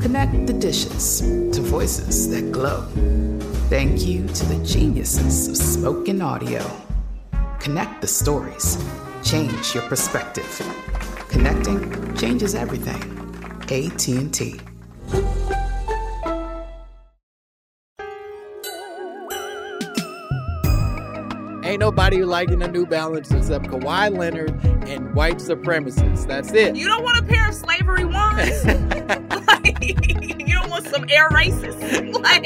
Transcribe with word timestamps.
Connect 0.00 0.46
the 0.46 0.54
dishes 0.54 1.20
to 1.20 1.60
voices 1.60 2.30
that 2.30 2.50
glow. 2.50 2.86
Thank 3.68 4.06
you 4.06 4.26
to 4.26 4.44
the 4.46 4.64
geniuses 4.64 5.46
of 5.48 5.56
spoken 5.56 6.22
audio. 6.22 6.64
Connect 7.60 8.00
the 8.00 8.06
stories. 8.06 8.82
Change 9.22 9.74
your 9.74 9.82
perspective. 9.84 10.48
Connecting 11.28 12.16
changes 12.16 12.54
everything. 12.54 13.02
AT&T. 13.70 14.60
Ain't 21.62 21.78
nobody 21.78 22.24
liking 22.24 22.62
a 22.62 22.68
New 22.68 22.86
Balance 22.86 23.30
except 23.30 23.66
Kawhi 23.66 24.16
Leonard 24.16 24.58
and 24.88 25.14
white 25.14 25.36
supremacists. 25.36 26.26
That's 26.26 26.52
it. 26.52 26.74
You 26.74 26.86
don't 26.86 27.04
want 27.04 27.18
a 27.18 27.22
pair 27.22 27.48
of 27.48 27.54
slavery 27.54 28.06
ones. 28.06 28.64
like, 29.52 29.78
you 30.40 30.54
don't 30.54 30.70
want 30.70 30.86
some 30.86 31.06
air. 31.08 31.28
Like, 32.20 32.44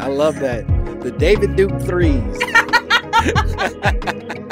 I 0.00 0.06
love 0.06 0.38
that. 0.40 0.64
The 1.02 1.10
David 1.10 1.56
Duke 1.56 1.80
threes. 1.82 2.38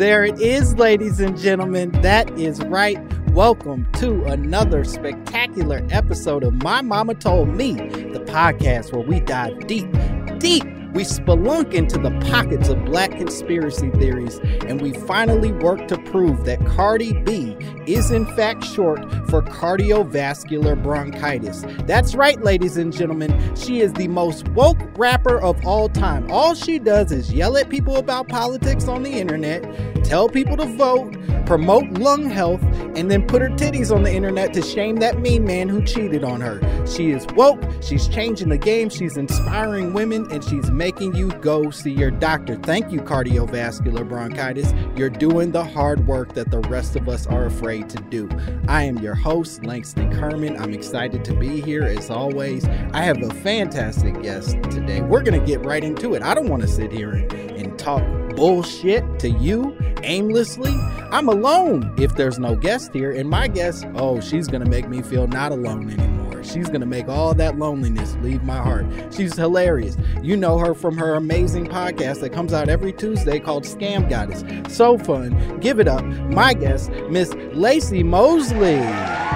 There 0.00 0.24
it 0.24 0.40
is, 0.40 0.76
ladies 0.76 1.20
and 1.20 1.38
gentlemen. 1.38 1.90
That 2.00 2.30
is 2.38 2.58
right. 2.62 2.98
Welcome 3.32 3.86
to 3.96 4.24
another 4.24 4.82
spectacular 4.82 5.86
episode 5.90 6.42
of 6.42 6.54
My 6.62 6.80
Mama 6.80 7.14
Told 7.14 7.48
Me, 7.48 7.74
the 7.74 8.24
podcast 8.26 8.94
where 8.94 9.06
we 9.06 9.20
dive 9.20 9.66
deep, 9.66 9.92
deep. 10.38 10.64
We 10.94 11.04
spelunk 11.04 11.74
into 11.74 11.98
the 11.98 12.18
pockets 12.30 12.70
of 12.70 12.82
black 12.86 13.10
conspiracy 13.10 13.90
theories, 13.90 14.38
and 14.66 14.80
we 14.80 14.94
finally 14.94 15.52
work 15.52 15.86
to 15.88 15.98
prove 16.10 16.44
that 16.44 16.64
Cardi 16.66 17.12
B 17.12 17.56
is 17.86 18.10
in 18.10 18.26
fact 18.36 18.64
short 18.64 19.00
for 19.28 19.42
cardiovascular 19.42 20.80
bronchitis. 20.82 21.64
That's 21.86 22.14
right, 22.14 22.40
ladies 22.42 22.76
and 22.76 22.92
gentlemen. 22.92 23.56
She 23.56 23.80
is 23.80 23.92
the 23.94 24.08
most 24.08 24.48
woke 24.50 24.78
rapper 24.96 25.40
of 25.40 25.64
all 25.66 25.88
time. 25.88 26.30
All 26.30 26.54
she 26.54 26.78
does 26.78 27.12
is 27.12 27.32
yell 27.32 27.56
at 27.56 27.70
people 27.70 27.96
about 27.96 28.28
politics 28.28 28.88
on 28.88 29.02
the 29.02 29.10
internet, 29.10 29.62
tell 30.04 30.28
people 30.28 30.56
to 30.56 30.66
vote, 30.66 31.16
promote 31.46 31.84
lung 31.98 32.28
health, 32.30 32.62
and 32.94 33.10
then 33.10 33.26
put 33.26 33.42
her 33.42 33.48
titties 33.48 33.94
on 33.94 34.02
the 34.02 34.12
internet 34.12 34.52
to 34.54 34.62
shame 34.62 34.96
that 34.96 35.20
mean 35.20 35.44
man 35.44 35.68
who 35.68 35.82
cheated 35.82 36.22
on 36.24 36.40
her. 36.40 36.60
She 36.86 37.10
is 37.10 37.26
woke, 37.34 37.62
she's 37.80 38.08
changing 38.08 38.48
the 38.48 38.58
game, 38.58 38.88
she's 38.88 39.16
inspiring 39.16 39.92
women, 39.92 40.30
and 40.30 40.44
she's 40.44 40.70
making 40.70 41.14
you 41.14 41.30
go 41.40 41.70
see 41.70 41.92
your 41.92 42.10
doctor. 42.10 42.56
Thank 42.56 42.92
you, 42.92 43.00
cardiovascular 43.00 44.08
bronchitis. 44.08 44.72
You're 44.96 45.10
doing 45.10 45.52
the 45.52 45.64
hard 45.64 45.99
work 46.00 46.34
that 46.34 46.50
the 46.50 46.60
rest 46.60 46.96
of 46.96 47.08
us 47.08 47.26
are 47.26 47.46
afraid 47.46 47.88
to 47.90 47.98
do. 48.02 48.28
I 48.68 48.84
am 48.84 48.98
your 48.98 49.14
host, 49.14 49.64
Langston 49.64 50.12
Kerman. 50.12 50.56
I'm 50.60 50.72
excited 50.72 51.24
to 51.26 51.34
be 51.34 51.60
here 51.60 51.82
as 51.84 52.10
always. 52.10 52.64
I 52.92 53.02
have 53.02 53.22
a 53.22 53.32
fantastic 53.34 54.20
guest 54.22 54.56
today. 54.64 55.00
We're 55.02 55.22
going 55.22 55.38
to 55.38 55.46
get 55.46 55.64
right 55.64 55.84
into 55.84 56.14
it. 56.14 56.22
I 56.22 56.34
don't 56.34 56.48
want 56.48 56.62
to 56.62 56.68
sit 56.68 56.92
here 56.92 57.10
and, 57.10 57.32
and 57.32 57.78
talk 57.78 58.02
bullshit 58.36 59.18
to 59.20 59.30
you 59.30 59.76
aimlessly. 60.02 60.74
I'm 61.10 61.28
alone 61.28 61.94
if 61.98 62.14
there's 62.16 62.38
no 62.38 62.56
guest 62.56 62.92
here, 62.92 63.12
and 63.12 63.28
my 63.28 63.48
guest, 63.48 63.86
oh, 63.96 64.20
she's 64.20 64.48
gonna 64.48 64.68
make 64.68 64.88
me 64.88 65.02
feel 65.02 65.26
not 65.26 65.52
alone 65.52 65.90
anymore. 65.90 66.42
She's 66.42 66.68
gonna 66.68 66.86
make 66.86 67.08
all 67.08 67.34
that 67.34 67.58
loneliness 67.58 68.16
leave 68.22 68.42
my 68.42 68.56
heart. 68.56 68.86
She's 69.14 69.36
hilarious. 69.36 69.96
You 70.22 70.36
know 70.36 70.58
her 70.58 70.74
from 70.74 70.96
her 70.96 71.14
amazing 71.14 71.66
podcast 71.66 72.20
that 72.20 72.32
comes 72.32 72.52
out 72.52 72.68
every 72.68 72.92
Tuesday 72.92 73.38
called 73.38 73.64
Scam 73.64 74.08
Goddess. 74.08 74.44
So 74.74 74.98
fun. 74.98 75.58
Give 75.60 75.78
it 75.80 75.88
up. 75.88 76.04
My 76.04 76.54
guest, 76.54 76.90
Miss 77.10 77.30
Laci 77.30 78.04
Mosley. 78.04 79.29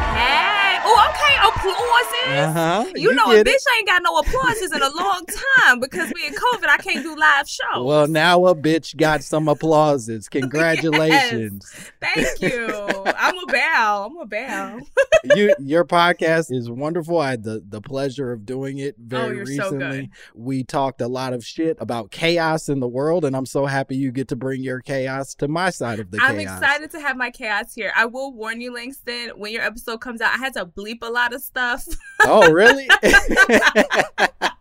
Oh, 1.66 2.02
applauses. 2.24 2.38
Uh-huh. 2.56 2.84
You, 2.94 3.10
You 3.10 3.14
know, 3.14 3.30
a 3.32 3.42
bitch 3.44 3.46
it. 3.48 3.62
ain't 3.78 3.86
got 3.86 4.02
no 4.02 4.18
applauses 4.18 4.72
in 4.72 4.82
a 4.82 4.88
long 4.96 5.24
time 5.56 5.80
because 5.80 6.12
we 6.14 6.26
in 6.26 6.34
COVID. 6.34 6.68
I 6.68 6.76
can't 6.78 7.02
do 7.02 7.16
live 7.16 7.48
shows. 7.48 7.84
Well, 7.84 8.06
now 8.06 8.46
a 8.46 8.54
bitch 8.54 8.96
got 8.96 9.22
some 9.22 9.48
applauses. 9.48 10.28
Congratulations. 10.94 11.90
Thank 12.00 12.40
you. 12.40 12.66
I'm 13.16 13.36
a 13.38 13.46
bow. 13.46 14.10
I'm 14.10 14.16
a 14.18 14.26
bow. 14.26 14.80
you 15.36 15.54
your 15.58 15.84
podcast 15.84 16.52
is 16.54 16.70
wonderful. 16.70 17.18
I 17.18 17.30
had 17.30 17.42
the, 17.44 17.62
the 17.68 17.80
pleasure 17.80 18.32
of 18.32 18.44
doing 18.46 18.78
it 18.78 18.96
very 18.98 19.24
Oh, 19.24 19.30
you're 19.30 19.46
so 19.46 19.70
recently. 19.70 20.00
good. 20.02 20.10
We 20.34 20.64
talked 20.64 21.00
a 21.00 21.08
lot 21.08 21.32
of 21.32 21.44
shit 21.44 21.76
about 21.80 22.10
chaos 22.10 22.68
in 22.68 22.80
the 22.80 22.88
world, 22.88 23.24
and 23.24 23.34
I'm 23.36 23.46
so 23.46 23.66
happy 23.66 23.96
you 23.96 24.12
get 24.12 24.28
to 24.28 24.36
bring 24.36 24.62
your 24.62 24.80
chaos 24.80 25.34
to 25.36 25.48
my 25.48 25.70
side 25.70 25.98
of 26.00 26.10
the 26.10 26.18
I'm 26.20 26.36
chaos. 26.36 26.58
excited 26.58 26.90
to 26.92 27.00
have 27.00 27.16
my 27.16 27.30
chaos 27.30 27.74
here. 27.74 27.92
I 27.96 28.06
will 28.06 28.32
warn 28.32 28.60
you, 28.60 28.72
Langston, 28.74 29.30
when 29.36 29.52
your 29.52 29.62
episode 29.62 29.98
comes 29.98 30.20
out, 30.20 30.32
I 30.34 30.38
had 30.38 30.54
to 30.54 30.66
bleep 30.66 30.98
a 31.02 31.10
lot 31.10 31.32
of 31.34 31.40
stuff. 31.42 31.53
Oh, 32.22 32.50
really? 32.50 32.88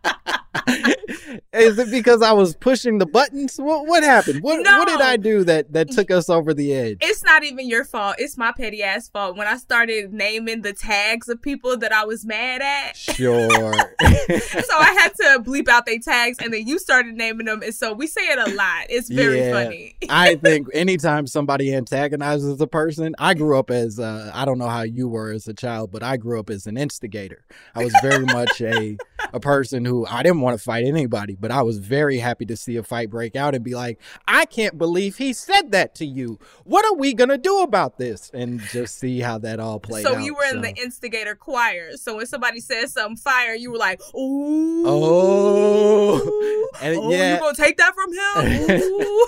Is 1.54 1.78
it 1.78 1.90
because 1.90 2.20
I 2.22 2.32
was 2.32 2.56
pushing 2.56 2.98
the 2.98 3.06
buttons? 3.06 3.56
What 3.58 3.86
what 3.86 4.02
happened? 4.02 4.42
What 4.42 4.58
what 4.64 4.88
did 4.88 5.00
I 5.00 5.16
do 5.16 5.44
that 5.44 5.72
that 5.72 5.90
took 5.90 6.10
us 6.10 6.28
over 6.28 6.52
the 6.52 6.74
edge? 6.74 6.98
It's 7.00 7.22
not 7.22 7.44
even 7.44 7.68
your 7.68 7.84
fault. 7.84 8.16
It's 8.18 8.36
my 8.36 8.52
petty 8.52 8.82
ass 8.82 9.08
fault. 9.08 9.36
When 9.36 9.46
I 9.46 9.56
started 9.56 10.12
naming 10.12 10.62
the 10.62 10.72
tags 10.72 11.28
of 11.28 11.40
people 11.40 11.76
that 11.78 11.92
I 11.92 12.04
was 12.04 12.24
mad 12.24 12.60
at, 12.62 12.96
Sure. 12.96 13.48
so 13.72 14.74
I 14.78 14.96
had 15.00 15.14
to 15.16 15.42
bleep 15.42 15.68
out 15.68 15.86
their 15.86 15.98
tags, 15.98 16.38
and 16.42 16.52
then 16.52 16.66
you 16.66 16.78
started 16.78 17.14
naming 17.14 17.46
them, 17.46 17.62
and 17.62 17.74
so 17.74 17.92
we 17.92 18.06
say 18.06 18.22
it 18.22 18.38
a 18.38 18.54
lot. 18.54 18.86
It's 18.88 19.08
very 19.08 19.38
Yeah. 19.40 19.52
funny. 19.52 19.96
I 20.08 20.34
think 20.42 20.68
anytime 20.74 21.26
somebody 21.26 21.74
antagonizes 21.74 22.60
a 22.60 22.66
person, 22.66 23.14
I 23.18 23.34
grew 23.34 23.58
up 23.58 23.70
as 23.70 23.98
uh, 24.00 24.30
I 24.34 24.44
don't 24.44 24.58
know 24.58 24.68
how 24.68 24.82
you 24.82 25.08
were 25.08 25.30
as 25.32 25.46
a 25.46 25.54
child, 25.54 25.92
but 25.92 26.02
I 26.02 26.16
grew 26.16 26.40
up 26.40 26.50
as 26.50 26.66
an 26.66 26.76
instigator. 26.76 27.44
I 27.74 27.84
was 27.84 27.94
very 28.02 28.24
much 28.26 28.60
a 28.60 28.96
a 29.32 29.40
person 29.40 29.84
who 29.84 30.06
I 30.06 30.22
didn't 30.22 30.40
want 30.40 30.58
to 30.58 30.62
fight 30.62 30.84
anybody, 30.84 31.36
but 31.44 31.50
I 31.50 31.60
was 31.60 31.76
very 31.76 32.16
happy 32.16 32.46
to 32.46 32.56
see 32.56 32.78
a 32.78 32.82
fight 32.82 33.10
break 33.10 33.36
out 33.36 33.54
and 33.54 33.62
be 33.62 33.74
like, 33.74 34.00
I 34.26 34.46
can't 34.46 34.78
believe 34.78 35.18
he 35.18 35.34
said 35.34 35.72
that 35.72 35.94
to 35.96 36.06
you. 36.06 36.38
What 36.64 36.86
are 36.86 36.94
we 36.94 37.12
gonna 37.12 37.36
do 37.36 37.60
about 37.60 37.98
this? 37.98 38.30
And 38.32 38.60
just 38.60 38.98
see 38.98 39.20
how 39.20 39.36
that 39.40 39.60
all 39.60 39.78
played 39.78 40.04
So 40.06 40.14
out. 40.14 40.22
you 40.22 40.34
were 40.34 40.44
in 40.44 40.54
so. 40.54 40.60
the 40.62 40.74
instigator 40.82 41.34
choir. 41.34 41.98
So 41.98 42.16
when 42.16 42.24
somebody 42.24 42.60
says 42.60 42.94
something 42.94 43.18
fire, 43.18 43.52
you 43.52 43.70
were 43.70 43.76
like, 43.76 44.00
oh. 44.14 44.18
"Ooh, 44.22 44.84
Oh. 44.86 46.68
And 46.80 46.96
oh, 46.96 47.10
yeah. 47.10 47.34
you 47.34 47.40
gonna 47.40 47.54
take 47.54 47.76
that 47.76 47.92
from 47.94 48.10
him?" 48.14 49.20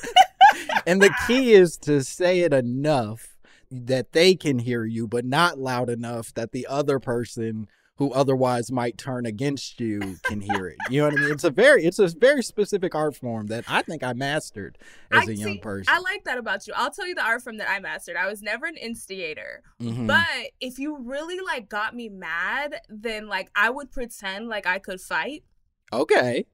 And 0.87 1.03
the 1.03 1.13
key 1.27 1.53
is 1.53 1.77
to 1.83 2.03
say 2.03 2.41
it 2.41 2.55
enough 2.55 3.37
that 3.71 4.13
they 4.13 4.35
can 4.37 4.59
hear 4.61 4.87
you, 4.87 5.07
but 5.07 5.27
not 5.27 5.59
loud 5.59 5.91
enough 5.91 6.33
that 6.33 6.53
the 6.53 6.67
other 6.67 6.99
person 6.99 7.67
who 7.99 8.13
otherwise 8.13 8.71
might 8.71 8.99
turn 8.99 9.25
against 9.25 9.81
you 9.81 10.17
can 10.25 10.41
hear 10.41 10.67
it. 10.69 10.77
You 10.91 11.01
know 11.01 11.09
what 11.09 11.19
I 11.19 11.23
mean? 11.23 11.33
It's 11.33 11.45
a 11.45 11.51
very 11.51 11.85
it's 11.85 11.99
a 11.99 12.09
very 12.09 12.43
specific 12.43 12.95
art 12.95 13.17
form 13.17 13.47
that 13.47 13.65
I 13.69 13.83
think 13.83 14.03
I 14.03 14.13
mastered 14.13 14.77
as 15.11 15.29
I 15.29 15.33
a 15.33 15.35
young 15.35 15.53
see- 15.55 15.59
person. 15.61 15.95
I 15.95 15.99
like 16.01 16.25
that 16.25 16.37
about 16.39 16.67
you. 16.67 16.75
I'll 16.77 16.91
tell 16.91 17.07
you 17.07 17.15
the 17.15 17.25
art 17.25 17.43
form 17.43 17.57
that 17.59 17.71
I 17.71 17.81
mastered. 17.81 18.17
I 18.17 18.27
was 18.29 18.43
never 18.43 18.67
an 18.67 18.77
instigator. 18.77 19.63
Mhm. 19.81 20.07
But 20.07 20.27
if 20.61 20.79
you 20.79 20.99
really 20.99 21.41
like 21.41 21.69
got 21.69 21.95
me 21.95 22.09
mad, 22.11 22.81
then 22.89 23.29
like 23.29 23.51
I 23.57 23.71
would 23.71 23.91
pretend 23.91 24.49
like 24.49 24.67
I 24.67 24.79
could 24.79 25.01
fight. 25.01 25.45
okay. 25.93 26.47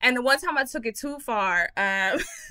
And 0.00 0.14
the 0.18 0.22
one 0.22 0.38
time 0.38 0.58
I 0.58 0.64
took 0.64 0.84
it 0.84 0.98
too 0.98 1.18
far, 1.18 1.70
um 1.78 2.18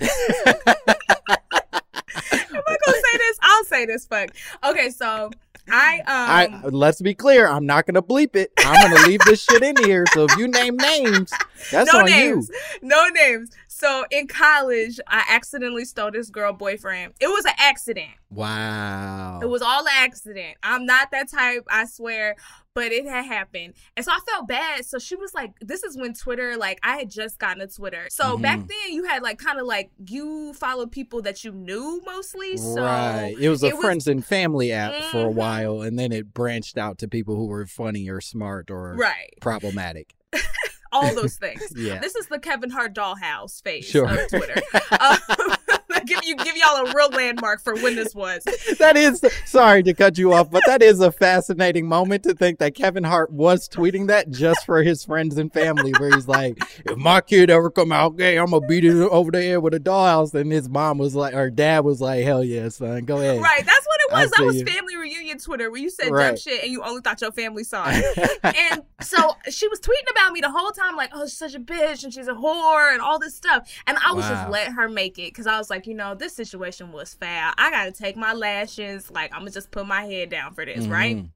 I'm 2.42 2.62
not 2.62 2.78
gonna 2.84 3.02
say 3.12 3.18
this. 3.18 3.38
I'll 3.42 3.64
say 3.64 3.86
this. 3.86 4.06
Fuck. 4.06 4.30
Okay, 4.64 4.90
so 4.90 5.30
I 5.70 5.98
um 6.00 6.04
I 6.06 6.68
let's 6.68 7.00
be 7.00 7.14
clear, 7.14 7.48
I'm 7.48 7.66
not 7.66 7.86
gonna 7.86 8.02
bleep 8.02 8.36
it. 8.36 8.52
I'm 8.58 8.90
gonna 8.90 9.06
leave 9.06 9.20
this 9.20 9.42
shit 9.42 9.62
in 9.62 9.76
here. 9.84 10.04
So 10.12 10.24
if 10.24 10.36
you 10.36 10.48
name 10.48 10.76
names, 10.76 11.32
that's 11.70 11.92
no 11.92 12.00
on 12.00 12.06
names. 12.06 12.50
you. 12.50 12.78
No 12.82 13.06
names. 13.08 13.50
So 13.76 14.04
in 14.12 14.28
college, 14.28 15.00
I 15.08 15.24
accidentally 15.30 15.84
stole 15.84 16.12
this 16.12 16.30
girl 16.30 16.52
boyfriend. 16.52 17.14
It 17.18 17.26
was 17.26 17.44
an 17.44 17.54
accident. 17.58 18.12
Wow. 18.30 19.40
It 19.42 19.48
was 19.48 19.62
all 19.62 19.80
an 19.80 19.92
accident. 19.92 20.56
I'm 20.62 20.86
not 20.86 21.10
that 21.10 21.28
type, 21.28 21.64
I 21.68 21.86
swear, 21.86 22.36
but 22.72 22.92
it 22.92 23.04
had 23.04 23.24
happened. 23.24 23.74
And 23.96 24.06
so 24.06 24.12
I 24.12 24.20
felt 24.30 24.46
bad. 24.46 24.84
So 24.86 25.00
she 25.00 25.16
was 25.16 25.34
like, 25.34 25.54
this 25.60 25.82
is 25.82 25.96
when 25.96 26.14
Twitter, 26.14 26.56
like, 26.56 26.78
I 26.84 26.96
had 26.98 27.10
just 27.10 27.40
gotten 27.40 27.60
a 27.62 27.66
Twitter. 27.66 28.06
So 28.10 28.38
back 28.38 28.60
Mhm. 28.60 28.68
then, 28.68 28.92
you 28.92 29.04
had 29.06 29.22
like 29.24 29.38
kind 29.38 29.58
of 29.58 29.66
like 29.66 29.90
you 30.06 30.52
followed 30.54 30.92
people 30.92 31.22
that 31.22 31.42
you 31.42 31.50
knew 31.50 32.00
mostly. 32.06 32.56
So 32.56 32.80
right. 32.80 33.34
It 33.40 33.48
was 33.48 33.64
a 33.64 33.66
it 33.68 33.74
was- 33.74 33.84
friends 33.84 34.06
and 34.06 34.24
family 34.24 34.70
app 34.70 34.94
for 35.10 35.26
a 35.26 35.30
Mhm. 35.30 35.34
while, 35.34 35.82
and 35.82 35.98
then 35.98 36.12
it 36.12 36.32
branched 36.32 36.78
out 36.78 36.98
to 36.98 37.08
people 37.08 37.34
who 37.34 37.46
were 37.46 37.66
funny 37.66 38.08
or 38.08 38.20
smart 38.20 38.70
or 38.70 38.94
right. 38.94 39.34
problematic. 39.40 40.14
All 40.94 41.14
those 41.14 41.36
things. 41.36 41.62
Yeah. 41.76 41.98
This 41.98 42.14
is 42.14 42.26
the 42.28 42.38
Kevin 42.38 42.70
Hart 42.70 42.94
dollhouse 42.94 43.62
phase 43.62 43.84
Sure. 43.84 44.08
of 44.08 44.28
Twitter. 44.28 44.62
um, 45.00 45.18
give 46.06 46.22
you 46.24 46.36
give 46.36 46.54
y'all 46.56 46.86
a 46.86 46.92
real 46.94 47.08
landmark 47.10 47.62
for 47.62 47.74
when 47.76 47.94
this 47.96 48.14
was. 48.14 48.42
that 48.78 48.94
is 48.94 49.24
sorry 49.46 49.82
to 49.82 49.94
cut 49.94 50.18
you 50.18 50.34
off, 50.34 50.50
but 50.50 50.62
that 50.66 50.82
is 50.82 51.00
a 51.00 51.10
fascinating 51.10 51.86
moment 51.88 52.22
to 52.24 52.34
think 52.34 52.58
that 52.58 52.74
Kevin 52.74 53.04
Hart 53.04 53.32
was 53.32 53.68
tweeting 53.70 54.08
that 54.08 54.30
just 54.30 54.66
for 54.66 54.82
his 54.82 55.02
friends 55.04 55.38
and 55.38 55.50
family, 55.52 55.92
where 55.98 56.10
he's 56.14 56.28
like, 56.28 56.58
"If 56.84 56.98
my 56.98 57.22
kid 57.22 57.48
ever 57.48 57.70
come 57.70 57.90
out 57.90 58.18
gay, 58.18 58.36
I'm 58.36 58.50
gonna 58.50 58.66
beat 58.66 58.84
it 58.84 58.94
over 58.94 59.30
the 59.30 59.42
head 59.42 59.58
with 59.62 59.72
a 59.72 59.80
dollhouse." 59.80 60.34
And 60.34 60.52
his 60.52 60.68
mom 60.68 60.98
was 60.98 61.14
like, 61.14 61.32
or 61.32 61.48
dad 61.50 61.84
was 61.86 62.02
like, 62.02 62.22
"Hell 62.22 62.44
yeah, 62.44 62.68
son, 62.68 63.04
go 63.06 63.16
ahead." 63.16 63.40
Right, 63.40 63.64
that's 63.64 63.83
it 64.08 64.12
was. 64.12 64.30
That 64.30 64.44
was 64.44 64.62
family 64.62 64.96
reunion 64.96 65.38
Twitter 65.38 65.70
where 65.70 65.80
you 65.80 65.90
said 65.90 66.10
dumb 66.10 66.36
shit 66.36 66.62
and 66.62 66.72
you 66.72 66.82
only 66.82 67.00
thought 67.00 67.20
your 67.20 67.32
family 67.32 67.64
saw 67.64 67.84
it. 67.88 68.40
and 68.42 68.82
so 69.00 69.36
she 69.50 69.68
was 69.68 69.80
tweeting 69.80 70.10
about 70.10 70.32
me 70.32 70.40
the 70.40 70.50
whole 70.50 70.70
time, 70.70 70.96
like, 70.96 71.10
oh, 71.14 71.24
she's 71.26 71.36
such 71.36 71.54
a 71.54 71.60
bitch 71.60 72.04
and 72.04 72.12
she's 72.12 72.28
a 72.28 72.32
whore 72.32 72.92
and 72.92 73.00
all 73.00 73.18
this 73.18 73.34
stuff. 73.36 73.70
And 73.86 73.96
I 74.04 74.12
was 74.12 74.24
Wow. 74.24 74.30
just 74.34 74.50
letting 74.50 74.74
her 74.74 74.88
make 74.88 75.18
it 75.18 75.28
because 75.32 75.46
I 75.46 75.58
was 75.58 75.70
like, 75.70 75.86
you 75.86 75.94
know, 75.94 76.14
this 76.14 76.34
situation 76.34 76.92
was 76.92 77.14
foul. 77.14 77.52
I 77.58 77.70
got 77.70 77.84
to 77.84 77.92
take 77.92 78.16
my 78.16 78.32
lashes. 78.32 79.10
Like, 79.10 79.32
I'm 79.32 79.40
going 79.40 79.48
to 79.52 79.54
just 79.54 79.70
put 79.70 79.86
my 79.86 80.04
head 80.04 80.30
down 80.30 80.54
for 80.54 80.64
this, 80.64 80.86
right? 80.86 81.16
Mhm. 81.16 81.30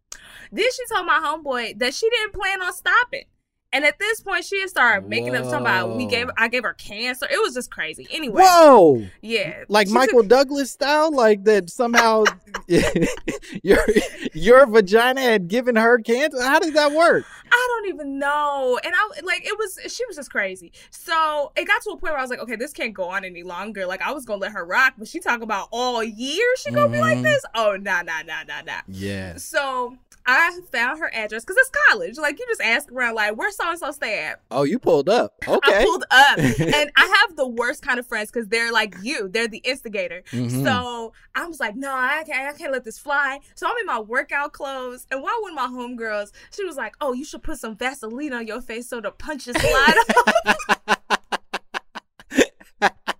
Then 0.52 0.66
she 0.72 0.94
told 0.94 1.06
my 1.06 1.20
homeboy 1.24 1.78
that 1.78 1.94
she 1.94 2.08
didn't 2.10 2.32
plan 2.32 2.62
on 2.62 2.72
stopping. 2.72 3.24
And 3.70 3.84
at 3.84 3.98
this 3.98 4.20
point, 4.20 4.46
she 4.46 4.60
had 4.60 4.70
started 4.70 5.08
making 5.10 5.34
up 5.36 5.44
something 5.44 5.60
about 5.60 5.94
we 5.96 6.06
gave 6.06 6.30
I 6.38 6.48
gave 6.48 6.62
her 6.62 6.72
cancer. 6.72 7.26
It 7.30 7.38
was 7.42 7.52
just 7.52 7.70
crazy. 7.70 8.08
Anyway, 8.10 8.40
Whoa! 8.42 9.06
yeah, 9.20 9.64
Like 9.68 9.88
Michael 9.88 10.22
Douglas 10.22 10.70
style, 10.70 11.12
like 11.14 11.44
that 11.44 11.68
somehow 11.68 12.24
your 13.62 13.78
your 14.32 14.66
vagina 14.66 15.20
had 15.20 15.48
given 15.48 15.76
her 15.76 15.98
cancer. 15.98 16.42
How 16.42 16.58
did 16.60 16.74
that 16.74 16.92
work? 16.92 17.24
I 17.50 17.66
don't 17.82 17.94
even 17.94 18.18
know. 18.18 18.78
And 18.82 18.94
I 18.96 19.20
like 19.22 19.46
it 19.46 19.56
was 19.58 19.78
she 19.92 20.04
was 20.06 20.16
just 20.16 20.30
crazy. 20.30 20.72
So 20.90 21.52
it 21.56 21.66
got 21.66 21.82
to 21.82 21.90
a 21.90 21.92
point 21.96 22.12
where 22.12 22.18
I 22.18 22.22
was 22.22 22.30
like, 22.30 22.40
okay, 22.40 22.56
this 22.56 22.72
can't 22.72 22.94
go 22.94 23.04
on 23.04 23.24
any 23.24 23.42
longer. 23.42 23.86
Like 23.86 24.02
I 24.02 24.12
was 24.12 24.24
gonna 24.24 24.40
let 24.40 24.52
her 24.52 24.64
rock, 24.64 24.94
but 24.98 25.08
she 25.08 25.20
talk 25.20 25.42
about 25.42 25.68
all 25.72 26.02
year 26.02 26.46
she 26.56 26.70
gonna 26.70 26.88
be 26.90 27.00
like 27.00 27.18
Mhm. 27.18 27.22
this. 27.24 27.42
Oh 27.54 27.76
nah 27.80 28.02
nah 28.02 28.22
nah 28.26 28.44
nah 28.46 28.62
nah. 28.66 28.80
Yeah. 28.86 29.36
So 29.36 29.96
I 30.30 30.60
found 30.70 31.00
her 31.00 31.10
address 31.14 31.42
because 31.42 31.56
it's 31.56 31.70
college. 31.88 32.18
Like 32.18 32.38
you 32.38 32.44
just 32.48 32.60
ask 32.60 32.92
around, 32.92 33.14
like 33.14 33.36
where 33.36 33.50
so 33.50 33.70
and 33.70 33.78
so 33.78 33.90
stay 33.92 34.22
at. 34.24 34.40
Oh, 34.50 34.62
you 34.64 34.78
pulled 34.78 35.08
up. 35.08 35.34
Okay. 35.48 35.78
I 35.80 35.84
pulled 35.84 36.04
up, 36.10 36.38
and 36.60 36.90
I 36.96 37.24
have 37.26 37.36
the 37.36 37.48
worst 37.48 37.82
kind 37.82 37.98
of 37.98 38.06
friends 38.06 38.30
because 38.30 38.48
they're 38.48 38.70
like 38.70 38.94
you. 39.02 39.28
They're 39.28 39.48
the 39.48 39.58
instigator. 39.64 40.22
Mhm. 40.30 40.62
So 40.62 41.12
I 41.34 41.46
was 41.46 41.58
like, 41.58 41.74
no, 41.74 41.90
I 41.92 42.22
can't, 42.26 42.54
I 42.54 42.56
can't 42.56 42.70
let 42.72 42.84
this 42.84 42.98
fly. 42.98 43.38
So 43.54 43.66
I'm 43.66 43.76
in 43.80 43.86
my 43.86 43.98
workout 44.00 44.52
clothes, 44.52 45.06
and 45.10 45.22
while 45.22 45.40
one 45.40 45.52
of 45.52 45.56
my 45.56 45.66
homegirls, 45.68 46.32
she 46.54 46.64
was 46.64 46.76
like, 46.76 46.94
oh, 47.00 47.14
you 47.14 47.24
should 47.24 47.42
put 47.42 47.58
some 47.58 47.76
Vaseline 47.76 48.34
on 48.34 48.46
your 48.46 48.60
face 48.60 48.88
so 48.88 49.00
the 49.00 49.10
punches 49.10 49.56
slide 49.56 49.96
off. 52.82 53.14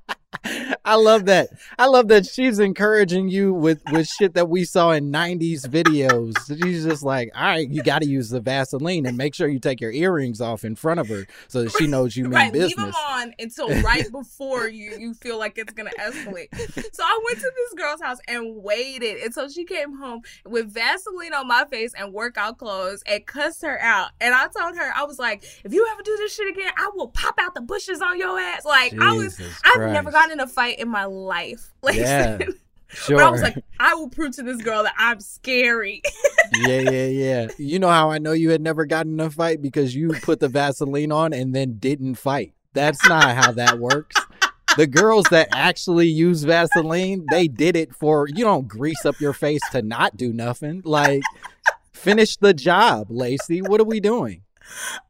I 0.89 0.95
love 0.95 1.27
that. 1.27 1.51
I 1.79 1.85
love 1.85 2.09
that 2.09 2.25
she's 2.25 2.59
encouraging 2.59 3.29
you 3.29 3.53
with 3.53 3.83
with 3.93 4.09
shit 4.09 4.33
that 4.35 4.49
we 4.49 4.65
saw 4.65 4.93
in 4.93 5.13
'90s 5.13 5.67
videos. 5.67 6.35
She's 6.63 6.83
just 6.83 7.03
like, 7.03 7.31
all 7.35 7.43
right, 7.43 7.69
you 7.69 7.83
got 7.83 8.01
to 8.01 8.09
use 8.09 8.31
the 8.31 8.41
Vaseline 8.41 9.05
and 9.05 9.15
make 9.19 9.35
sure 9.35 9.49
you 9.49 9.59
take 9.59 9.83
your 9.83 9.93
earrings 9.93 10.41
off 10.41 10.65
in 10.65 10.75
front 10.75 10.99
of 10.99 11.09
her 11.09 11.27
so 11.49 11.65
that 11.65 11.73
she 11.73 11.87
knows 11.87 12.17
you 12.17 12.25
mean 12.25 12.33
right, 12.33 12.53
leave 12.55 12.75
business. 12.75 12.87
them 12.87 12.95
on 13.07 13.35
until 13.39 13.69
right 13.83 14.11
before 14.11 14.67
you 14.67 14.97
you 14.99 15.13
feel 15.13 15.39
like 15.39 15.59
it's 15.59 15.75
gonna 15.75 15.91
escalate. 16.01 16.49
So 16.95 17.03
I 17.05 17.21
went 17.27 17.39
to 17.39 17.53
this 17.55 17.75
girl's 17.75 18.01
house 18.01 18.19
and 18.27 18.63
waited 18.63 19.19
until 19.19 19.51
she 19.51 19.67
came 19.67 19.95
home 19.99 20.23
with 20.47 20.73
Vaseline 20.73 21.35
on 21.35 21.47
my 21.47 21.67
face 21.71 21.93
and 21.93 22.15
workout 22.15 22.57
clothes 22.57 23.03
and 23.07 23.27
cussed 23.27 23.61
her 23.61 23.79
out. 23.83 24.11
And 24.23 24.35
I 24.35 24.49
told 24.49 24.75
her, 24.77 24.93
I 24.97 25.05
was 25.05 25.19
like, 25.19 25.45
if 25.65 25.73
you 25.73 25.87
ever 25.93 26.03
do 26.03 26.17
this 26.17 26.35
shit 26.35 26.49
again, 26.49 26.73
I 26.79 26.91
will 26.95 27.09
pop 27.09 27.35
out 27.39 27.55
the 27.55 27.61
bushes 27.61 28.01
on 28.01 28.19
your 28.19 28.39
ass. 28.39 28.65
Like 28.65 28.95
I 28.99 29.13
was, 29.13 29.37
Jesus 29.37 29.61
I've 29.65 29.93
never 29.93 30.11
gotten 30.11 30.33
in 30.33 30.41
a 30.41 30.47
fight 30.47 30.78
in 30.79 30.89
my 30.89 31.05
life. 31.05 31.73
Like, 31.83 31.97
Yeah, 31.97 32.39
Sure. 32.89 33.17
but 33.19 33.27
I 33.27 33.31
was 33.31 33.43
like, 33.43 33.63
I 33.79 33.95
will 33.95 34.09
prove 34.09 34.35
to 34.37 34.43
this 34.43 34.61
girl 34.63 34.83
that 34.83 34.95
I'm 34.99 35.21
scary. 35.21 36.03
yeah, 36.61 36.81
yeah, 36.81 37.07
yeah. 37.07 37.49
You 37.59 37.79
know 37.79 37.89
how 37.89 38.11
I 38.11 38.19
know 38.19 38.33
you 38.33 38.51
had 38.51 38.63
never 38.63 38.85
gotten 38.85 39.15
in 39.15 39.21
a 39.21 39.31
fight 39.31 39.63
because 39.63 39.95
you 39.95 40.11
put 40.23 40.41
the 40.41 40.49
Vaseline 40.49 41.13
on 41.13 41.33
and 41.33 41.55
then 41.55 41.79
didn't 41.79 42.17
fight. 42.17 42.55
That's 42.73 43.07
not 43.09 43.35
how 43.37 43.53
that 43.53 43.79
works. 43.79 44.17
The 44.77 44.87
girls 44.87 45.25
that 45.31 45.49
actually 45.53 46.07
use 46.07 46.45
Vaseline, 46.45 47.27
they 47.31 47.49
did 47.49 47.75
it 47.75 47.95
for 47.95 48.29
you 48.29 48.45
don't 48.45 48.69
grease 48.69 49.05
up 49.05 49.21
your 49.21 49.33
face 49.33 49.63
to 49.73 49.83
not 49.83 50.17
do 50.17 50.33
nothing. 50.33 50.83
Like 50.85 51.23
finish 51.93 52.37
the 52.37 52.55
job, 52.55 53.09
Laci. 53.09 53.67
What 53.67 53.81
are 53.81 53.85
we 53.85 54.01
doing? 54.01 54.43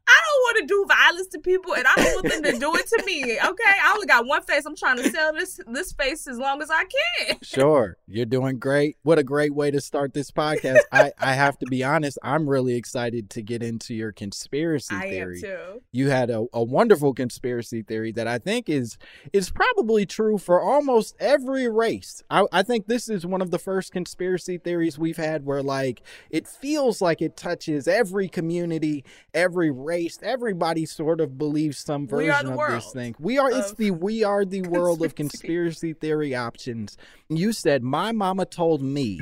I 0.07 0.17
don't 0.25 0.28
want 0.49 0.67
to 0.67 0.73
do 0.73 0.85
violence 0.87 1.27
to 1.27 1.39
people, 1.39 1.73
and 1.75 1.85
I 1.85 1.95
don't 1.95 2.15
want 2.15 2.43
them 2.43 2.53
to 2.53 2.59
do 2.59 2.75
it 2.75 2.87
to 2.87 3.03
me. 3.05 3.23
Okay, 3.23 3.73
I 3.83 3.91
only 3.93 4.07
got 4.07 4.25
one 4.25 4.41
face. 4.43 4.65
I'm 4.65 4.75
trying 4.75 4.97
to 4.97 5.09
sell 5.09 5.33
this 5.33 5.59
this 5.67 5.93
face 5.93 6.27
as 6.27 6.37
long 6.37 6.61
as 6.61 6.69
I 6.69 6.83
can. 6.85 7.37
Sure. 7.49 7.97
You're 8.07 8.25
doing 8.25 8.59
great. 8.59 8.97
What 9.03 9.17
a 9.17 9.23
great 9.23 9.53
way 9.53 9.71
to 9.71 9.81
start 9.81 10.13
this 10.13 10.31
podcast. 10.31 10.79
I, 10.91 11.11
I 11.19 11.33
have 11.33 11.57
to 11.59 11.65
be 11.65 11.83
honest, 11.83 12.17
I'm 12.23 12.47
really 12.47 12.75
excited 12.75 13.29
to 13.31 13.41
get 13.41 13.63
into 13.63 13.93
your 13.93 14.11
conspiracy 14.11 14.95
I 14.95 15.09
theory. 15.09 15.41
too. 15.41 15.81
you 15.91 16.09
had 16.09 16.29
a, 16.29 16.45
a 16.53 16.63
wonderful 16.63 17.13
conspiracy 17.13 17.81
theory 17.81 18.11
that 18.13 18.27
I 18.27 18.37
think 18.37 18.69
is 18.69 18.97
is 19.33 19.49
probably 19.49 20.05
true 20.05 20.37
for 20.37 20.61
almost 20.61 21.15
every 21.19 21.67
race. 21.69 22.23
I, 22.29 22.45
I 22.51 22.63
think 22.63 22.87
this 22.87 23.09
is 23.09 23.25
one 23.25 23.41
of 23.41 23.51
the 23.51 23.59
first 23.59 23.91
conspiracy 23.91 24.57
theories 24.57 24.97
we've 24.99 25.17
had 25.17 25.45
where 25.45 25.63
like 25.63 26.01
it 26.29 26.47
feels 26.47 27.01
like 27.01 27.21
it 27.21 27.35
touches 27.35 27.87
every 27.87 28.29
community, 28.29 29.03
every 29.33 29.71
race, 29.71 30.19
everybody 30.39 30.85
sort 30.85 31.19
of 31.19 31.37
believes 31.37 31.77
some 31.77 32.07
version 32.07 32.47
of 32.47 32.55
world 32.55 32.71
this 32.71 32.93
thing. 32.93 33.13
We 33.19 33.37
are 33.37 33.51
it's 33.51 33.73
the 33.73 33.91
we 33.91 34.23
are 34.23 34.45
the 34.45 34.61
world 34.69 35.03
of 35.03 35.13
conspiracy. 35.13 35.89
conspiracy 35.89 35.93
theory 35.93 36.33
options. 36.33 36.95
You 37.27 37.51
said 37.51 37.83
my 37.83 38.13
mama 38.13 38.45
told 38.45 38.81
me. 38.81 39.19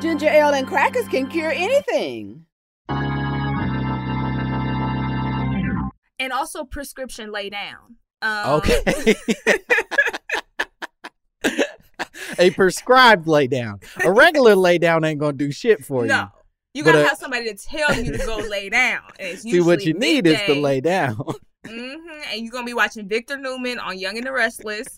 Ginger 0.00 0.28
ale 0.28 0.54
and 0.54 0.64
crackers 0.68 1.08
can 1.08 1.26
cure 1.28 1.50
anything. 1.50 2.46
and 6.20 6.32
also 6.32 6.62
prescription 6.64 7.32
lay 7.32 7.50
down. 7.50 7.96
Um, 8.22 8.62
Okay. 8.62 9.14
a 12.38 12.50
prescribed 12.52 13.26
lay 13.26 13.48
down. 13.48 13.80
A 14.04 14.12
regular 14.12 14.54
lay 14.54 14.78
down 14.78 15.04
ain't 15.04 15.18
gonna 15.18 15.32
do 15.32 15.50
shit 15.50 15.84
for 15.84 16.06
No. 16.06 16.20
You 16.20 16.28
But, 16.82 16.92
gotta 16.92 17.04
uh, 17.04 17.08
have 17.08 17.18
somebody 17.18 17.52
to 17.52 17.54
tell 17.54 17.94
you 17.94 18.12
to 18.12 18.18
go 18.18 18.36
lay 18.38 18.68
down. 18.68 19.02
It's. 19.18 19.42
See 19.42 19.60
what 19.60 19.84
you 19.84 19.94
need 19.94 20.26
is 20.26 20.40
to 20.46 20.54
lay 20.54 20.80
down. 20.80 21.16
hmm 21.66 21.96
And 22.32 22.40
you're 22.40 22.50
gonna 22.50 22.66
be 22.66 22.74
watching 22.74 23.08
Victor 23.08 23.38
Newman 23.38 23.78
on 23.78 23.98
Young 23.98 24.16
and 24.16 24.26
the 24.26 24.32
Restless, 24.32 24.88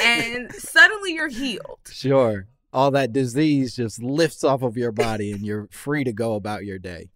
and 0.00 0.52
suddenly 0.54 1.14
you're 1.14 1.28
healed. 1.28 1.80
Sure. 1.90 2.46
All 2.72 2.90
that 2.92 3.12
disease 3.12 3.76
just 3.76 4.02
lifts 4.02 4.42
off 4.42 4.62
of 4.62 4.76
your 4.76 4.90
body 4.90 5.30
and 5.30 5.46
you're 5.46 5.68
free 5.70 6.02
to 6.04 6.12
go 6.12 6.34
about 6.34 6.64
your 6.64 6.78
day. 6.78 7.10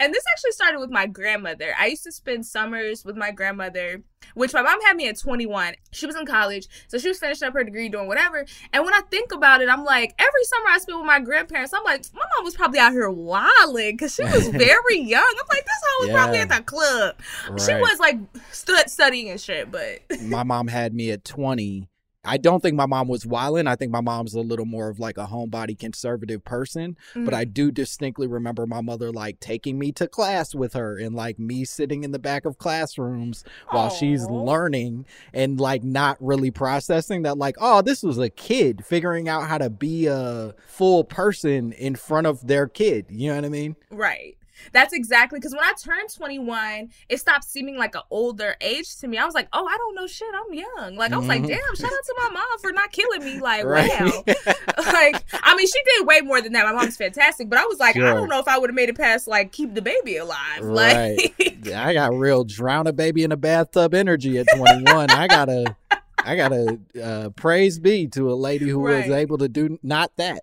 And 0.00 0.12
this 0.12 0.24
actually 0.32 0.52
started 0.52 0.78
with 0.78 0.90
my 0.90 1.06
grandmother. 1.06 1.74
I 1.78 1.86
used 1.86 2.04
to 2.04 2.12
spend 2.12 2.46
summers 2.46 3.04
with 3.04 3.16
my 3.16 3.30
grandmother, 3.30 4.02
which 4.34 4.52
my 4.52 4.62
mom 4.62 4.80
had 4.82 4.96
me 4.96 5.08
at 5.08 5.18
21. 5.18 5.74
She 5.90 6.06
was 6.06 6.16
in 6.16 6.26
college, 6.26 6.66
so 6.88 6.98
she 6.98 7.08
was 7.08 7.18
finishing 7.18 7.48
up 7.48 7.54
her 7.54 7.64
degree, 7.64 7.88
doing 7.88 8.08
whatever. 8.08 8.44
And 8.72 8.84
when 8.84 8.94
I 8.94 9.00
think 9.10 9.32
about 9.32 9.60
it, 9.62 9.68
I'm 9.68 9.84
like, 9.84 10.14
every 10.18 10.44
summer 10.44 10.66
I 10.70 10.78
spent 10.78 10.98
with 10.98 11.06
my 11.06 11.20
grandparents, 11.20 11.72
I'm 11.72 11.84
like, 11.84 12.04
my 12.14 12.20
mom 12.36 12.44
was 12.44 12.54
probably 12.54 12.78
out 12.78 12.92
here 12.92 13.10
wilding 13.10 13.96
because 13.96 14.14
she 14.14 14.24
was 14.24 14.48
very 14.48 14.98
young. 14.98 15.22
I'm 15.22 15.46
like, 15.50 15.64
this 15.64 15.82
hoe 15.84 16.06
was 16.06 16.10
probably 16.10 16.38
at 16.38 16.48
the 16.48 16.62
club. 16.62 17.16
She 17.58 17.74
was 17.74 17.98
like 17.98 18.18
stu- 18.50 18.76
studying 18.86 19.30
and 19.30 19.40
shit, 19.40 19.70
but 19.70 20.00
my 20.22 20.42
mom 20.42 20.68
had 20.68 20.94
me 20.94 21.10
at 21.10 21.24
20. 21.24 21.88
I 22.24 22.36
don't 22.36 22.60
think 22.60 22.76
my 22.76 22.86
mom 22.86 23.08
was 23.08 23.26
wilding. 23.26 23.66
I 23.66 23.74
think 23.74 23.90
my 23.90 24.00
mom's 24.00 24.34
a 24.34 24.40
little 24.40 24.64
more 24.64 24.88
of 24.88 25.00
like 25.00 25.18
a 25.18 25.26
homebody 25.26 25.76
conservative 25.76 26.44
person. 26.44 26.96
But 27.14 27.20
mm-hmm. 27.20 27.34
I 27.34 27.44
do 27.44 27.72
distinctly 27.72 28.28
remember 28.28 28.66
my 28.66 28.80
mother 28.80 29.10
like 29.10 29.40
taking 29.40 29.78
me 29.78 29.90
to 29.92 30.06
class 30.06 30.54
with 30.54 30.74
her 30.74 30.96
and 30.96 31.16
like 31.16 31.38
me 31.38 31.64
sitting 31.64 32.04
in 32.04 32.12
the 32.12 32.20
back 32.20 32.44
of 32.44 32.58
classrooms 32.58 33.42
while 33.70 33.90
she's 33.90 34.24
learning 34.26 35.06
and 35.34 35.60
like 35.60 35.82
not 35.82 36.16
really 36.20 36.52
processing 36.52 37.22
that 37.22 37.38
like, 37.38 37.56
oh, 37.60 37.82
this 37.82 38.04
was 38.04 38.18
a 38.18 38.30
kid 38.30 38.84
figuring 38.86 39.28
out 39.28 39.48
how 39.48 39.58
to 39.58 39.68
be 39.68 40.06
a 40.06 40.54
full 40.66 41.02
person 41.02 41.72
in 41.72 41.96
front 41.96 42.28
of 42.28 42.46
their 42.46 42.68
kid. 42.68 43.06
You 43.08 43.30
know 43.30 43.36
what 43.36 43.44
I 43.44 43.48
mean? 43.48 43.76
Right. 43.90 44.36
That's 44.72 44.92
exactly 44.92 45.38
because 45.38 45.52
when 45.52 45.62
I 45.64 45.72
turned 45.80 46.12
21, 46.14 46.90
it 47.08 47.18
stopped 47.18 47.44
seeming 47.44 47.76
like 47.76 47.94
an 47.94 48.02
older 48.10 48.56
age 48.60 48.96
to 48.98 49.08
me. 49.08 49.18
I 49.18 49.24
was 49.24 49.34
like, 49.34 49.48
oh, 49.52 49.66
I 49.66 49.76
don't 49.76 49.94
know 49.94 50.06
shit. 50.06 50.28
I'm 50.34 50.54
young. 50.54 50.96
Like, 50.96 51.12
I 51.12 51.16
was 51.16 51.26
like, 51.26 51.42
Mhm. 51.42 51.48
damn, 51.48 51.74
shout 51.76 51.92
out 51.92 52.04
to 52.04 52.14
my 52.18 52.28
mom 52.32 52.58
for 52.60 52.72
not 52.72 52.92
killing 52.92 53.24
me. 53.24 53.40
Like, 53.40 53.64
Right. 53.64 53.90
wow. 54.00 54.22
like, 54.92 55.24
I 55.42 55.56
mean, 55.56 55.66
she 55.66 55.82
did 55.84 56.06
way 56.06 56.20
more 56.20 56.40
than 56.40 56.52
that. 56.52 56.64
My 56.66 56.72
mom's 56.72 56.96
fantastic, 56.96 57.48
but 57.48 57.58
I 57.58 57.64
was 57.66 57.78
like, 57.78 57.96
I 57.96 58.00
don't 58.14 58.28
know 58.28 58.38
if 58.38 58.48
I 58.48 58.58
would 58.58 58.70
have 58.70 58.74
made 58.74 58.88
it 58.88 58.96
past, 58.96 59.26
like, 59.26 59.52
keep 59.52 59.74
the 59.74 59.82
baby 59.82 60.16
alive. 60.16 60.38
Right. 60.62 61.16
Like, 61.38 61.68
I 61.72 61.92
got 61.94 62.14
real 62.14 62.44
drown 62.44 62.86
a 62.86 62.92
baby 62.92 63.24
in 63.24 63.32
a 63.32 63.36
bathtub 63.36 63.94
energy 63.94 64.38
at 64.38 64.46
21. 64.56 65.10
I 65.10 65.26
gotta, 65.28 65.76
I 66.18 66.36
gotta 66.36 66.78
uh, 67.02 67.28
praise 67.30 67.78
be 67.78 68.06
to 68.08 68.30
a 68.32 68.34
lady 68.34 68.68
who 68.68 68.80
was 68.80 69.08
able 69.08 69.38
to 69.38 69.48
do 69.48 69.78
not 69.82 70.12
that. 70.16 70.42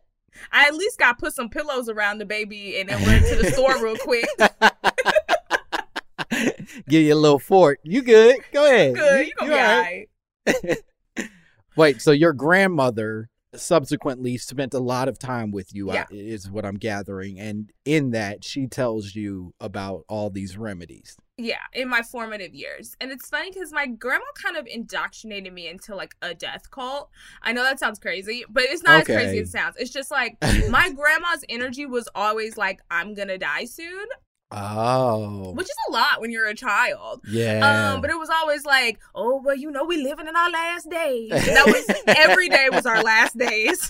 I 0.52 0.68
at 0.68 0.76
least 0.76 0.98
got 1.00 1.18
put 1.20 1.34
some 1.34 1.50
pillows 1.50 1.90
around 1.90 2.20
the 2.20 2.26
baby 2.26 2.80
and 2.80 2.90
then 2.90 3.02
went 3.04 3.26
to 3.28 3.36
the 3.36 3.52
store 3.52 3.82
real 3.84 3.98
quick. 3.98 4.28
Give 6.88 7.04
you 7.04 7.14
a 7.14 7.16
little 7.16 7.40
fort. 7.40 7.80
You 7.84 8.02
good? 8.02 8.38
Go 8.52 8.66
ahead. 8.66 8.96
Good. 8.96 9.28
You 9.28 9.34
gonna 9.40 9.52
be 9.52 9.58
all 9.58 9.62
all 9.62 9.82
right. 9.82 10.08
right. 10.48 10.78
Wait, 11.76 12.02
so 12.02 12.12
your 12.12 12.34
grandmother 12.34 13.30
subsequently 13.56 14.38
spent 14.38 14.74
a 14.74 14.80
lot 14.80 15.08
of 15.08 15.18
time 15.18 15.52
with 15.52 15.74
you, 15.74 15.92
Yeah. 15.92 16.06
I- 16.10 16.14
is 16.14 16.50
what 16.50 16.66
I'm 16.66 16.76
gathering, 16.76 17.40
and 17.40 17.72
in 17.86 18.12
that 18.12 18.44
she 18.44 18.68
tells 18.68 19.16
you 19.16 19.54
about 19.60 20.04
all 20.08 20.30
these 20.30 20.58
remedies. 20.58 21.18
Yeah, 21.42 21.56
in 21.72 21.88
my 21.88 22.02
formative 22.02 22.54
years. 22.54 22.98
And 23.00 23.12
it's 23.12 23.30
funny 23.30 23.50
because 23.50 23.72
my 23.72 23.88
grandma 23.88 24.26
kind 24.44 24.58
of 24.58 24.68
indoctrinated 24.68 25.54
me 25.54 25.70
into 25.70 25.96
like 25.96 26.14
a 26.22 26.34
death 26.34 26.70
cult. 26.70 27.10
I 27.42 27.54
know 27.54 27.64
that 27.64 27.80
sounds 27.80 27.98
crazy, 27.98 28.44
but 28.50 28.64
it's 28.64 28.84
not 28.84 29.02
as 29.02 29.06
crazy 29.06 29.40
as 29.40 29.48
it 29.48 29.52
sounds. 29.52 29.76
It's 29.80 29.92
just 29.92 30.12
like 30.12 30.38
my 30.70 30.92
grandma's 30.92 31.46
energy 31.48 31.86
was 31.86 32.10
always 32.14 32.58
like, 32.58 32.82
I'm 32.92 33.14
gonna 33.14 33.38
die 33.38 33.64
soon, 33.66 34.06
Oh, 34.52 35.52
which 35.54 35.68
is 35.68 35.76
a 35.90 35.92
lot 35.94 36.20
when 36.20 36.32
you're 36.32 36.48
a 36.48 36.56
child. 36.56 37.22
yeah. 37.30 37.92
Um, 37.94 38.02
but 38.02 38.10
it 38.10 38.18
was 38.18 38.30
always 38.30 38.66
like, 38.66 39.00
oh, 39.16 39.42
well, 39.46 39.56
you 39.56 39.72
know, 39.72 39.86
we 39.86 39.98
living 40.04 40.28
in 40.28 40.36
our 40.36 40.50
last 40.50 40.90
days. 40.90 41.30
That 41.32 41.66
was 41.68 41.86
every 42.08 42.50
day 42.50 42.68
was 42.72 42.86
our 42.86 43.02
last 43.02 43.38
days. 43.38 43.90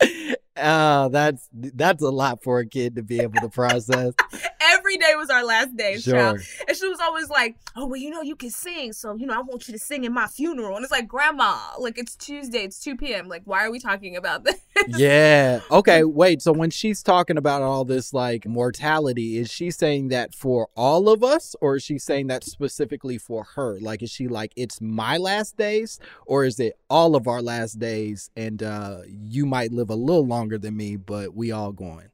Oh, 0.56 1.08
that's 1.08 1.48
that's 1.52 2.02
a 2.02 2.10
lot 2.10 2.42
for 2.42 2.60
a 2.60 2.66
kid 2.66 2.96
to 2.96 3.02
be 3.02 3.20
able 3.20 3.40
to 3.40 3.48
process. 3.48 4.14
every 4.60 4.96
day 4.96 5.14
was 5.16 5.30
our 5.30 5.44
last 5.44 5.76
child. 5.78 6.02
sure. 6.02 6.64
And 6.68 6.76
she 6.76 6.88
was 6.88 7.00
always 7.00 7.28
like, 7.28 7.56
"Oh, 7.74 7.86
well, 7.86 8.00
you 8.00 8.10
know, 8.10 8.22
you 8.22 8.36
can 8.36 8.50
sing, 8.50 8.92
so 8.92 9.14
you 9.14 9.26
know, 9.26 9.34
I 9.34 9.40
want 9.40 9.68
you 9.68 9.72
to 9.72 9.78
sing 9.78 10.04
in 10.04 10.12
my 10.12 10.26
funeral." 10.26 10.76
And 10.76 10.84
it's 10.84 10.92
like, 10.92 11.08
"Grandma, 11.08 11.58
like 11.78 11.98
it's 11.98 12.16
Tuesday, 12.16 12.64
it's 12.64 12.82
two 12.82 12.96
p.m. 12.96 13.28
Like, 13.28 13.42
why 13.44 13.64
are 13.64 13.70
we 13.70 13.78
talking 13.78 14.16
about 14.16 14.44
this?" 14.44 14.60
Yeah. 14.88 15.60
Okay, 15.70 16.04
wait. 16.04 16.42
So 16.42 16.52
when 16.52 16.70
she's 16.70 17.02
talking 17.02 17.36
about 17.36 17.62
all 17.62 17.84
this 17.84 18.12
like 18.12 18.46
mortality, 18.46 19.38
is 19.38 19.50
she 19.50 19.70
saying 19.70 20.08
that 20.08 20.34
for 20.34 20.68
all 20.76 21.08
of 21.08 21.22
us 21.24 21.54
or 21.60 21.76
is 21.76 21.82
she 21.82 21.98
saying 21.98 22.28
that 22.28 22.44
specifically 22.44 23.18
for 23.18 23.44
her? 23.54 23.78
Like 23.80 24.02
is 24.02 24.10
she 24.10 24.28
like 24.28 24.52
it's 24.56 24.80
my 24.80 25.16
last 25.16 25.56
days 25.56 25.98
or 26.26 26.44
is 26.44 26.60
it 26.60 26.78
all 26.90 27.16
of 27.16 27.26
our 27.26 27.42
last 27.42 27.78
days 27.78 28.30
and 28.36 28.62
uh 28.62 28.98
you 29.06 29.46
might 29.46 29.72
live 29.72 29.90
a 29.90 29.94
little 29.94 30.26
longer 30.26 30.58
than 30.58 30.76
me, 30.76 30.96
but 30.96 31.34
we 31.34 31.50
all 31.52 31.72
going? 31.72 32.08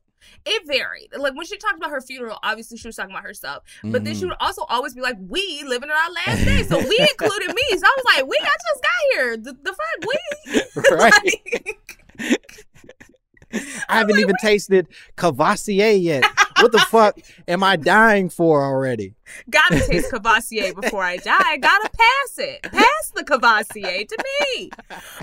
it 0.47 0.63
varied. 0.67 1.09
Like 1.17 1.35
when 1.37 1.45
she 1.47 1.57
talked 1.59 1.77
about 1.77 1.91
her 1.91 2.01
funeral, 2.01 2.39
obviously 2.43 2.79
she 2.79 2.87
was 2.89 2.95
talking 2.97 3.11
about 3.11 3.25
herself, 3.25 3.65
but 3.83 4.05
then 4.05 4.15
she 4.15 4.23
Mhm. 4.25 4.29
would 4.29 4.37
also 4.41 4.63
always 4.69 4.95
be 4.95 5.01
like, 5.01 5.17
"We 5.21 5.63
living 5.67 5.89
in 5.89 5.95
our 5.95 6.11
last 6.13 6.45
days," 6.45 6.69
so 6.69 6.79
we 6.79 6.99
included 7.11 7.49
me. 7.55 7.63
So 7.71 7.85
I 7.85 7.97
was 7.97 8.05
like, 8.17 8.27
"We, 8.27 8.37
I 8.41 8.45
just 8.47 8.83
got 8.83 9.15
here. 9.15 9.37
The, 9.37 9.53
the 9.63 9.75
fuck, 9.75 10.09
we." 10.09 10.91
Right. 10.97 11.13
Like, 11.53 12.02
I 13.89 13.99
haven't 13.99 14.19
even 14.19 14.35
tasted 14.41 14.89
Courvoisier 15.17 15.91
yet. 15.91 16.25
What 16.61 16.73
the 16.73 16.79
fuck 16.79 17.19
am 17.49 17.63
I 17.63 17.77
dying 17.77 18.29
for 18.29 18.65
already? 18.65 19.15
gotta 19.51 19.81
taste 19.87 20.11
Courvoisier 20.11 20.75
before 20.75 21.03
I 21.03 21.17
die. 21.17 21.57
Gotta 21.59 21.91
pass 21.91 22.39
it. 22.39 22.63
Pass 22.63 23.13
the 23.15 23.25
Courvoisier 23.25 24.05
to 24.05 24.25
me. 24.25 24.71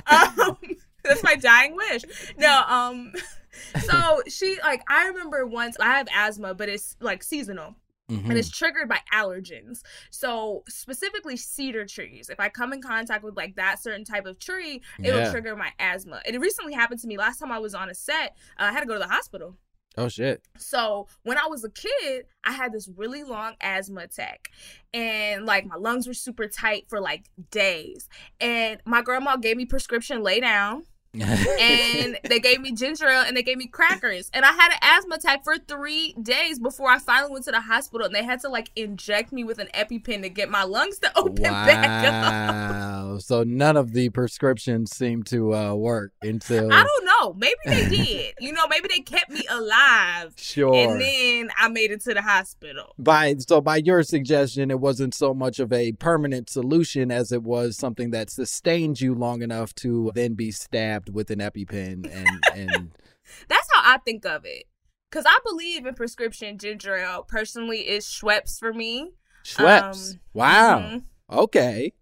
Um, 0.07 0.57
that's 1.03 1.23
my 1.23 1.35
dying 1.35 1.75
wish. 1.75 2.03
No, 2.37 2.63
um, 2.67 3.13
so 3.81 4.21
she 4.27 4.57
like 4.63 4.83
I 4.87 5.07
remember 5.07 5.45
once 5.45 5.77
I 5.79 5.97
have 5.97 6.07
asthma, 6.13 6.53
but 6.53 6.69
it's 6.69 6.95
like 6.99 7.23
seasonal. 7.23 7.75
Mhm. 8.09 8.29
and 8.29 8.37
it's 8.37 8.49
triggered 8.49 8.89
by 8.89 8.99
allergens. 9.13 9.81
So 10.09 10.63
specifically 10.67 11.37
cedar 11.37 11.85
trees. 11.85 12.29
If 12.29 12.39
I 12.39 12.49
come 12.49 12.73
in 12.73 12.81
contact 12.81 13.23
with 13.23 13.37
like 13.37 13.55
that 13.55 13.81
certain 13.81 14.03
type 14.03 14.25
of 14.25 14.39
tree, 14.39 14.81
it'll 15.03 15.19
Yeah. 15.21 15.31
trigger 15.31 15.55
my 15.55 15.71
asthma. 15.79 16.21
It 16.25 16.39
recently 16.39 16.73
happened 16.73 16.99
to 17.01 17.07
me 17.07 17.17
last 17.17 17.37
time 17.39 17.51
I 17.51 17.59
was 17.59 17.73
on 17.75 17.89
a 17.89 17.93
set. 17.95 18.35
Uh, 18.59 18.63
I 18.63 18.71
had 18.71 18.81
to 18.81 18.85
go 18.87 18.93
to 18.93 18.99
the 18.99 19.07
hospital. 19.07 19.57
Oh 19.97 20.07
shit. 20.07 20.43
So 20.57 21.07
when 21.23 21.37
I 21.37 21.47
was 21.47 21.63
a 21.63 21.69
kid, 21.69 22.25
I 22.43 22.51
had 22.51 22.71
this 22.71 22.87
really 22.95 23.23
long 23.23 23.55
asthma 23.59 24.01
attack, 24.01 24.49
and 24.93 25.45
like 25.45 25.65
my 25.65 25.75
lungs 25.75 26.07
were 26.07 26.13
super 26.13 26.47
tight 26.47 26.85
for 26.87 27.01
like 27.01 27.25
days. 27.51 28.07
And 28.39 28.79
my 28.85 29.01
grandma 29.01 29.35
gave 29.35 29.57
me 29.57 29.65
prescription 29.65 30.21
lay 30.23 30.39
down, 30.39 30.85
and 31.13 32.19
they 32.29 32.39
gave 32.39 32.61
me 32.61 32.71
ginger 32.71 33.07
ale 33.07 33.23
and 33.23 33.35
they 33.35 33.43
gave 33.43 33.57
me 33.57 33.67
crackers. 33.67 34.29
And 34.33 34.45
I 34.45 34.51
had 34.51 34.71
an 34.71 34.77
asthma 34.81 35.15
attack 35.15 35.43
for 35.43 35.57
three 35.57 36.13
days 36.21 36.59
before 36.59 36.89
I 36.89 36.99
finally 36.99 37.31
went 37.31 37.45
to 37.45 37.51
the 37.51 37.61
hospital, 37.61 38.05
and 38.05 38.13
they 38.13 38.23
had 38.23 38.41
to 38.41 38.49
like 38.49 38.71
inject 38.75 39.31
me 39.31 39.43
with 39.43 39.59
an 39.59 39.69
EpiPen 39.73 40.21
to 40.21 40.29
get 40.29 40.49
my 40.49 40.63
lungs 40.63 40.99
to 40.99 41.11
open 41.17 41.43
back 41.43 42.05
up. 42.05 42.23
Wow. 42.23 43.17
So 43.19 43.43
none 43.43 43.75
of 43.77 43.93
the 43.93 44.09
prescriptions 44.09 44.95
seem 44.95 45.23
to 45.23 45.55
uh, 45.55 45.73
work 45.73 46.13
until 46.21 46.71
I 46.71 46.83
don't 46.83 47.05
know. 47.05 47.08
Maybe 47.37 47.55
they 47.65 47.89
did. 47.89 48.33
You 48.39 48.51
know, 48.53 48.67
maybe 48.69 48.87
they 48.93 49.01
kept 49.01 49.29
me 49.29 49.43
alive. 49.49 50.33
sure. 50.37 50.73
And 50.75 51.01
then 51.01 51.49
I 51.57 51.67
made 51.69 51.91
it 51.91 52.01
to 52.01 52.13
the 52.13 52.21
hospital. 52.21 52.93
by 52.97 53.35
so 53.47 53.61
by 53.61 53.77
your 53.77 54.03
suggestion, 54.03 54.71
it 54.71 54.79
wasn't 54.79 55.13
so 55.13 55.33
much 55.33 55.59
of 55.59 55.71
a 55.73 55.91
permanent 55.93 56.49
solution 56.49 57.11
as 57.11 57.31
it 57.31 57.43
was 57.43 57.77
something 57.77 58.11
that 58.11 58.29
sustained 58.29 59.01
you 59.01 59.13
long 59.13 59.41
enough 59.41 59.73
to 59.75 60.11
then 60.15 60.33
be 60.33 60.51
stabbed 60.51 61.09
with 61.13 61.29
an 61.29 61.39
EpiPen 61.39 62.05
and 62.11 62.39
and 62.55 62.91
That's 63.47 63.67
how 63.73 63.81
I 63.93 63.97
think 63.99 64.25
of 64.25 64.41
it. 64.45 64.63
Cause 65.11 65.23
I 65.27 65.37
believe 65.43 65.85
in 65.85 65.95
prescription 65.95 66.57
ginger 66.57 66.95
ale. 66.95 67.23
Personally, 67.23 67.79
is 67.87 68.05
Schweppes 68.05 68.59
for 68.59 68.73
me. 68.73 69.11
Schweppes. 69.43 70.13
Um, 70.13 70.19
wow. 70.33 70.79
mhm. 70.79 71.03
Okay. 71.31 71.93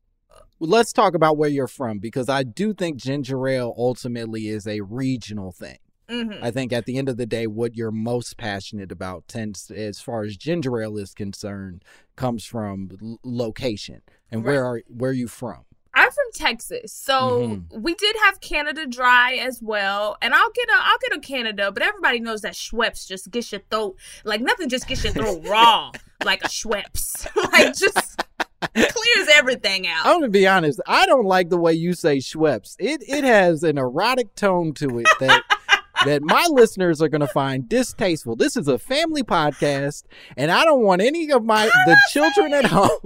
Let's 0.60 0.92
talk 0.92 1.14
about 1.14 1.38
where 1.38 1.50
you're 1.50 1.68
from 1.68 2.00
because 2.00 2.30
I 2.30 2.44
do 2.44 2.74
think 2.74 2.98
ginger 2.98 3.48
ale 3.48 3.74
ultimately 3.78 4.48
is 4.48 4.66
a 4.68 4.82
regional 4.82 5.52
thing. 5.52 5.78
Mhm. 6.10 6.42
I 6.42 6.52
think 6.52 6.72
at 6.72 6.86
the 6.86 6.98
end 6.98 7.10
of 7.10 7.18
the 7.18 7.26
day, 7.26 7.48
what 7.48 7.76
you're 7.76 7.92
most 7.92 8.38
passionate 8.38 8.92
about 8.92 9.28
tends, 9.28 9.70
as 9.70 10.00
far 10.00 10.24
as 10.24 10.38
ginger 10.38 10.82
ale 10.82 10.98
is 10.98 11.14
concerned, 11.14 11.84
comes 12.16 12.46
from 12.46 12.90
l- 13.02 13.20
location 13.24 14.02
and 14.32 14.44
where 14.44 14.64
are 14.66 14.82
where 14.88 15.12
are 15.12 15.14
you 15.14 15.28
from? 15.28 15.66
I'm 15.94 16.10
from 16.12 16.32
Texas, 16.36 16.94
so 16.94 17.62
we 17.72 17.96
did 17.96 18.16
have 18.24 18.40
Canada 18.40 18.86
Dry 18.86 19.34
as 19.34 19.62
well, 19.64 20.16
and 20.22 20.34
I'll 20.34 20.52
get 20.52 20.70
a 20.70 20.76
I'll 20.76 20.98
get 21.10 21.18
a 21.18 21.20
Canada, 21.20 21.72
but 21.72 21.84
everybody 21.84 22.20
knows 22.20 22.42
that 22.42 22.54
Schweppes 22.54 23.08
just 23.08 23.30
gets 23.32 23.52
your 23.52 23.62
throat 23.70 23.98
like 24.24 24.40
nothing 24.42 24.70
just 24.70 24.88
gets 24.88 25.04
your 25.04 25.14
throat 25.14 25.42
raw 25.48 25.92
like 26.24 26.44
a 26.44 26.48
Schweppes, 26.48 27.28
like 27.52 27.76
just 27.76 28.22
clears 28.74 29.28
everything 29.34 29.88
out. 29.88 30.06
I'm 30.06 30.20
gonna 30.20 30.30
be 30.30 30.48
honest. 30.48 30.82
I 30.88 31.06
don't 31.06 31.26
like 31.26 31.50
the 31.50 31.58
way 31.58 31.74
you 31.74 31.94
say 31.94 32.18
Schweppes. 32.18 32.76
It 32.80 33.04
it 33.08 33.24
has 33.24 33.64
an 33.64 33.78
erotic 33.78 34.36
tone 34.36 34.74
to 34.76 35.00
it 35.00 35.08
that 35.20 35.44
that 36.06 36.22
my 36.24 36.48
listeners 36.50 37.02
are 37.02 37.08
gonna 37.08 37.28
find 37.28 37.70
distasteful. 37.70 38.36
This 38.36 38.58
is 38.58 38.68
a 38.68 38.80
family 38.80 39.24
podcast, 39.24 40.04
and 40.36 40.52
I 40.52 40.64
don't 40.64 40.84
want 40.84 41.02
any 41.02 41.32
of 41.32 41.46
my 41.46 41.66
the 41.66 41.98
children 42.12 42.54
at 42.54 42.66
home. 42.66 42.90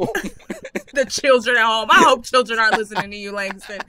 the 0.94 1.06
children 1.10 1.58
at 1.58 1.66
home. 1.66 1.90
I 1.92 2.04
hope 2.04 2.24
children 2.24 2.60
aren't 2.60 2.78
listening 2.78 3.12
to 3.12 3.18
you, 3.18 3.32
Langston. 3.34 3.80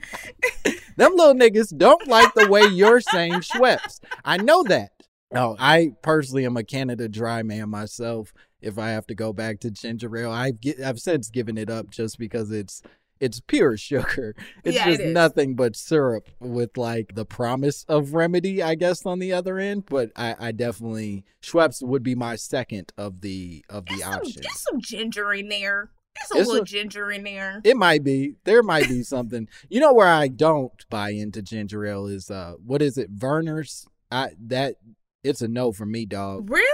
Them 0.97 1.15
little 1.15 1.33
niggas 1.33 1.77
don't 1.77 2.07
like 2.07 2.33
the 2.33 2.49
way 2.49 2.63
you're 2.63 3.01
saying 3.01 3.33
Schweppes. 3.33 3.99
I 4.25 4.37
know 4.37 4.63
that. 4.63 4.91
No, 5.33 5.55
I 5.57 5.93
personally 6.03 6.45
am 6.45 6.57
a 6.57 6.63
Canada 6.63 7.09
Dry 7.09 7.41
man 7.41 7.69
myself. 7.69 8.33
If 8.63 8.77
I 8.79 8.89
have 8.91 9.05
to 9.07 9.15
go 9.15 9.33
back 9.33 9.59
to 9.61 9.71
ginger 9.71 10.15
ale, 10.17 10.31
I've 10.31 10.59
gi- 10.59 10.83
I've 10.83 10.99
since 10.99 11.29
given 11.29 11.57
it 11.57 11.69
up 11.69 11.89
just 11.89 12.17
because 12.17 12.51
it's 12.51 12.81
it's 13.19 13.39
pure 13.39 13.77
sugar. 13.89 14.35
It's 14.63 14.75
Yeah, 14.75 14.85
just 14.85 15.01
is. 15.01 15.13
nothing 15.13 15.55
but 15.55 15.75
syrup 15.75 16.27
with 16.39 16.77
like 16.77 17.15
the 17.15 17.25
promise 17.25 17.85
of 17.87 18.13
remedy, 18.13 18.61
I 18.63 18.75
guess, 18.75 19.05
on 19.05 19.19
the 19.19 19.31
other 19.33 19.59
end. 19.59 19.85
But 19.87 20.11
I, 20.15 20.35
I 20.39 20.51
definitely 20.51 21.23
Schweppes 21.41 21.81
would 21.83 22.03
be 22.03 22.15
my 22.15 22.35
second 22.35 22.91
of 22.97 23.21
the 23.21 23.63
of 23.69 23.85
the 23.85 23.91
There's 23.95 24.01
some, 24.03 24.13
options. 24.13 24.35
there's 24.35 24.61
some 24.71 24.81
ginger 24.81 25.33
in 25.33 25.49
there. 25.49 25.91
There's 26.15 26.31
a 26.31 26.41
It's 26.41 26.47
little 26.47 26.63
a- 26.63 26.65
ginger 26.65 27.11
in 27.11 27.23
there. 27.23 27.59
It 27.63 27.75
might 27.77 28.03
be. 28.03 28.35
There 28.43 28.61
might 28.61 28.87
be 28.87 29.03
something. 29.03 29.47
You 29.69 29.79
know 29.79 29.93
where 29.93 30.07
I 30.07 30.27
don't 30.27 30.71
buy 30.89 31.09
into 31.11 31.41
ginger 31.41 31.85
ale 31.85 32.07
is 32.07 32.29
uh 32.29 32.53
what 32.65 32.81
is 32.81 32.97
it? 32.97 33.15
Vernors. 33.17 33.85
I 34.11 34.31
that 34.47 34.75
it's 35.23 35.41
a 35.41 35.47
no 35.47 35.71
for 35.71 35.85
me, 35.85 36.05
dog. 36.05 36.49
Really? 36.49 36.67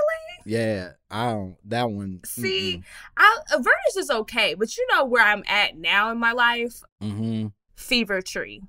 Yeah, 0.50 0.94
I 1.12 1.30
don't 1.30 1.58
that 1.66 1.92
one. 1.92 2.22
See, 2.26 2.82
I, 3.16 3.38
Avernus 3.52 3.98
is 3.98 4.10
okay, 4.10 4.56
but 4.56 4.76
you 4.76 4.88
know 4.92 5.06
where 5.06 5.24
I'm 5.24 5.44
at 5.48 5.78
now 5.78 6.12
in 6.12 6.18
my 6.18 6.32
life? 6.32 6.82
Mm-hmm. 7.04 7.48
Fever 7.76 8.24
Tree. 8.24 8.64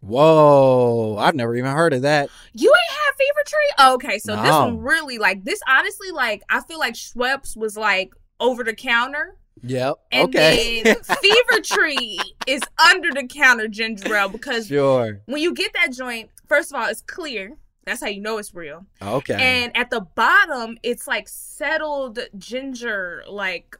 Whoa, 0.00 1.18
I've 1.18 1.34
never 1.34 1.54
even 1.54 1.72
heard 1.72 1.92
of 1.92 2.02
that. 2.02 2.30
You 2.54 2.70
ain't 2.70 2.98
had 2.98 3.16
Fever 3.18 3.42
Tree? 3.46 3.74
Oh, 3.78 3.94
okay, 3.96 4.18
so 4.18 4.34
this 4.34 4.50
one 4.50 4.78
really 4.78 5.18
like 5.18 5.44
this. 5.44 5.60
Honestly, 5.68 6.10
like 6.10 6.42
I 6.48 6.62
feel 6.62 6.78
like 6.78 6.94
Schweppes 6.94 7.54
was 7.54 7.76
like 7.76 8.14
over 8.40 8.64
the 8.64 8.74
counter, 8.74 9.36
Yep. 9.62 9.96
and 10.12 10.34
okay. 10.34 10.82
then 10.82 10.96
Fever 11.02 11.60
Tree 11.62 12.18
is 12.46 12.62
under 12.90 13.10
the 13.12 13.26
counter 13.26 13.68
ginger 13.68 14.14
ale 14.14 14.30
because 14.30 14.68
sure. 14.68 15.20
when 15.26 15.42
you 15.42 15.52
get 15.52 15.74
that 15.74 15.92
joint, 15.92 16.30
first 16.48 16.72
of 16.72 16.80
all, 16.80 16.88
it's 16.88 17.02
clear. 17.02 17.58
That's 17.90 18.00
how 18.02 18.06
you 18.06 18.20
know 18.20 18.38
it's 18.38 18.54
real. 18.54 18.86
Oh, 19.02 19.16
okay. 19.16 19.34
And 19.34 19.76
at 19.76 19.90
the 19.90 20.00
bottom, 20.00 20.78
it's 20.84 21.08
like 21.08 21.28
settled 21.28 22.20
ginger 22.38 23.24
like 23.28 23.76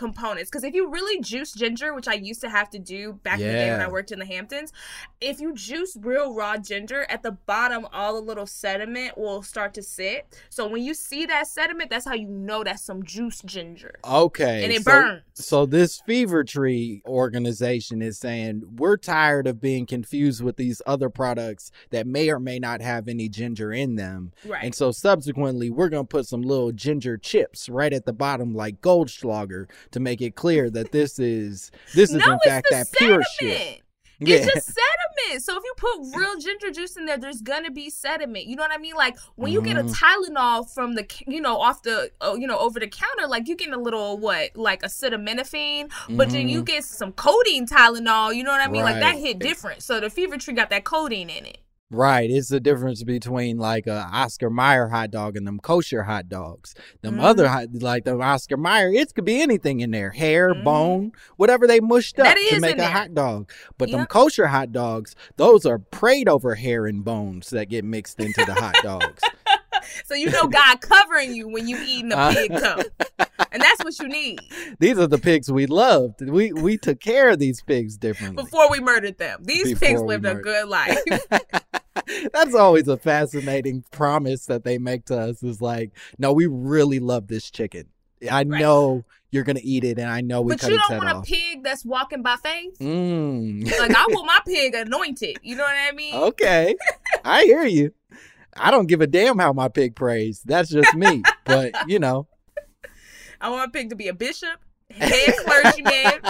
components. 0.00 0.50
Because 0.50 0.64
if 0.64 0.74
you 0.74 0.88
really 0.88 1.20
juice 1.20 1.52
ginger, 1.52 1.92
which 1.94 2.08
I 2.08 2.14
used 2.14 2.40
to 2.40 2.48
have 2.48 2.70
to 2.70 2.78
do 2.78 3.12
back 3.22 3.38
in 3.38 3.46
the 3.46 3.52
day 3.52 3.70
when 3.70 3.82
I 3.82 3.88
worked 3.88 4.10
in 4.10 4.18
the 4.18 4.24
Hamptons, 4.24 4.72
if 5.20 5.40
you 5.40 5.54
juice 5.54 5.94
real 6.00 6.34
raw 6.34 6.56
ginger, 6.56 7.04
at 7.10 7.22
the 7.22 7.32
bottom, 7.32 7.86
all 7.92 8.14
the 8.14 8.22
little 8.22 8.46
sediment 8.46 9.18
will 9.18 9.42
start 9.42 9.74
to 9.74 9.82
sit. 9.82 10.26
So 10.48 10.66
when 10.66 10.82
you 10.82 10.94
see 10.94 11.26
that 11.26 11.48
sediment, 11.48 11.90
that's 11.90 12.06
how 12.06 12.14
you 12.14 12.28
know 12.28 12.64
that's 12.64 12.82
some 12.82 13.02
juice 13.04 13.42
ginger. 13.44 13.96
Okay. 14.02 14.64
And 14.64 14.72
it 14.72 14.82
so- 14.82 14.90
burns. 14.90 15.22
So 15.34 15.66
this 15.66 16.00
Fever 16.06 16.44
Tree 16.44 17.02
organization 17.06 18.00
is 18.00 18.18
saying 18.18 18.62
we're 18.76 18.96
tired 18.96 19.46
of 19.46 19.60
being 19.60 19.84
confused 19.84 20.42
with 20.42 20.56
these 20.56 20.80
other 20.86 21.10
products 21.10 21.70
that 21.90 22.06
may 22.06 22.30
or 22.30 22.38
may 22.40 22.58
not 22.58 22.80
have 22.80 23.06
any 23.06 23.28
ginger 23.28 23.72
in 23.72 23.96
them. 23.96 24.32
Right. 24.46 24.64
And 24.64 24.74
so 24.74 24.92
subsequently 24.92 25.68
we're 25.70 25.88
gonna 25.90 26.04
put 26.04 26.26
some 26.26 26.42
little 26.42 26.72
ginger 26.72 27.18
chips 27.18 27.68
right 27.68 27.92
at 27.92 28.06
the 28.06 28.12
bottom 28.12 28.54
like 28.54 28.80
Goldschlager 28.80 29.66
to 29.92 30.00
make 30.00 30.20
it 30.20 30.34
clear 30.34 30.70
that 30.70 30.92
this 30.92 31.18
is 31.18 31.70
this 31.94 32.10
is 32.10 32.24
no, 32.24 32.32
in 32.32 32.38
fact 32.44 32.66
that 32.70 32.86
pure 32.92 33.22
shit. 33.38 33.82
It's 34.22 34.52
just 34.52 34.66
sediment. 35.26 35.42
So 35.42 35.56
if 35.56 35.62
you 35.64 35.72
put 35.78 36.18
real 36.18 36.36
ginger 36.38 36.70
juice 36.70 36.96
in 36.98 37.06
there, 37.06 37.16
there's 37.16 37.40
gonna 37.40 37.70
be 37.70 37.88
sediment. 37.88 38.44
You 38.44 38.54
know 38.56 38.62
what 38.62 38.72
I 38.72 38.76
mean? 38.76 38.94
Like 38.94 39.16
when 39.36 39.50
you 39.50 39.62
get 39.62 39.78
a 39.78 39.82
Mhm. 39.82 39.94
Tylenol 39.96 40.70
from 40.74 40.94
the, 40.94 41.06
you 41.26 41.40
know, 41.40 41.56
off 41.58 41.82
the, 41.82 42.10
uh, 42.20 42.34
you 42.38 42.46
know, 42.46 42.58
over 42.58 42.78
the 42.78 42.86
counter, 42.86 43.26
like 43.26 43.48
you 43.48 43.56
getting 43.56 43.72
a 43.72 43.78
little 43.78 44.18
what, 44.18 44.54
like 44.56 44.82
acetaminophen, 44.82 45.90
but 46.10 46.28
then 46.30 46.48
you 46.50 46.62
get 46.62 46.84
some 46.84 47.12
codeine 47.12 47.66
Tylenol. 47.66 48.34
You 48.34 48.44
know 48.44 48.50
what 48.50 48.60
I 48.60 48.68
mean? 48.70 48.82
Like 48.82 49.00
that 49.00 49.16
hit 49.16 49.38
different. 49.38 49.82
So 49.82 50.00
the 50.00 50.10
fever 50.10 50.36
tree 50.36 50.52
got 50.54 50.68
that 50.70 50.84
codeine 50.84 51.30
in 51.30 51.46
it. 51.46 51.58
Right. 51.92 52.30
It's 52.30 52.48
the 52.48 52.60
difference 52.60 53.02
between 53.02 53.58
like 53.58 53.88
a 53.88 54.08
Oscar 54.12 54.48
Mayer 54.48 54.86
hot 54.88 55.10
dog 55.10 55.36
and 55.36 55.44
them 55.44 55.58
kosher 55.58 56.04
hot 56.04 56.28
dogs. 56.28 56.74
Them 57.02 57.16
Mhm. 57.16 57.24
other 57.24 57.48
hot, 57.48 57.66
like 57.74 58.04
the 58.04 58.16
Oscar 58.16 58.56
Mayer, 58.56 58.92
it 58.92 59.12
could 59.12 59.24
be 59.24 59.42
anything 59.42 59.80
in 59.80 59.90
there, 59.90 60.10
hair, 60.12 60.54
Mhm. 60.54 60.62
bone, 60.64 61.12
whatever 61.36 61.66
they 61.66 61.80
mushed 61.80 62.20
up 62.20 62.32
to 62.36 62.60
make 62.60 62.74
a 62.74 62.78
there. 62.78 62.88
hot 62.90 63.12
dog. 63.14 63.50
But 63.76 63.90
them 63.90 64.06
kosher 64.06 64.46
hot 64.46 64.70
dogs, 64.70 65.16
those 65.36 65.66
are 65.66 65.78
prayed 65.80 66.28
over 66.28 66.54
hair 66.54 66.86
and 66.86 67.04
bones 67.04 67.50
that 67.50 67.68
get 67.68 67.84
mixed 67.84 68.20
into 68.20 68.44
the 68.44 68.54
hot 68.54 68.76
dogs. 68.82 69.22
So 70.04 70.14
you 70.14 70.30
know 70.30 70.46
God 70.46 70.80
covering 70.82 71.34
you 71.34 71.48
when 71.48 71.66
you 71.66 71.76
eating 71.84 72.12
a 72.12 72.16
Uh, 72.16 72.32
pig 72.34 72.50
cup, 72.52 72.80
and 73.50 73.62
that's 73.62 73.82
what 73.82 73.98
you 73.98 74.08
need 74.08 74.38
These 74.78 74.98
are 74.98 75.06
the 75.06 75.18
pigs 75.18 75.50
we 75.50 75.66
loved. 75.66 76.20
We 76.20 76.52
we 76.52 76.76
took 76.76 77.00
care 77.00 77.30
of 77.30 77.38
these 77.38 77.62
pigs 77.62 77.96
differently. 77.96 78.42
before 78.44 78.70
we 78.70 78.78
murdered 78.80 79.16
them. 79.18 79.40
These 79.42 79.70
Before 79.70 79.88
pigs 79.88 80.02
lived 80.02 80.26
a 80.26 80.34
good 80.34 80.68
life. 80.68 80.98
That's 82.32 82.54
always 82.54 82.88
a 82.88 82.96
fascinating 82.96 83.84
promise 83.90 84.46
that 84.46 84.64
they 84.64 84.78
make 84.78 85.06
to 85.06 85.18
us 85.18 85.42
is 85.42 85.60
like, 85.60 85.92
no, 86.18 86.32
we 86.32 86.46
really 86.46 87.00
love 87.00 87.26
this 87.26 87.50
chicken. 87.50 87.86
I 88.30 88.44
know 88.44 89.04
you're 89.30 89.44
gonna 89.44 89.60
eat 89.62 89.84
it, 89.84 89.98
and 89.98 90.10
I 90.10 90.20
know 90.20 90.42
we 90.42 90.54
but 90.54 90.68
you 90.68 90.78
don't 90.78 90.98
want 90.98 91.18
a 91.18 91.22
pig 91.22 91.62
that's 91.62 91.84
walking 91.84 92.22
by 92.22 92.36
faith. 92.36 92.78
Mm. 92.78 93.64
like 93.78 93.96
I 93.96 94.06
want 94.10 94.26
my 94.26 94.40
pig 94.46 94.74
anointed. 94.74 95.38
You 95.42 95.56
know 95.56 95.62
what 95.62 95.76
I 95.76 95.92
mean? 95.92 96.14
okay, 96.14 96.76
I 97.24 97.44
hear 97.44 97.64
you. 97.64 97.92
I 98.56 98.70
don't 98.70 98.86
give 98.86 99.00
a 99.00 99.06
damn 99.06 99.38
how 99.38 99.52
my 99.52 99.68
pig 99.68 99.94
prays. 99.94 100.42
That's 100.44 100.68
just 100.68 100.94
me. 100.94 101.22
but 101.44 101.72
you 101.88 101.98
know, 101.98 102.26
I 103.40 103.48
want 103.50 103.72
my 103.72 103.80
pig 103.80 103.90
to 103.90 103.96
be 103.96 104.08
a 104.08 104.14
bishop, 104.14 104.58
head 104.90 105.34
clergyman. 105.38 106.20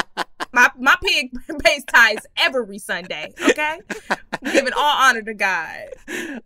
My 0.61 0.71
my 0.79 0.97
pig 1.03 1.33
pays 1.65 1.85
tithes 1.85 2.27
every 2.37 2.79
Sunday. 2.79 3.33
Okay, 3.49 3.79
giving 4.45 4.75
all 4.75 4.97
honor 4.99 5.23
to 5.23 5.33
God. 5.33 5.87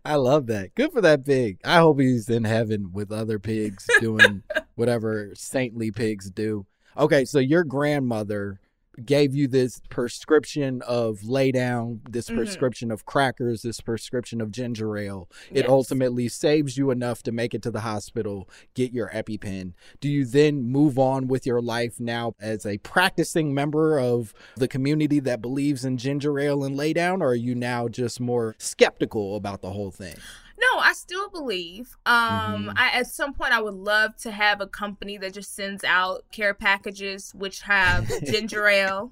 I 0.05 0.15
love 0.15 0.47
that. 0.47 0.73
Good 0.73 0.93
for 0.93 1.01
that 1.01 1.25
pig. 1.25 1.59
I 1.65 1.79
hope 1.79 1.99
he's 1.99 2.29
in 2.29 2.45
heaven 2.45 2.93
with 2.93 3.11
other 3.11 3.39
pigs 3.39 3.85
doing 3.99 4.43
whatever 4.75 5.31
saintly 5.35 5.91
pigs 5.91 6.29
do. 6.29 6.65
Okay, 6.97 7.25
so 7.25 7.39
your 7.39 7.65
grandmother 7.65 8.61
gave 9.03 9.35
you 9.35 9.47
this 9.47 9.81
prescription 9.89 10.81
of 10.83 11.23
lay 11.23 11.51
down, 11.51 12.01
this 12.09 12.29
Mhm. 12.29 12.35
prescription 12.35 12.91
of 12.91 13.05
crackers, 13.05 13.61
this 13.63 13.81
prescription 13.81 14.39
of 14.41 14.51
ginger 14.51 14.95
ale. 14.97 15.29
It 15.51 15.67
ultimately 15.67 16.27
saves 16.27 16.77
you 16.77 16.91
enough 16.91 17.23
to 17.23 17.31
make 17.31 17.53
it 17.53 17.61
to 17.63 17.71
the 17.71 17.81
hospital, 17.81 18.47
get 18.73 18.93
your 18.93 19.09
EpiPen. 19.09 19.73
Do 19.99 20.09
you 20.09 20.25
then 20.25 20.63
move 20.63 20.97
on 20.99 21.27
with 21.27 21.45
your 21.45 21.61
life 21.61 21.99
now 21.99 22.33
as 22.39 22.65
a 22.65 22.77
practicing 22.79 23.53
member 23.53 23.99
of 23.99 24.33
the 24.55 24.67
community 24.67 25.19
that 25.19 25.41
believes 25.41 25.83
in 25.83 25.97
ginger 25.97 26.39
ale 26.39 26.63
and 26.63 26.77
lay 26.77 26.93
down, 26.93 27.21
or 27.21 27.29
are 27.29 27.35
you 27.35 27.55
now 27.55 27.87
just 27.87 28.19
more 28.19 28.55
skeptical 28.57 29.35
about 29.35 29.61
the 29.61 29.71
whole 29.71 29.91
thing? 29.91 30.15
No, 30.57 30.79
I 30.79 30.93
still 30.93 31.29
believe. 31.29 31.97
Um, 32.05 32.67
Mhm. 32.67 32.73
I 32.77 32.89
at 32.91 33.07
some 33.07 33.33
point 33.33 33.51
I 33.53 33.61
would 33.61 33.73
love 33.73 34.15
to 34.17 34.31
have 34.31 34.61
a 34.61 34.67
company 34.67 35.17
that 35.17 35.33
just 35.33 35.53
sends 35.55 35.83
out 35.83 36.23
care 36.31 36.53
packages 36.53 37.31
which 37.35 37.61
have 37.61 38.07
ginger 38.23 38.65
ale, 38.67 39.11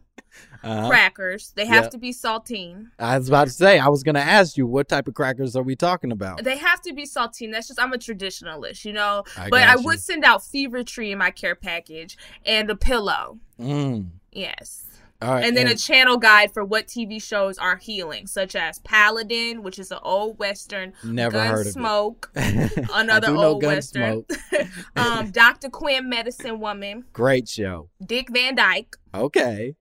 Uh-huh. 0.63 0.87
crackers. 0.89 1.51
They 1.55 1.65
have 1.65 1.85
Yeah. 1.85 1.89
to 1.89 1.97
be 1.97 2.11
saltine. 2.13 2.91
I 2.97 3.17
was 3.17 3.27
about 3.27 3.47
to 3.47 3.53
say, 3.53 3.77
I 3.77 3.87
was 3.89 4.01
going 4.03 4.15
to 4.15 4.21
ask 4.21 4.57
you, 4.57 4.65
what 4.65 4.87
type 4.87 5.07
of 5.07 5.13
crackers 5.13 5.55
are 5.55 5.61
we 5.63 5.75
talking 5.75 6.11
about? 6.11 6.43
They 6.43 6.57
have 6.57 6.81
to 6.83 6.93
be 6.93 7.03
saltine. 7.05 7.51
That's 7.51 7.67
just 7.67 7.79
I'm 7.79 7.93
a 7.93 7.97
traditionalist, 7.97 8.85
you 8.85 8.93
know. 8.93 9.23
I 9.37 9.49
but 9.49 9.63
I 9.63 9.75
got 9.75 9.83
would 9.85 9.99
send 9.99 10.23
out 10.23 10.43
Fever 10.43 10.83
Tree 10.83 11.11
in 11.11 11.17
my 11.17 11.29
care 11.31 11.55
package 11.55 12.17
and 12.45 12.69
a 12.69 12.75
pillow. 12.75 13.37
Mm. 13.59 14.07
Yes. 14.31 14.85
Right. 15.23 15.45
and 15.45 15.55
then 15.57 15.67
a 15.67 15.75
channel 15.75 16.17
guide 16.17 16.53
for 16.53 16.63
what 16.65 16.87
TV 16.87 17.21
shows 17.21 17.57
are 17.57 17.77
healing, 17.77 18.27
such 18.27 18.55
as 18.55 18.79
Paladin, 18.79 19.63
which 19.63 19.79
is 19.79 19.91
an 19.91 19.99
old 20.03 20.37
western, 20.39 20.93
Never 21.03 21.39
heard 21.39 21.67
of 21.67 21.67
it. 21.67 21.75
Gunsmoke, 21.79 22.25
I 22.35 23.01
another 23.01 23.35
old 23.35 23.63
western, 23.63 24.25
um, 24.95 25.31
Dr. 25.31 25.69
Quinn, 25.69 26.09
Medicine 26.09 26.59
Woman, 26.59 27.05
Great 27.13 27.47
show. 27.49 27.89
Dick 28.05 28.29
Van 28.31 28.55
Dyke, 28.55 28.95
Okay. 29.13 29.75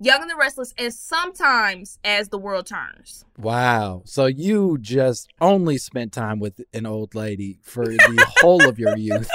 Young 0.00 0.22
and 0.22 0.28
the 0.30 0.34
Restless, 0.36 0.74
and 0.76 0.92
sometimes 0.92 2.00
As 2.02 2.28
the 2.30 2.38
World 2.38 2.66
Turns. 2.66 3.24
Wow. 3.38 4.02
So 4.04 4.26
you 4.26 4.78
just 4.80 5.28
only 5.40 5.78
spent 5.78 6.12
time 6.12 6.40
with 6.40 6.60
an 6.74 6.86
old 6.86 7.14
lady 7.14 7.60
for 7.62 7.84
the 7.86 8.26
whole 8.40 8.68
of 8.68 8.80
your 8.80 8.96
youth. 8.96 9.30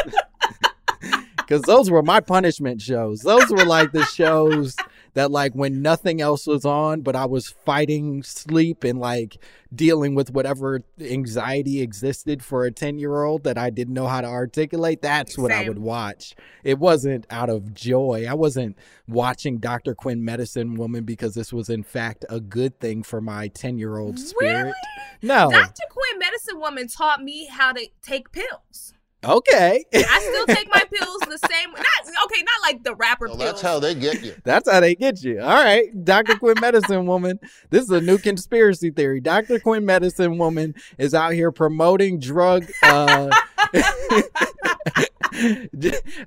Because 1.38 1.62
those 1.62 1.92
were 1.92 2.02
my 2.02 2.20
punishment 2.20 2.82
shows. 2.82 3.22
Those 3.22 3.50
were 3.52 3.66
like 3.66 3.92
the 3.92 4.04
shows 4.06 4.76
that, 5.16 5.32
like, 5.32 5.54
when 5.54 5.82
nothing 5.82 6.22
else 6.22 6.46
was 6.46 6.64
on, 6.64 7.02
but 7.02 7.16
I 7.16 7.26
was 7.26 7.50
fighting 7.50 8.22
sleep 8.24 8.84
and 8.84 9.00
like 9.00 9.38
dealing 9.74 10.16
with 10.16 10.32
whatever 10.32 10.82
anxiety 11.00 11.82
existed 11.82 12.44
for 12.44 12.66
a 12.66 12.72
10 12.72 13.00
year 13.00 13.24
old 13.24 13.44
that 13.44 13.58
I 13.58 13.70
didn't 13.70 13.94
know 13.94 14.08
how 14.08 14.22
to 14.22 14.28
articulate. 14.28 15.02
That's 15.02 15.38
what 15.38 15.52
I 15.52 15.68
would 15.68 15.80
watch. 15.80 16.36
It 16.64 16.80
wasn't 16.80 17.26
out 17.30 17.50
of 17.50 17.74
joy. 17.74 18.26
I 18.30 18.34
wasn't 18.34 18.78
watching 19.08 19.58
Dr. 19.58 19.96
Quinn 19.96 20.24
Medicine 20.24 20.76
Woman 20.76 21.04
because 21.04 21.34
this 21.34 21.52
was, 21.52 21.70
in 21.70 21.84
fact, 21.84 22.26
a 22.30 22.40
good 22.40 22.80
thing 22.80 23.04
for 23.04 23.22
my 23.22 23.48
10 23.50 23.78
year 23.78 23.98
old 23.98 24.20
spirit. 24.20 24.64
Really? 24.64 24.74
No. 25.22 25.50
Dr. 25.50 25.84
Quinn, 25.90 26.20
Medicine 26.20 26.60
Woman, 26.60 26.88
taught 26.88 27.24
me 27.24 27.48
how 27.48 27.72
to 27.74 27.88
take 28.02 28.32
pills. 28.32 28.94
Okay. 29.28 29.84
I 29.94 30.20
still 30.20 30.56
take 30.56 30.68
my 30.74 30.84
pills 30.94 31.20
the 31.22 31.40
same. 31.50 31.72
Not 31.72 32.26
okay, 32.26 32.42
not 32.44 32.62
like 32.62 32.84
the 32.84 32.96
rapper 32.96 33.28
Well, 33.28 33.38
pills. 33.38 33.50
that's 33.52 33.62
how 33.62 33.80
they 33.80 33.96
get 33.96 34.24
you. 34.24 34.36
That's 34.44 34.70
how 34.70 34.80
they 34.80 34.96
get 34.96 35.24
you. 35.24 35.42
All 35.42 35.64
right. 35.64 35.88
Dr. 36.06 36.38
Quinn 36.38 36.56
Medicine 36.62 37.06
Woman. 37.06 37.40
This 37.70 37.84
is 37.84 37.90
a 37.90 38.02
new 38.02 38.18
conspiracy 38.18 38.92
theory. 38.92 39.20
Dr. 39.22 39.60
Quinn 39.60 39.86
Medicine 39.86 40.38
Woman 40.38 40.76
is 40.98 41.14
out 41.14 41.34
here 41.34 41.52
promoting 41.52 42.20
drug 42.20 42.66
uh 42.84 43.30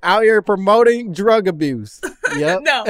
out 0.03 0.23
here 0.23 0.43
promoting 0.43 1.13
drug 1.13 1.49
abuse. 1.49 2.01
Yep. 2.37 2.63
no. 2.63 2.85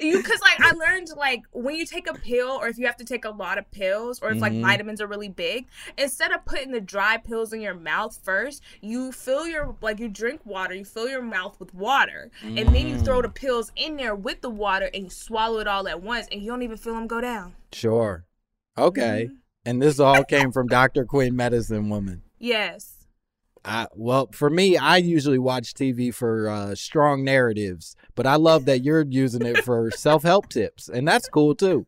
You 0.00 0.22
cause 0.22 0.40
like 0.40 0.60
I 0.60 0.72
learned 0.72 1.08
like 1.16 1.42
when 1.52 1.74
you 1.76 1.86
take 1.86 2.08
a 2.08 2.14
pill 2.14 2.48
or 2.50 2.68
if 2.68 2.78
you 2.78 2.86
have 2.86 2.96
to 2.96 3.04
take 3.04 3.24
a 3.24 3.30
lot 3.30 3.58
of 3.58 3.70
pills 3.70 4.20
or 4.20 4.30
if 4.30 4.40
like 4.40 4.52
Mhm. 4.52 4.62
vitamins 4.62 5.00
are 5.00 5.06
really 5.06 5.28
big, 5.28 5.66
instead 5.96 6.32
of 6.32 6.44
putting 6.44 6.70
the 6.72 6.80
dry 6.80 7.16
pills 7.16 7.52
in 7.52 7.60
your 7.60 7.74
mouth 7.74 8.18
first, 8.22 8.62
you 8.80 9.12
fill 9.12 9.46
your 9.46 9.76
like 9.80 10.00
you 10.00 10.08
drink 10.08 10.40
water, 10.44 10.74
you 10.74 10.84
fill 10.84 11.08
your 11.08 11.22
mouth 11.22 11.58
with 11.60 11.72
water, 11.74 12.30
and 12.42 12.56
then 12.74 12.88
you 12.88 12.98
throw 12.98 13.22
the 13.22 13.28
pills 13.28 13.70
in 13.76 13.96
there 13.96 14.14
with 14.14 14.40
the 14.40 14.50
water 14.50 14.90
and 14.92 15.04
you 15.04 15.10
swallow 15.10 15.58
it 15.60 15.66
all 15.68 15.86
at 15.88 16.02
once 16.02 16.26
and 16.32 16.42
you 16.42 16.48
don't 16.50 16.62
even 16.62 16.76
feel 16.76 16.94
them 16.94 17.06
go 17.06 17.20
down. 17.20 17.54
Sure. 17.72 18.24
Okay. 18.76 19.30
And 19.64 19.80
this 19.80 19.98
all 20.00 20.24
came 20.24 20.52
from 20.52 20.66
Dr. 20.66 21.04
Quinn 21.04 21.34
Medicine 21.36 21.88
Woman. 21.88 22.22
Yes. 22.38 22.93
I, 23.64 23.86
well, 23.94 24.28
for 24.32 24.50
me, 24.50 24.76
I 24.76 24.98
usually 24.98 25.38
watch 25.38 25.72
TV 25.74 26.12
for 26.14 26.48
uh, 26.48 26.74
strong 26.74 27.24
narratives, 27.24 27.96
but 28.14 28.26
I 28.26 28.36
love 28.36 28.66
that 28.66 28.84
you're 28.84 29.06
using 29.08 29.46
it 29.46 29.64
for 29.64 29.90
self 29.96 30.22
help 30.22 30.48
tips, 30.50 30.88
and 30.88 31.06
that's 31.08 31.28
cool 31.28 31.54
too. 31.54 31.86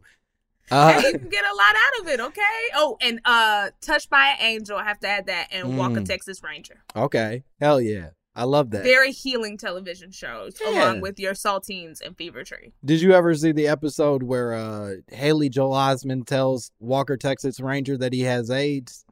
Uh, 0.71 1.01
Hey, 1.01 1.09
you 1.13 1.19
can 1.19 1.29
get 1.29 1.45
a 1.45 1.55
lot 1.55 1.75
out 1.77 2.01
of 2.03 2.09
it, 2.09 2.21
okay? 2.21 2.43
Oh, 2.75 2.97
and 3.01 3.21
uh 3.25 3.71
Touched 3.81 4.11
by 4.11 4.31
an 4.31 4.37
Angel, 4.41 4.77
I 4.77 4.85
have 4.85 4.99
to 5.01 5.09
add 5.09 5.27
that, 5.27 5.49
and 5.53 5.77
Walk 5.79 5.93
a 5.97 6.01
Mm. 6.01 6.07
Texas 6.07 6.43
Ranger. 6.43 6.83
okay, 6.97 7.45
hell 7.61 7.81
yeah, 7.81 8.09
I 8.35 8.45
love 8.45 8.71
that. 8.71 8.83
Very 8.83 9.13
healing 9.13 9.57
television 9.59 10.11
shows, 10.11 10.57
Yeah. 10.61 10.71
along 10.91 11.03
with 11.03 11.21
your 11.21 11.35
Saltines 11.35 12.01
and 12.05 12.17
Fever 12.17 12.43
Tree. 12.43 12.73
Did 12.85 13.01
you 13.01 13.13
ever 13.13 13.33
see 13.35 13.53
the 13.53 13.69
episode 13.69 14.25
where 14.25 14.55
uh, 14.55 14.95
Haley 15.13 15.51
Joel 15.51 15.73
Osment 15.77 16.27
tells 16.27 16.73
Walker 16.81 17.17
Texas 17.17 17.61
Ranger 17.61 17.97
that 17.99 18.13
he 18.13 18.23
has 18.23 18.51
AIDS? 18.51 19.05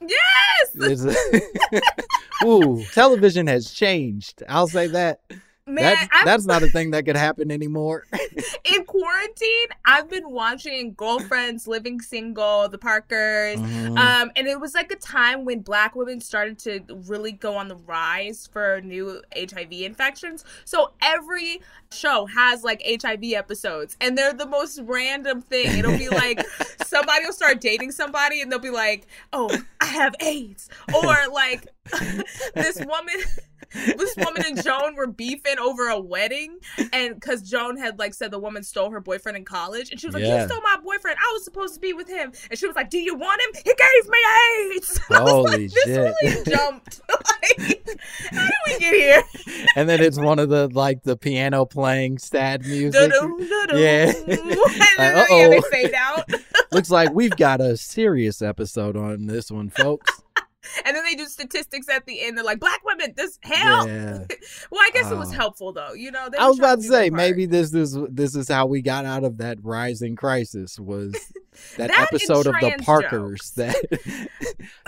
Yes! 0.00 1.06
Ooh, 2.44 2.84
television 2.92 3.46
has 3.46 3.70
changed. 3.70 4.42
I'll 4.48 4.68
say 4.68 4.86
that. 4.88 5.20
Man, 5.66 5.82
that's, 5.82 6.08
I'm, 6.12 6.24
that's 6.26 6.44
not 6.44 6.62
a 6.62 6.66
thing 6.72 6.90
that 6.90 7.06
could 7.06 7.16
happen 7.16 7.50
anymore. 7.50 8.06
in 8.64 8.84
quarantine, 8.84 9.68
I've 9.86 10.10
been 10.10 10.30
watching 10.30 10.92
Girlfriends, 10.92 11.66
Living 11.66 12.00
Single, 12.02 12.68
The 12.68 12.76
Parkers. 12.76 13.58
Mhm. 13.58 13.98
Um, 13.98 14.30
and 14.36 14.46
it 14.46 14.60
was 14.60 14.74
like 14.74 14.90
a 14.92 14.96
time 14.96 15.46
when 15.46 15.60
black 15.60 15.96
women 15.96 16.20
started 16.20 16.58
to 16.60 16.80
really 17.06 17.32
go 17.32 17.56
on 17.56 17.68
the 17.68 17.76
rise 17.76 18.46
for 18.52 18.82
new 18.82 19.22
HIV 19.34 19.72
infections. 19.72 20.44
So 20.66 20.92
every 21.00 21.62
show 21.90 22.26
has 22.26 22.62
like 22.62 22.82
HIV 22.84 23.32
episodes, 23.32 23.96
and 24.02 24.18
they're 24.18 24.34
the 24.34 24.46
most 24.46 24.80
random 24.84 25.40
thing. 25.40 25.78
It'll 25.78 25.96
be 25.96 26.10
like 26.10 26.44
somebody 26.84 27.24
will 27.24 27.32
start 27.32 27.62
dating 27.62 27.92
somebody, 27.92 28.42
and 28.42 28.52
they'll 28.52 28.58
be 28.58 28.68
like, 28.70 29.06
"Oh, 29.32 29.56
I 29.80 29.86
have 29.86 30.14
AIDS," 30.20 30.68
or 30.94 31.14
like 31.32 31.68
this 32.54 32.76
woman. 32.84 33.14
This 33.96 34.14
woman 34.16 34.44
and 34.46 34.62
Joan 34.62 34.94
were 34.94 35.08
beefing 35.08 35.58
over 35.58 35.88
a 35.88 35.98
wedding, 35.98 36.58
and 36.92 37.12
because 37.16 37.42
Joan 37.42 37.76
had 37.76 37.98
like 37.98 38.14
said 38.14 38.30
the 38.30 38.38
woman 38.38 38.62
stole 38.62 38.90
her 38.92 39.00
boyfriend 39.00 39.36
in 39.36 39.44
college, 39.44 39.90
and 39.90 39.98
she 39.98 40.06
was 40.06 40.14
like, 40.14 40.22
Yeah. 40.22 40.42
"You 40.42 40.48
stole 40.48 40.60
my 40.62 40.76
boyfriend. 40.84 41.18
I 41.18 41.32
was 41.32 41.42
supposed 41.44 41.74
to 41.74 41.80
be 41.80 41.92
with 41.92 42.06
him." 42.06 42.32
And 42.50 42.58
she 42.58 42.68
was 42.68 42.76
like, 42.76 42.88
"Do 42.88 42.98
you 42.98 43.16
want 43.16 43.40
him? 43.42 43.62
He 43.64 43.74
gave 43.74 44.08
me 44.08 44.18
AIDS." 44.76 45.00
I 45.10 45.22
was 45.22 45.30
Holy 45.32 45.50
like, 45.50 45.60
"This 45.72 45.84
shit. 45.84 46.14
really 46.22 46.44
jumped. 46.44 47.00
like, 47.08 47.98
how 48.30 48.46
did 48.46 48.52
we 48.66 48.78
get 48.78 48.94
here?" 48.94 49.22
and 49.74 49.88
then 49.88 50.00
it's 50.00 50.20
one 50.20 50.38
of 50.38 50.50
the 50.50 50.68
like 50.68 51.02
the 51.02 51.16
piano 51.16 51.64
playing 51.64 52.18
sad 52.18 52.64
music. 52.64 53.10
Yeah. 53.72 54.12
and 54.12 54.38
uh, 54.38 54.38
then, 54.38 54.88
yeah, 54.98 55.24
uh-oh. 55.28 55.60
fade 55.72 55.94
out, 55.96 56.30
Looks 56.70 56.90
like 56.90 57.12
we've 57.12 57.36
got 57.36 57.60
a 57.60 57.76
serious 57.76 58.40
episode 58.40 58.96
on 58.96 59.26
this 59.26 59.50
one, 59.50 59.68
folks. 59.70 60.22
and 60.84 60.96
then 60.96 61.03
they 61.04 61.14
do 61.14 61.26
statistics 61.26 61.88
at 61.88 62.06
the 62.06 62.22
end. 62.24 62.36
They're 62.36 62.44
like, 62.44 62.60
"Black 62.60 62.84
women, 62.84 63.14
this 63.16 63.38
hell." 63.42 63.86
Yeah. 63.88 64.24
Well, 64.70 64.80
I 64.82 64.90
guess 64.92 65.10
it 65.10 65.16
was 65.16 65.28
Oh. 65.30 65.32
helpful 65.32 65.72
though. 65.72 65.92
You 65.94 66.10
know, 66.10 66.28
I 66.38 66.48
was 66.48 66.58
about 66.58 66.80
to 66.82 66.88
their 66.88 67.04
say 67.04 67.10
maybe 67.10 67.46
this 67.46 67.72
is 67.74 67.96
this 68.10 68.34
is 68.34 68.48
how 68.48 68.66
we 68.66 68.82
got 68.82 69.04
out 69.04 69.24
of 69.24 69.38
that 69.38 69.58
rising 69.62 70.16
crisis 70.16 70.78
was 70.78 71.12
that, 71.76 71.88
That 71.88 71.90
episode 72.12 72.46
of 72.46 72.54
the 72.60 72.74
Parkers 72.82 73.40
jokes. 73.40 73.50
that 73.52 73.76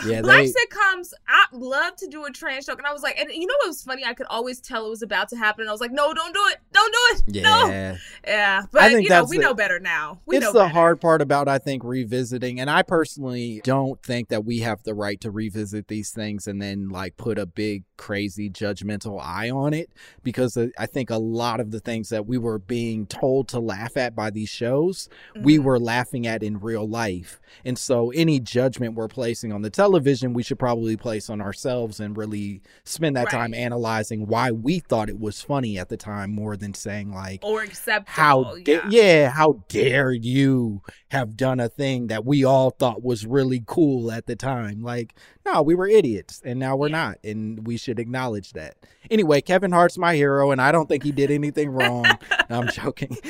yeah 0.07 0.23
Black 0.23 0.45
they 0.45 0.51
sitcoms, 0.53 1.13
I 1.29 1.47
love 1.53 1.97
to 1.97 2.07
do 2.09 2.25
a 2.25 2.31
trans 2.31 2.67
joke, 2.67 2.79
and 2.79 2.87
I 2.87 2.93
was 2.93 3.03
like, 3.03 3.19
and 3.19 3.31
you 3.31 3.47
know 3.47 3.55
what 3.61 3.69
was 3.69 3.83
funny? 3.83 4.05
I 4.05 4.15
could 4.15 4.27
always 4.29 4.61
tell 4.61 4.87
it 4.87 4.91
was 4.91 5.03
about 5.03 5.29
to 5.31 5.37
happen, 5.37 5.63
and 5.63 5.69
I 5.69 5.73
was 5.73 5.81
like, 5.81 5.93
no, 5.93 6.13
don't 6.13 6.35
do 6.35 6.43
it, 6.51 6.59
don't 6.73 6.93
do 6.93 7.33
it, 7.39 7.43
no, 7.43 7.67
yeah 7.69 7.97
yeah. 8.27 8.63
But 8.73 8.91
think 8.91 9.05
you 9.05 9.11
know, 9.11 9.25
we 9.25 9.37
the- 9.37 9.43
know 9.43 9.55
better 9.55 9.79
now. 9.79 10.21
We 10.27 10.37
it's 10.39 10.47
the 10.47 10.53
better. 10.53 10.69
hard 10.69 11.01
part 11.01 11.23
about 11.23 11.49
I 11.49 11.59
think 11.59 11.85
revisiting, 11.85 12.61
and 12.61 12.71
I 12.71 12.83
personally 12.83 13.61
don't 13.65 14.03
think 14.03 14.29
that 14.29 14.45
we 14.45 14.61
have 14.61 14.83
the 14.83 14.95
right 14.95 15.21
to 15.21 15.31
revisit 15.31 15.89
these 15.89 16.11
things 16.17 16.49
and 16.49 16.61
then 16.61 16.89
like 16.89 17.17
put 17.17 17.39
a 17.39 17.47
big 17.47 17.85
crazy 17.97 18.51
judgmental 18.51 19.21
eye 19.23 19.49
on 19.51 19.73
it 19.73 19.91
because 20.25 20.59
I 20.79 20.87
think 20.87 21.11
a 21.11 21.17
lot 21.19 21.61
of 21.61 21.71
the 21.71 21.79
things 21.81 22.09
that 22.09 22.27
we 22.27 22.39
were 22.39 22.59
being 22.59 23.07
told 23.07 23.49
to 23.49 23.61
laugh 23.61 23.97
at 23.97 24.17
by 24.17 24.31
these 24.31 24.49
shows, 24.49 25.09
we 25.41 25.59
Mhm. 25.59 25.63
were 25.63 25.79
laughing 25.79 26.27
at 26.27 26.43
in 26.43 26.59
real 26.59 26.89
life, 26.89 27.41
and 27.65 27.79
so 27.79 28.11
any 28.11 28.41
judgment 28.41 28.95
we're 28.95 29.07
placing 29.09 29.53
on 29.53 29.63
the 29.63 29.71
television, 29.71 30.33
we 30.33 30.43
should 30.43 30.59
probably 30.59 30.97
place 30.97 31.31
on 31.31 31.41
ourselves 31.41 32.01
and 32.01 32.17
really 32.17 32.61
spend 32.85 33.15
that 33.17 33.31
time 33.31 33.55
analyzing 33.55 34.27
why 34.27 34.51
we 34.51 34.79
thought 34.81 35.09
it 35.09 35.21
was 35.21 35.41
funny 35.43 35.79
at 35.79 35.89
the 35.89 35.97
time 35.97 36.33
more 36.35 36.57
than 36.57 36.75
saying 36.75 37.13
like 37.13 37.41
or 37.45 37.63
acceptable. 37.63 38.11
how 38.13 38.55
da- 38.65 38.73
yeah. 38.73 38.89
yeah. 38.91 39.31
how 39.31 39.63
dare 39.69 40.13
you 40.13 40.81
have 41.11 41.37
done 41.37 41.61
a 41.61 41.69
thing 41.69 42.07
that 42.09 42.25
we 42.25 42.43
all 42.45 42.71
thought 42.71 43.03
was 43.03 43.27
really 43.27 43.63
cool 43.67 44.11
at 44.11 44.27
the 44.27 44.35
time 44.35 44.83
like 44.83 45.15
no 45.45 45.63
we 45.63 45.75
were 45.75 45.87
idiots 45.97 46.41
and 46.45 46.59
now 46.59 46.77
we're 46.77 46.89
not 46.89 47.19
and 47.25 47.67
we 47.67 47.77
should 47.77 47.99
acknowledge 47.99 48.53
that. 48.53 48.77
Anyway 49.11 49.41
kevin 49.41 49.73
hart's 49.73 49.99
my 49.99 50.15
hero 50.15 50.51
and 50.51 50.61
i 50.61 50.71
don't 50.71 50.89
think 50.89 51.03
he 51.03 51.13
did 51.13 51.31
anything 51.31 51.71
wrong. 51.71 52.05
No, 52.49 52.61
i'm 52.61 52.69
joking. 52.69 53.17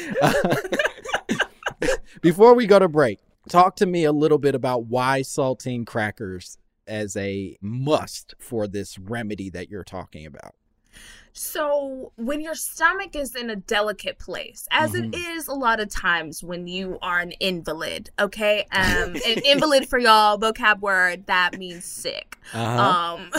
Before 2.20 2.54
we 2.54 2.66
go 2.66 2.78
to 2.78 2.88
break 2.88 3.20
talk 3.48 3.76
to 3.76 3.86
me 3.86 4.04
a 4.04 4.12
little 4.12 4.38
bit 4.38 4.54
about 4.54 4.86
why 4.86 5.20
saltine 5.20 5.86
crackers 5.86 6.58
as 6.86 7.16
a 7.16 7.56
must 7.60 8.34
for 8.38 8.66
this 8.66 8.98
remedy 8.98 9.50
that 9.50 9.70
you're 9.70 9.84
talking 9.84 10.26
about 10.26 10.54
So, 11.38 12.12
when 12.16 12.40
your 12.40 12.54
stomach 12.54 13.14
is 13.14 13.34
in 13.34 13.50
a 13.50 13.56
delicate 13.56 14.18
place, 14.18 14.66
as 14.70 14.94
it 14.94 15.04
Mm-hmm. 15.04 15.36
is 15.36 15.48
a 15.48 15.52
lot 15.52 15.80
of 15.80 15.90
times 15.90 16.42
when 16.42 16.66
you 16.66 16.98
are 17.02 17.20
an 17.20 17.32
invalid, 17.32 18.08
okay? 18.18 18.64
Um, 18.72 19.16
an 19.16 19.38
invalid 19.44 19.86
for 19.86 19.98
y'all, 19.98 20.38
vocab 20.38 20.80
word 20.80 21.26
that 21.26 21.58
means 21.58 21.84
sick. 21.84 22.38
uh-huh. 22.54 23.18
Um, 23.18 23.30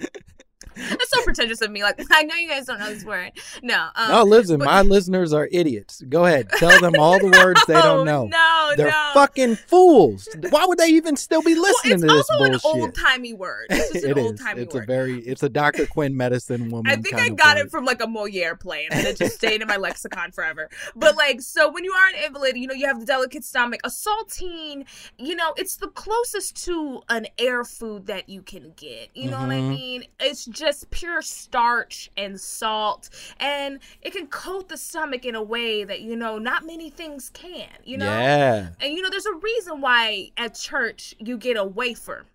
that's 0.76 1.10
so 1.10 1.22
pretentious 1.22 1.60
of 1.62 1.70
me. 1.70 1.82
Like, 1.82 2.00
I 2.10 2.22
know 2.24 2.34
you 2.36 2.48
guys 2.48 2.66
don't 2.66 2.78
know 2.78 2.92
this 2.92 3.04
word. 3.04 3.32
No. 3.62 3.88
Um, 3.94 4.10
no, 4.10 4.22
listen, 4.24 4.58
but- 4.58 4.66
my 4.66 4.82
listeners 4.96 5.32
are 5.32 5.48
idiots. 5.50 6.02
Go 6.08 6.24
ahead. 6.26 6.48
Tell 6.58 6.80
them 6.80 6.94
all 6.98 7.18
the 7.18 7.26
words 7.28 7.62
they 7.66 7.74
don't 7.74 8.04
know. 8.06 8.26
No, 8.26 8.72
They're 8.76 8.86
no. 8.90 9.10
fucking 9.14 9.56
fools. 9.56 10.28
Why 10.50 10.64
would 10.66 10.78
they 10.78 10.88
even 10.88 11.16
still 11.16 11.42
be 11.42 11.54
listening 11.54 11.94
it's 11.94 12.02
to 12.02 12.08
this 12.08 12.26
bullshit? 12.36 12.54
It's 12.54 12.64
also 12.64 12.76
an 12.76 12.82
old 12.82 12.94
timey 12.94 13.32
word. 13.32 13.66
It's 13.70 13.92
just 13.92 14.04
an 14.04 14.10
It 14.12 14.18
old 14.18 14.34
is. 14.34 14.40
timey 14.40 14.62
It's 14.62 14.74
word. 14.74 14.84
a 14.84 14.86
very 14.86 15.18
it's 15.20 15.42
a 15.42 15.48
Dr. 15.48 15.86
Quinn 15.86 16.16
medicine 16.16 16.70
woman. 16.70 16.90
I 16.92 16.96
think 16.96 17.14
I 17.14 17.28
got 17.30 17.56
word. 17.56 17.66
it 17.66 17.70
from 17.70 17.84
like 17.84 18.02
a 18.02 18.06
Moliere 18.06 18.56
play 18.56 18.88
and 18.90 19.06
it 19.06 19.16
just 19.16 19.36
stayed 19.36 19.62
in 19.62 19.68
my 19.68 19.76
lexicon 19.76 20.32
forever. 20.32 20.68
But 20.94 21.16
like, 21.16 21.40
so 21.40 21.70
when 21.72 21.84
you 21.84 21.92
are 21.92 22.08
an 22.08 22.24
invalid, 22.26 22.56
you 22.56 22.66
know, 22.66 22.74
you 22.74 22.86
have 22.86 23.00
the 23.00 23.06
delicate 23.06 23.44
stomach. 23.44 23.80
A 23.84 23.88
saltine, 23.88 24.84
you 25.18 25.34
know, 25.34 25.54
it's 25.56 25.76
the 25.76 25.88
closest 25.88 26.64
to 26.64 27.00
an 27.08 27.26
air 27.38 27.64
food 27.64 28.06
that 28.06 28.28
you 28.28 28.42
can 28.42 28.72
get. 28.76 29.10
You 29.14 29.30
know 29.30 29.38
what 29.40 29.50
I 29.50 29.56
Mhm. 29.60 29.68
mean? 29.68 30.04
It's 30.20 30.44
just 30.44 30.65
just 30.66 30.90
pure 30.90 31.22
starch 31.22 32.10
and 32.16 32.40
salt, 32.40 33.08
and 33.38 33.78
it 34.02 34.12
can 34.12 34.26
coat 34.26 34.68
the 34.68 34.76
stomach 34.76 35.24
in 35.24 35.34
a 35.34 35.42
way 35.42 35.84
that 35.84 36.00
you 36.00 36.16
know 36.16 36.38
not 36.38 36.66
many 36.66 36.90
things 36.90 37.30
can. 37.30 37.68
You 37.84 37.98
know, 37.98 38.06
Yeah. 38.06 38.68
and 38.80 38.92
you 38.94 39.02
know 39.02 39.10
there's 39.10 39.26
a 39.26 39.34
reason 39.34 39.80
why 39.80 40.30
at 40.36 40.54
church 40.54 41.14
you 41.18 41.38
get 41.38 41.56
a 41.56 41.64
wafer. 41.64 42.26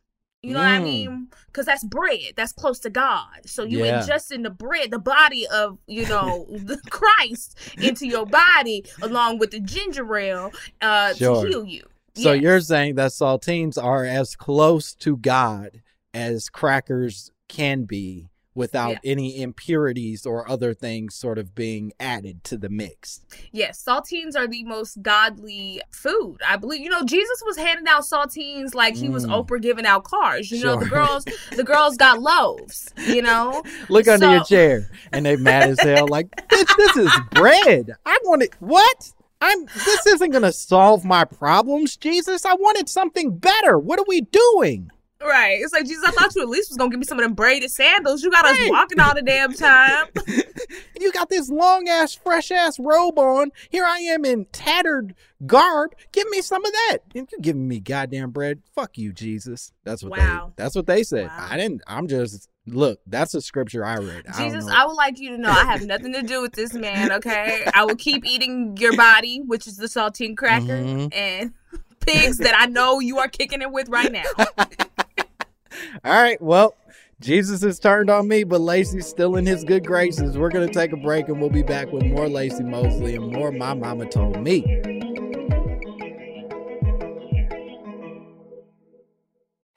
You 0.43 0.53
know 0.55 0.59
what 0.61 0.69
I 0.69 0.79
Mm. 0.79 0.83
mean? 0.83 1.27
Because 1.47 1.67
that's 1.67 1.83
bread. 1.83 2.33
That's 2.35 2.51
close 2.51 2.79
to 2.79 2.89
God. 2.89 3.41
So 3.45 3.63
you 3.63 3.85
Yeah. 3.85 4.01
ingest 4.01 4.31
in 4.31 4.41
the 4.41 4.49
bread, 4.49 4.89
the 4.89 4.97
body 4.97 5.45
of 5.47 5.77
you 5.85 6.07
know 6.07 6.47
the 6.49 6.79
Christ 6.89 7.57
into 7.79 8.07
your 8.07 8.25
body, 8.25 8.85
along 9.01 9.37
with 9.37 9.51
the 9.51 9.59
ginger 9.59 10.15
ale 10.17 10.51
uh, 10.81 11.13
Sure. 11.13 11.43
to 11.43 11.47
heal 11.49 11.65
you. 11.65 11.83
So 12.15 12.31
Yes. 12.33 12.41
you're 12.41 12.59
saying 12.61 12.95
that 12.95 13.11
saltines 13.11 13.81
are 13.81 14.03
as 14.03 14.35
close 14.35 14.95
to 14.95 15.15
God 15.17 15.81
as 16.13 16.49
crackers 16.49 17.31
can 17.51 17.83
be 17.83 18.27
without 18.53 18.91
Yeah. 18.91 19.11
any 19.11 19.41
impurities 19.41 20.25
or 20.25 20.49
other 20.49 20.73
things 20.73 21.15
sort 21.15 21.37
of 21.37 21.55
being 21.55 21.93
added 22.01 22.43
to 22.43 22.57
the 22.57 22.67
mix. 22.67 23.21
Yes, 23.53 23.81
saltines 23.81 24.35
are 24.35 24.45
the 24.45 24.65
most 24.65 25.01
godly 25.01 25.81
food. 25.89 26.37
I 26.45 26.57
believe. 26.57 26.81
You 26.81 26.89
know, 26.89 27.03
Jesus 27.05 27.41
was 27.45 27.55
handing 27.55 27.87
out 27.87 28.03
saltines 28.03 28.73
like 28.75 28.97
he 28.97 29.07
was 29.07 29.25
Mm. 29.25 29.45
Oprah 29.47 29.61
giving 29.61 29.85
out 29.85 30.03
cars. 30.03 30.51
You 30.51 30.65
know, 30.65 30.75
the 30.77 30.85
girls, 30.85 31.23
the 31.55 31.63
girls 31.63 31.95
got 31.95 32.19
loaves. 32.19 32.89
You 32.97 33.21
know, 33.29 33.63
Look 33.87 34.09
under 34.09 34.29
your 34.29 34.43
chair, 34.43 34.89
and 35.13 35.25
they 35.25 35.37
mad 35.37 35.69
as 35.69 35.79
hell. 35.79 36.07
Like, 36.09 36.29
bitch, 36.49 36.75
this 36.75 36.97
is 36.97 37.11
bread. 37.31 37.91
I 38.05 38.17
wanted 38.25 38.49
what? 38.59 39.11
I'm. 39.39 39.65
This 39.65 40.05
isn't 40.07 40.31
gonna 40.31 40.51
solve 40.51 41.05
my 41.05 41.23
problems, 41.23 41.95
Jesus. 41.95 42.45
I 42.45 42.53
wanted 42.55 42.89
something 42.89 43.37
better. 43.37 43.79
What 43.79 43.97
are 43.97 44.05
we 44.07 44.21
doing? 44.21 44.91
Right? 45.23 45.59
It's 45.61 45.73
like 45.73 45.85
Jesus. 45.85 46.03
I 46.05 46.11
thought 46.11 46.35
you 46.35 46.41
at 46.41 46.49
least 46.49 46.69
was 46.69 46.77
gonna 46.77 46.89
give 46.89 46.99
me 46.99 47.05
some 47.05 47.17
of 47.19 47.23
them 47.23 47.33
braided 47.33 47.71
sandals. 47.71 48.23
You 48.23 48.31
got 48.31 48.45
us 48.45 48.57
walking 48.67 48.99
all 48.99 49.13
the 49.15 49.21
damn 49.21 49.53
time. 49.53 50.05
You 50.99 51.11
got 51.11 51.29
this 51.29 51.49
long 51.49 51.89
ass, 51.89 52.13
fresh 52.13 52.51
ass 52.51 52.77
robe 52.79 53.17
on. 53.17 53.51
Here 53.69 53.83
I 53.83 53.97
am 54.01 54.23
in 54.23 54.45
tattered 54.51 55.15
garb. 55.47 55.95
Give 56.11 56.29
me 56.29 56.41
some 56.43 56.63
of 56.63 56.71
that. 56.71 56.99
You're 57.15 57.25
giving 57.41 57.67
me 57.67 57.79
goddamn 57.79 58.29
bread. 58.29 58.61
Fuck 58.75 58.99
you, 58.99 59.11
Jesus. 59.11 59.73
That's 59.83 60.03
what 60.03 60.11
Wow. 60.19 60.53
they. 60.55 60.63
That's 60.63 60.75
what 60.75 60.85
they 60.85 61.01
said. 61.03 61.25
Wow. 61.27 61.47
I 61.49 61.57
didn't. 61.57 61.81
I'm 61.87 62.07
just. 62.07 62.47
Look, 62.67 62.99
that's 63.07 63.33
a 63.33 63.41
scripture 63.41 63.83
I 63.83 63.95
read. 63.97 64.25
I 64.31 64.37
don't 64.43 64.51
Jesus. 64.53 64.69
I 64.71 64.85
would 64.85 64.93
like 64.93 65.19
you 65.19 65.31
to 65.31 65.37
know 65.39 65.49
I 65.49 65.65
have 65.65 65.81
nothing 65.81 66.13
to 66.13 66.21
do 66.21 66.39
with 66.41 66.53
this 66.53 66.73
man. 66.75 67.11
Okay, 67.13 67.65
I 67.73 67.83
will 67.83 67.95
keep 67.95 68.23
eating 68.23 68.77
your 68.77 68.95
body, 68.95 69.41
which 69.43 69.65
is 69.65 69.77
the 69.77 69.87
saltine 69.87 70.37
cracker, 70.37 70.67
Mhm. 70.83 71.13
and 71.13 71.53
pigs 72.01 72.37
that 72.37 72.53
I 72.57 72.67
know 72.67 72.99
you 72.99 73.17
are 73.17 73.27
kicking 73.27 73.63
it 73.63 73.71
with 73.71 73.89
right 73.89 74.11
now. 74.11 74.23
All 76.03 76.11
right. 76.11 76.41
Well, 76.41 76.75
Jesus 77.19 77.61
has 77.61 77.79
turned 77.79 78.09
on 78.09 78.27
me, 78.27 78.43
but 78.43 78.61
Laci's 78.61 79.07
still 79.07 79.35
in 79.35 79.45
his 79.45 79.63
good 79.63 79.85
graces. 79.85 80.37
We're 80.37 80.49
gonna 80.49 80.71
take 80.71 80.91
a 80.91 80.97
break, 80.97 81.27
and 81.27 81.39
we'll 81.39 81.51
be 81.51 81.63
back 81.63 81.91
with 81.91 82.03
more 82.03 82.25
Laci 82.25 82.65
Mosley 82.65 83.15
and 83.15 83.31
more. 83.31 83.51
My 83.51 83.73
mama 83.73 84.07
told 84.07 84.41
me. 84.41 84.81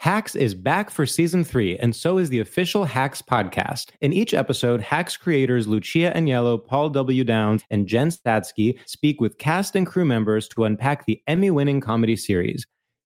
Hacks 0.04 0.34
is 0.34 0.54
back 0.54 0.90
for 0.90 1.06
season 1.06 1.44
three, 1.44 1.78
and 1.78 1.96
so 1.96 2.18
is 2.18 2.28
the 2.28 2.40
official 2.40 2.84
Hacks 2.84 3.22
podcast. 3.22 3.86
In 4.02 4.12
each 4.12 4.34
episode, 4.34 4.82
Hacks 4.82 5.16
creators 5.16 5.66
Lucia 5.66 6.12
Aniello, 6.14 6.62
Paul 6.62 6.90
W. 6.90 7.24
Downs, 7.24 7.62
and 7.70 7.86
Jen 7.86 8.10
Statsky 8.10 8.78
speak 8.84 9.18
with 9.22 9.38
cast 9.38 9.76
and 9.76 9.86
crew 9.86 10.04
members 10.04 10.46
to 10.48 10.64
unpack 10.64 11.06
the 11.06 11.22
Emmy 11.26 11.50
winning 11.50 11.80
comedy 11.80 12.16
series. 12.16 12.66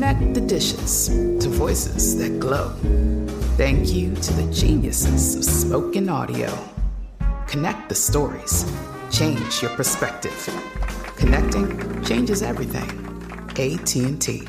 Connect 0.00 0.32
the 0.32 0.40
dishes 0.40 1.08
to 1.08 1.48
voices 1.50 2.16
that 2.16 2.40
glow. 2.40 2.70
Thank 3.58 3.92
you 3.92 4.14
to 4.14 4.32
the 4.32 4.50
geniuses 4.50 5.36
of 5.36 5.44
spoken 5.44 6.08
audio. 6.08 6.50
Connect 7.46 7.90
the 7.90 7.94
stories. 7.94 8.64
Change 9.10 9.60
your 9.60 9.70
perspective. 9.72 10.48
Connecting 11.16 12.02
changes 12.02 12.42
everything. 12.42 12.88
AT&T. 13.58 14.48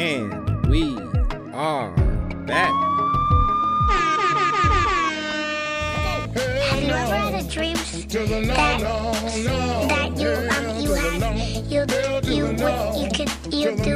And 0.00 0.66
we 0.70 0.96
are 1.52 1.90
back. 2.46 2.72
Have 6.70 6.82
you 6.82 6.88
ever 6.88 7.16
had 7.16 7.34
a 7.34 7.46
dream 7.46 7.76
that, 7.76 8.28
that 9.88 10.16
you 10.16 10.30
um 10.56 10.80
you 10.80 10.94
had 10.94 11.20
you 11.70 11.84
you 12.32 12.46
would 12.46 12.96
you 12.96 13.10
could 13.10 13.30
you 13.52 13.76
do 13.76 13.90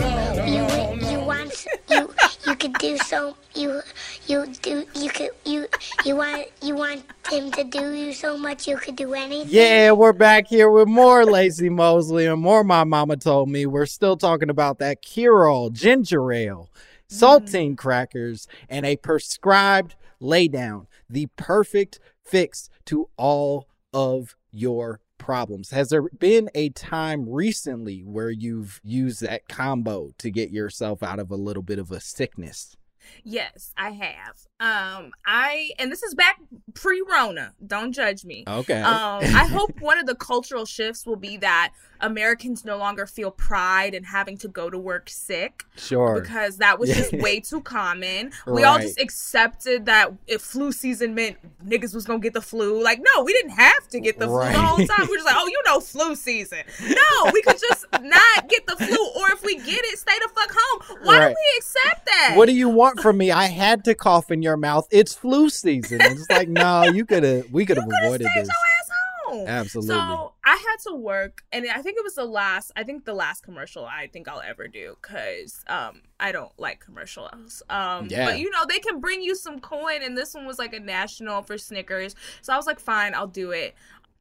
you 0.44 0.62
would 0.66 1.02
you 1.10 1.20
want 1.20 1.66
you 1.88 2.23
you 2.46 2.56
could 2.56 2.74
do 2.74 2.96
so 2.98 3.36
you 3.54 3.80
you 4.26 4.46
do 4.62 4.84
you 4.94 5.10
could 5.10 5.30
you 5.44 5.66
you 6.04 6.16
want 6.16 6.46
you 6.62 6.74
want 6.74 7.02
him 7.30 7.50
to 7.52 7.64
do 7.64 7.92
you 7.92 8.12
so 8.12 8.36
much 8.36 8.68
you 8.68 8.76
could 8.76 8.96
do 8.96 9.14
anything. 9.14 9.48
Yeah, 9.50 9.92
we're 9.92 10.12
back 10.12 10.46
here 10.48 10.70
with 10.70 10.88
more 10.88 11.24
Laci 11.24 11.70
Mosley 11.70 12.26
and 12.26 12.40
more 12.40 12.64
My 12.64 12.84
Mama 12.84 13.16
Told 13.16 13.48
Me. 13.48 13.66
We're 13.66 13.86
still 13.86 14.16
talking 14.16 14.50
about 14.50 14.78
that 14.78 15.02
cure-all 15.02 15.70
ginger 15.70 16.32
ale, 16.32 16.70
mm-hmm. 17.10 17.24
saltine 17.24 17.76
crackers, 17.76 18.46
and 18.68 18.84
a 18.84 18.96
prescribed 18.96 19.94
laydown. 20.20 20.86
The 21.08 21.28
perfect 21.36 22.00
fix 22.22 22.68
to 22.86 23.08
all 23.16 23.68
of 23.92 24.36
your 24.50 25.00
problems. 25.24 25.70
Has 25.70 25.88
there 25.88 26.02
been 26.02 26.50
a 26.54 26.68
time 26.68 27.26
recently 27.26 28.00
where 28.00 28.30
you've 28.30 28.78
used 28.84 29.22
that 29.22 29.48
combo 29.48 30.12
to 30.18 30.30
get 30.30 30.50
yourself 30.50 31.02
out 31.02 31.18
of 31.18 31.30
a 31.30 31.36
little 31.36 31.62
bit 31.62 31.78
of 31.78 31.90
a 31.90 31.98
sickness? 31.98 32.76
Yes, 33.22 33.72
I 33.76 33.90
have. 33.90 34.36
Um, 34.60 35.12
I 35.26 35.70
and 35.78 35.90
this 35.90 36.02
is 36.02 36.14
back 36.14 36.38
pre-Rona. 36.74 37.52
Don't 37.66 37.92
judge 37.92 38.24
me. 38.24 38.44
Okay. 38.46 38.80
Um, 38.80 39.20
I 39.24 39.46
hope 39.46 39.80
one 39.80 39.98
of 39.98 40.06
the 40.06 40.14
cultural 40.14 40.64
shifts 40.66 41.06
will 41.06 41.16
be 41.16 41.36
that 41.38 41.72
Americans 42.00 42.64
no 42.64 42.76
longer 42.76 43.06
feel 43.06 43.30
pride 43.30 43.94
in 43.94 44.04
having 44.04 44.36
to 44.38 44.48
go 44.48 44.68
to 44.68 44.78
work 44.78 45.08
sick 45.08 45.64
sure. 45.76 46.20
because 46.20 46.58
that 46.58 46.78
was 46.78 46.90
just 46.94 47.12
way 47.22 47.40
too 47.40 47.62
common. 47.62 48.30
We 48.46 48.64
all 48.64 48.78
just 48.78 49.00
accepted 49.00 49.86
that 49.86 50.12
if 50.26 50.42
flu 50.42 50.72
season 50.72 51.14
meant 51.14 51.36
niggas 51.66 51.94
was 51.94 52.04
gonna 52.04 52.18
get 52.18 52.34
the 52.34 52.42
flu. 52.42 52.82
Like, 52.82 53.00
no, 53.14 53.22
we 53.24 53.32
didn't 53.32 53.52
have 53.52 53.88
to 53.88 54.00
get 54.00 54.18
the 54.18 54.26
flu 54.26 54.40
the 54.40 54.52
whole 54.60 54.86
time. 54.86 55.06
We're 55.08 55.16
just 55.16 55.26
like, 55.26 55.36
oh, 55.38 55.46
you 55.46 55.62
know, 55.66 55.80
flu 55.80 56.14
season. 56.14 56.58
No, 56.94 57.30
we 57.32 57.42
could 57.42 57.58
just 57.58 57.86
not 58.02 58.48
get 58.48 58.66
the 58.66 58.76
flu, 58.76 58.96
or 59.16 59.30
if 59.32 59.42
we 59.44 59.56
get 59.56 59.84
it, 59.84 59.98
stay 59.98 60.12
the 60.20 60.28
fuck 60.34 60.54
home. 60.56 60.98
Why 61.02 61.18
Right. 61.18 61.28
do 61.28 61.34
we 61.34 61.58
accept 61.58 62.06
that? 62.06 62.34
What 62.36 62.46
do 62.46 62.52
you 62.54 62.68
want 62.68 62.93
from 63.00 63.18
me? 63.18 63.30
I 63.30 63.46
had 63.46 63.84
to 63.84 63.94
cough 63.94 64.30
in 64.30 64.42
your 64.42 64.56
mouth. 64.56 64.86
It's 64.90 65.14
flu 65.14 65.48
season. 65.50 66.00
It's 66.02 66.28
like, 66.30 66.48
no, 66.48 66.84
you 66.84 67.04
could 67.04 67.22
have. 67.22 67.50
We 67.52 67.66
could 67.66 67.76
have 67.76 67.88
avoided 68.02 68.26
this. 68.34 68.34
your 68.34 68.42
ass 68.46 68.90
home. 69.26 69.48
Absolutely. 69.48 69.94
So 69.94 70.32
I 70.44 70.50
had 70.56 70.90
to 70.90 70.94
work, 70.94 71.42
and 71.52 71.66
I 71.68 71.82
think 71.82 71.96
it 71.98 72.04
was 72.04 72.14
the 72.14 72.24
last. 72.24 72.70
I 72.76 72.84
think 72.84 73.04
the 73.04 73.14
last 73.14 73.42
commercial 73.42 73.84
I 73.84 74.06
think 74.06 74.28
I'll 74.28 74.40
ever 74.42 74.68
do 74.68 74.96
because 75.00 75.64
um 75.66 76.02
I 76.20 76.30
don't 76.32 76.52
like 76.58 76.80
commercials. 76.80 77.62
Um, 77.68 78.06
Yeah. 78.10 78.26
but 78.26 78.38
you 78.38 78.50
know 78.50 78.64
they 78.68 78.78
can 78.78 79.00
bring 79.00 79.22
you 79.22 79.34
some 79.34 79.60
coin, 79.60 80.02
and 80.02 80.16
this 80.16 80.34
one 80.34 80.46
was 80.46 80.58
like 80.58 80.72
a 80.74 80.80
national 80.80 81.42
for 81.42 81.58
Snickers. 81.58 82.14
So 82.42 82.52
I 82.52 82.56
was 82.56 82.66
like, 82.66 82.78
fine, 82.78 83.14
I'll 83.14 83.26
do 83.26 83.50
it. 83.50 83.74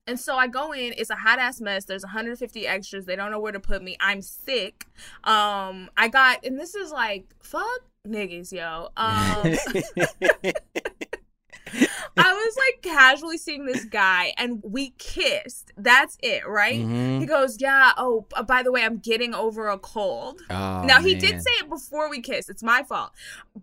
And 0.06 0.20
so 0.20 0.36
I 0.36 0.48
go 0.48 0.74
in, 0.74 0.94
it's 0.98 1.10
a 1.10 1.16
hot 1.16 1.40
ass 1.40 1.62
mess. 1.62 1.86
There's 1.86 2.04
150 2.04 2.68
extras. 2.68 3.06
They 3.06 3.16
don't 3.16 3.32
know 3.32 3.40
where 3.40 3.54
to 3.54 3.60
put 3.62 3.82
me. 3.82 3.96
I'm 4.02 4.22
sick. 4.22 4.86
Um, 5.24 5.90
I 5.96 6.10
got, 6.10 6.46
and 6.46 6.60
this 6.60 6.76
is 6.76 6.92
like, 6.92 7.34
fuck 7.42 7.84
niggas, 8.08 8.52
yo. 8.52 8.90
Um, 8.98 10.54
I 12.16 12.32
was 12.34 12.56
like 12.56 12.84
casually 12.84 13.40
seeing 13.40 13.66
this 13.66 13.86
guy 13.86 14.34
and 14.38 14.62
we 14.64 14.92
kissed. 15.00 15.72
That's 15.76 16.18
it, 16.22 16.48
right? 16.48 16.80
Mhm. 16.86 17.20
He 17.20 17.26
goes, 17.26 17.60
Yeah, 17.60 17.94
oh, 17.98 18.28
by 18.48 18.62
the 18.62 18.72
way, 18.72 18.84
I'm 18.84 18.98
getting 18.98 19.34
over 19.34 19.70
a 19.70 19.80
cold. 19.80 20.42
Oh, 20.52 20.84
now, 20.84 21.02
he 21.02 21.14
man. 21.14 21.22
did 21.22 21.42
say 21.42 21.52
it 21.60 21.70
before 21.70 22.12
we 22.12 22.22
kissed. 22.22 22.52
It's 22.52 22.62
my 22.62 22.84
fault. 22.84 23.12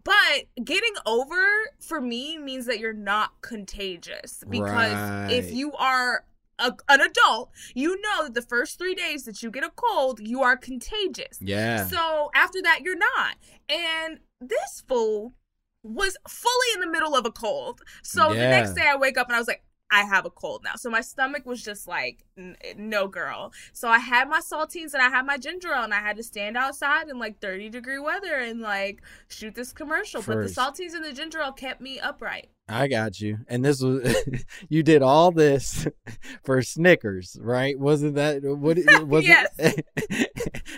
But 0.03 0.46
getting 0.64 0.94
over 1.07 1.40
for 1.79 2.00
me 2.00 2.37
means 2.38 2.66
that 2.66 2.81
you're 2.81 2.92
not 2.92 3.40
contagious. 3.42 4.42
Because 4.48 5.31
if 5.31 5.53
you 5.53 5.72
are 5.74 6.24
a, 6.59 6.72
an 6.88 7.00
adult, 7.00 7.50
you 7.74 8.00
know 8.00 8.24
that 8.24 8.35
the 8.35 8.42
first 8.42 8.76
three 8.79 8.96
days 8.96 9.24
that 9.24 9.40
you 9.40 9.53
get 9.53 9.62
a 9.62 9.70
cold, 9.76 10.18
you 10.18 10.42
are 10.42 10.57
contagious. 10.57 11.38
Yeah. 11.40 11.87
So 11.87 12.31
after 12.35 12.61
that, 12.62 12.81
you're 12.83 12.98
not. 12.98 13.37
And 13.68 14.18
this 14.40 14.83
fool 14.88 15.35
was 15.83 16.16
fully 16.29 16.66
in 16.74 16.81
the 16.81 16.87
middle 16.87 17.14
of 17.16 17.24
a 17.26 17.31
cold. 17.31 17.81
So 18.03 18.29
the 18.31 18.35
next 18.50 18.72
day 18.74 18.87
I 18.87 18.96
wake 18.96 19.16
up 19.16 19.29
and 19.29 19.37
I 19.37 19.38
was 19.38 19.48
like, 19.48 19.62
I 19.92 20.05
have 20.05 20.24
a 20.24 20.31
cold 20.31 20.62
now. 20.62 20.76
So 20.76 20.88
my 20.88 21.00
stomach 21.00 21.44
was 21.44 21.64
just 21.64 21.88
like, 21.88 22.24
"N- 22.38 22.57
no, 22.76 23.09
girl. 23.09 23.53
So 23.72 23.88
I 23.88 23.98
had 23.98 24.29
my 24.29 24.38
saltines 24.38 24.94
and 24.94 25.03
I 25.03 25.09
had 25.09 25.26
my 25.26 25.37
ginger 25.37 25.72
ale 25.74 25.83
and 25.83 25.92
I 25.92 25.98
had 25.98 26.16
to 26.18 26.22
stand 26.22 26.57
outside 26.57 27.09
in 27.09 27.18
like 27.18 27.40
30 27.40 27.70
degree 27.70 27.98
weather 27.98 28.37
and 28.37 28.61
like 28.61 29.03
shoot 29.26 29.57
this 29.57 29.72
commercial. 29.72 30.22
First. 30.22 30.55
But 30.57 30.74
the 30.76 30.83
saltines 30.85 30.94
and 30.94 31.05
the 31.05 31.12
ginger 31.12 31.40
ale 31.40 31.50
kept 31.53 31.81
me 31.81 31.98
upright. 31.98 32.50
I 32.72 32.87
got 32.87 33.20
you. 33.20 33.38
And 33.48 33.64
this 33.64 33.83
was 33.83 34.14
you 34.68 34.83
did 34.83 35.02
all 35.02 35.33
this 35.33 35.87
for 36.44 36.62
Snickers, 36.62 37.37
right? 37.40 37.78
Wasn't 37.78 38.14
that 38.14 38.42
what 38.44 38.78
was 39.09 39.24
it? 39.26 39.87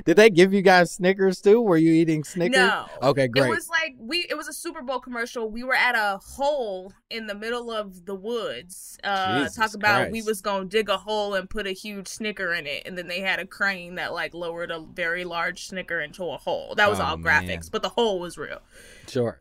did 0.07 0.17
they 0.17 0.31
give 0.31 0.55
you 0.55 0.63
guys 0.63 0.91
Snickers 0.93 1.41
too? 1.41 1.61
Were 1.61 1.77
you 1.77 1.93
eating 1.93 2.25
Snickers? 2.25 2.57
No. 2.57 2.87
Okay, 3.03 3.29
great. 3.29 3.47
It 3.49 3.51
was 3.51 3.69
like 3.69 3.95
we 3.99 4.27
it 4.31 4.37
was 4.37 4.49
a 4.49 4.53
Super 4.55 4.81
Bowl 4.83 5.01
commercial. 5.01 5.51
We 5.51 5.65
were 5.65 5.75
at 5.75 5.95
a 5.95 6.19
hole 6.19 6.93
in 7.11 7.27
the 7.27 7.35
middle 7.35 7.71
of 7.71 8.07
the 8.07 8.15
woods. 8.15 8.99
Uh 9.05 9.41
Jesus 9.41 9.57
talk 9.57 9.75
about 9.75 10.11
we 10.11 10.23
was 10.23 10.41
gonna 10.41 10.65
dig 10.65 10.89
a 10.89 10.97
hole 10.97 11.35
and 11.35 11.49
put 11.51 11.67
a 11.67 11.73
huge 11.73 12.09
snicker 12.09 12.55
in 12.55 12.67
it 12.67 12.85
and 12.87 12.97
then 12.97 13.07
they 13.09 13.21
had 13.21 13.39
a 13.39 13.47
crane 13.47 13.97
that 13.97 14.15
like 14.15 14.33
lowered 14.33 14.71
a 14.71 14.81
very 14.81 15.25
large 15.25 15.67
snicker 15.67 16.01
into 16.01 16.25
a 16.25 16.39
hole. 16.39 16.75
That 16.77 16.89
was 16.89 17.01
Oh, 17.01 17.05
all 17.05 17.17
man. 17.19 17.45
graphics, 17.47 17.71
but 17.71 17.83
the 17.83 17.89
hole 17.91 18.19
was 18.19 18.39
real. 18.39 18.61
sure. 19.09 19.39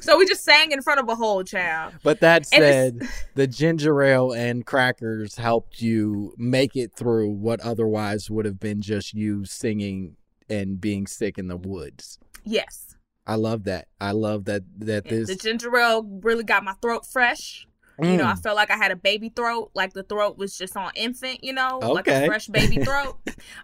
So 0.00 0.18
we 0.18 0.26
just 0.26 0.42
sang 0.42 0.72
in 0.72 0.82
front 0.82 0.98
of 1.00 1.08
a 1.08 1.14
hole, 1.14 1.44
child. 1.44 1.75
But 2.02 2.20
that 2.20 2.46
said, 2.46 3.08
the 3.34 3.46
ginger 3.46 4.02
ale 4.02 4.32
and 4.32 4.64
crackers 4.64 5.36
helped 5.36 5.80
you 5.80 6.34
make 6.36 6.76
it 6.76 6.92
through 6.94 7.30
what 7.30 7.60
otherwise 7.60 8.30
would 8.30 8.44
have 8.44 8.60
been 8.60 8.80
just 8.80 9.14
you 9.14 9.44
singing 9.44 10.16
and 10.48 10.80
being 10.80 11.06
sick 11.06 11.38
in 11.38 11.48
the 11.48 11.56
woods. 11.56 12.18
Yes. 12.44 12.96
I 13.26 13.34
love 13.34 13.64
that. 13.64 13.88
I 14.00 14.12
love 14.12 14.44
that 14.44 14.62
that 14.78 15.04
this 15.08 15.28
The 15.28 15.34
ginger 15.34 15.76
ale 15.76 16.02
really 16.22 16.44
got 16.44 16.62
my 16.62 16.74
throat 16.80 17.04
fresh. 17.06 17.66
You 17.98 18.16
know, 18.18 18.24
I 18.24 18.32
Mm. 18.34 18.42
felt 18.42 18.56
like 18.56 18.70
I 18.70 18.76
had 18.76 18.90
a 18.90 18.96
baby 18.96 19.30
throat, 19.30 19.70
like 19.74 19.94
the 19.94 20.02
throat 20.02 20.36
was 20.36 20.56
just 20.58 20.76
on 20.76 20.90
infant, 20.94 21.42
you 21.42 21.54
know, 21.54 21.78
like 21.78 22.06
a 22.08 22.26
fresh 22.26 22.46
baby 22.48 22.76
throat. 22.84 23.16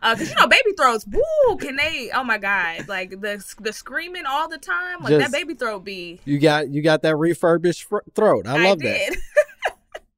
Uh, 0.02 0.14
cause 0.16 0.30
you 0.30 0.34
know, 0.36 0.46
baby 0.46 0.72
throats, 0.76 1.04
woo, 1.06 1.56
can 1.58 1.76
they? 1.76 2.10
Oh 2.14 2.24
my 2.24 2.38
god, 2.38 2.88
like 2.88 3.10
the 3.20 3.44
the 3.60 3.72
screaming 3.72 4.24
all 4.26 4.48
the 4.48 4.58
time, 4.58 5.00
like 5.00 5.10
Just- 5.10 5.30
that 5.30 5.32
baby 5.38 5.54
throat 5.54 5.80
be. 5.84 6.20
you 6.24 6.38
got 6.38 6.68
you 6.70 6.80
got 6.82 7.02
that 7.02 7.16
refurbished 7.16 7.84
fr- 7.84 7.98
throat. 8.14 8.46
I 8.46 8.62
love 8.64 8.78
that. 8.80 9.16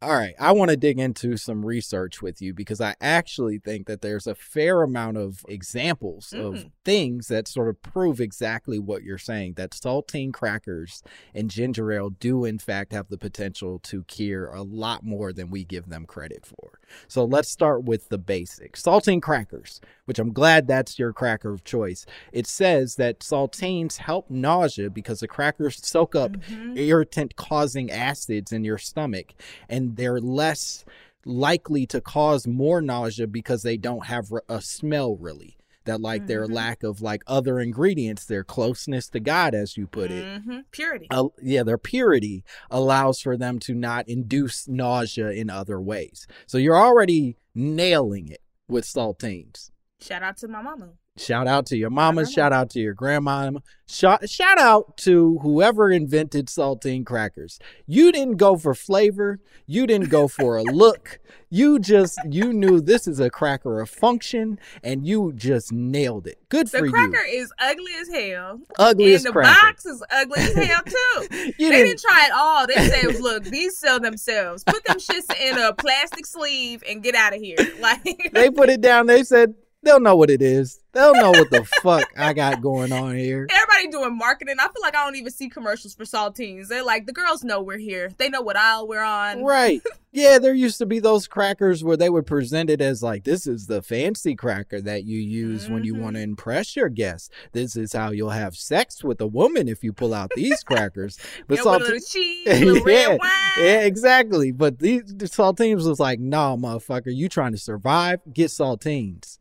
All 0.05 0.15
right, 0.19 0.35
I 0.39 0.53
want 0.53 0.71
to 0.71 0.77
dig 0.77 0.99
into 0.99 1.39
some 1.39 1.65
research 1.65 2.21
with 2.21 2.43
you 2.43 2.53
because 2.53 2.79
I 2.79 2.95
actually 3.01 3.57
think 3.57 3.87
that 3.87 4.03
there's 4.03 4.27
a 4.27 4.35
fair 4.35 4.83
amount 4.83 5.17
of 5.17 5.47
examples 5.49 6.35
of 6.35 6.55
Mm. 6.57 6.71
things 6.85 7.29
that 7.29 7.49
sort 7.49 7.69
of 7.71 7.81
prove 7.81 8.21
exactly 8.21 8.79
what 8.79 9.03
you're 9.03 9.17
saying 9.17 9.55
that 9.55 9.71
saltine 9.71 10.31
crackers 10.31 11.03
and 11.35 11.49
ginger 11.51 11.91
ale 11.91 12.11
do, 12.11 12.45
in 12.45 12.59
fact, 12.59 12.93
have 12.93 13.09
the 13.09 13.17
potential 13.17 13.79
to 13.79 14.05
cure 14.05 14.49
a 14.49 14.61
lot 14.63 15.05
more 15.05 15.33
than 15.33 15.49
we 15.49 15.65
give 15.65 15.89
them 15.89 16.05
credit 16.05 16.45
for. 16.45 16.79
So 17.09 17.25
let's 17.25 17.49
start 17.49 17.85
with 17.85 18.11
the 18.11 18.19
basics 18.19 18.83
saltine 18.83 19.23
crackers, 19.23 19.81
which 20.05 20.19
I'm 20.19 20.35
glad 20.35 20.67
that's 20.69 20.99
your 20.99 21.15
cracker 21.15 21.51
of 21.55 21.65
choice. 21.65 22.05
It 22.31 22.47
says 22.47 22.97
that 22.97 23.21
saltines 23.21 23.97
help 23.97 24.29
nausea 24.29 24.91
because 24.91 25.21
the 25.21 25.29
crackers 25.29 25.81
soak 25.83 26.15
up 26.15 26.33
Mm-hmm. 26.35 26.77
irritant 26.77 27.37
causing 27.37 27.91
acids 27.91 28.51
in 28.53 28.65
your 28.65 28.77
stomach 28.77 29.35
and 29.69 29.94
they're 29.97 30.21
less 30.21 30.85
likely 31.25 31.87
to 31.87 32.01
cause 32.01 32.47
more 32.47 32.81
nausea 32.83 33.27
because 33.27 33.63
they 33.63 33.77
don't 33.77 34.07
have 34.07 34.27
a 34.49 34.61
smell 34.61 35.17
really 35.17 35.57
that 35.85 36.01
like 36.01 36.27
their 36.27 36.47
Mhm. 36.47 36.53
lack 36.55 36.83
of 36.83 37.01
like 37.03 37.23
other 37.27 37.59
ingredients 37.61 38.25
their 38.25 38.45
closeness 38.45 39.09
to 39.09 39.21
god 39.21 39.55
as 39.55 39.77
you 39.77 39.87
put 39.87 40.11
it 40.11 40.43
hmm 40.43 40.59
Purity. 40.71 41.07
uh, 41.11 41.29
yeah, 41.43 41.63
their 41.63 41.79
purity 41.79 42.45
allows 42.71 43.21
for 43.21 43.37
them 43.37 43.59
to 43.61 43.75
not 43.75 44.09
induce 44.09 44.67
nausea 44.69 45.31
in 45.31 45.49
other 45.51 45.81
ways. 45.81 46.27
So 46.47 46.59
you're 46.59 46.77
already 46.77 47.37
nailing 47.55 48.29
it 48.29 48.41
with 48.69 48.85
saltines. 48.85 49.71
Shout 50.01 50.23
out 50.23 50.37
to 50.39 50.49
my 50.49 50.63
mama. 50.63 50.95
Shout 51.17 51.47
out 51.47 51.67
to 51.67 51.77
your 51.77 51.91
mama, 51.91 52.27
shout 52.27 52.53
out 52.53 52.71
to 52.71 52.81
your 52.81 52.93
grandma, 52.93 53.53
shout, 53.89 54.29
shout 54.29 54.59
out 54.59 54.97
to 54.99 55.39
whoever 55.43 55.89
invented 55.93 56.47
saltine 56.49 57.07
crackers. 57.07 57.61
You 57.87 58.11
didn't 58.11 58.37
go 58.37 58.57
for 58.57 58.75
flavor, 58.75 59.39
you 59.65 59.87
didn't 59.87 60.09
go 60.09 60.27
for 60.27 60.57
a 60.57 60.63
look. 60.65 61.21
You 61.51 61.79
just 61.79 62.19
you 62.29 62.53
knew 62.53 62.81
this 62.81 63.07
is 63.07 63.21
a 63.21 63.31
cracker 63.31 63.81
of 63.81 63.89
function 63.89 64.59
and 64.83 65.07
you 65.07 65.33
just 65.37 65.71
nailed 65.73 66.27
it. 66.27 66.41
Good 66.49 66.67
The 66.67 66.79
for 66.79 66.89
cracker 66.91 67.25
you. 67.27 67.43
is 67.43 67.53
ugly 67.61 67.93
as 68.01 68.09
hell. 68.09 68.61
Ugliest 68.77 69.25
and 69.27 69.33
the 69.33 69.39
cracker. 69.39 69.67
box 69.67 69.87
is 69.87 70.03
ugly 70.11 70.41
as 70.43 70.53
hell 70.55 70.83
too. 70.85 70.95
You 71.31 71.31
they 71.31 71.55
didn't- 71.59 71.87
didn't 71.87 72.01
try 72.01 72.27
it 72.27 72.33
all. 72.35 72.67
They 72.67 72.89
said, 72.89 73.21
"Look, 73.21 73.45
these 73.45 73.79
sell 73.79 74.01
themselves. 74.01 74.65
Put 74.65 74.85
them 74.85 74.97
shits 74.97 75.33
in 75.41 75.57
a 75.57 75.73
plastic 75.75 76.27
sleeve 76.27 76.83
and 76.89 77.05
get 77.05 77.15
out 77.15 77.37
of 77.37 77.41
here." 77.41 77.57
Like 77.79 78.03
they 78.33 78.51
put 78.51 78.69
it 78.69 78.81
down. 78.81 79.07
They 79.07 79.23
said 79.23 79.55
they'll 79.85 80.01
know 80.01 80.17
what 80.17 80.31
it 80.31 80.43
is. 80.43 80.81
They'll 80.93 81.15
know 81.15 81.31
what 81.31 81.51
the 81.51 81.65
fuck 81.83 82.05
I 82.17 82.33
got 82.33 82.61
going 82.61 82.93
on 82.93 83.17
here. 83.17 83.49
everybody 83.51 83.89
doing 83.89 84.17
marketing. 84.17 84.57
I 84.61 84.65
feel 84.65 84.83
like 84.83 84.95
I 84.95 85.05
don't 85.05 85.17
even 85.17 85.33
see 85.33 85.49
commercials 85.49 85.95
for 85.95 86.05
saltines. 86.05 86.69
They're 86.69 86.85
like, 86.85 87.07
the 87.07 87.13
girls 87.13 87.43
know 87.43 87.61
we're 87.61 87.79
here. 87.79 88.11
They 88.17 88.29
know 88.29 88.43
what 88.43 88.57
aisle 88.57 88.87
we're 88.87 89.03
on. 89.03 89.43
Right. 89.43 89.83
Yeah, 90.17 90.39
there 90.39 90.55
used 90.55 90.79
to 90.79 90.87
be 90.87 91.01
those 91.01 91.27
crackers 91.27 91.83
where 91.83 91.97
they 91.97 92.09
would 92.09 92.25
present 92.25 92.71
it 92.71 92.81
as 92.81 93.03
like 93.03 93.25
this 93.25 93.49
is 93.49 93.67
the 93.67 93.83
fancy 93.83 94.37
cracker 94.37 94.81
that 94.83 95.03
you 95.03 95.19
use 95.19 95.69
when 95.69 95.83
you 95.83 95.97
want 95.97 96.15
to 96.15 96.21
mm-hmm. 96.21 96.31
impress 96.31 96.77
your 96.77 96.89
guests. 96.89 97.31
This 97.51 97.75
is 97.75 97.93
how 97.93 98.13
you'll 98.13 98.31
have 98.31 98.55
sex 98.55 99.03
with 99.03 99.21
a 99.21 99.27
woman 99.27 99.67
if 99.67 99.83
you 99.83 99.93
pull 99.93 100.15
out 100.15 100.31
these 100.37 100.63
crackers. 100.63 101.19
But 101.49 101.57
Yeah, 101.57 101.65
with 101.65 101.67
a 101.67 101.69
salti- 101.69 101.81
little 101.81 101.99
cheese, 101.99 102.47
yeah, 102.47 102.81
red 102.85 103.19
wine. 103.19 103.31
yeah, 103.59 103.81
exactly. 103.81 104.53
But 104.53 104.79
these 104.79 105.03
the 105.05 105.27
saltines 105.27 105.85
was 105.85 105.99
like, 105.99 106.21
nah, 106.21 106.55
motherfucker, 106.55 107.13
you 107.13 107.29
trying 107.29 107.51
to 107.51 107.59
survive? 107.59 108.21
Get 108.33 108.51
saltines. 108.51 109.39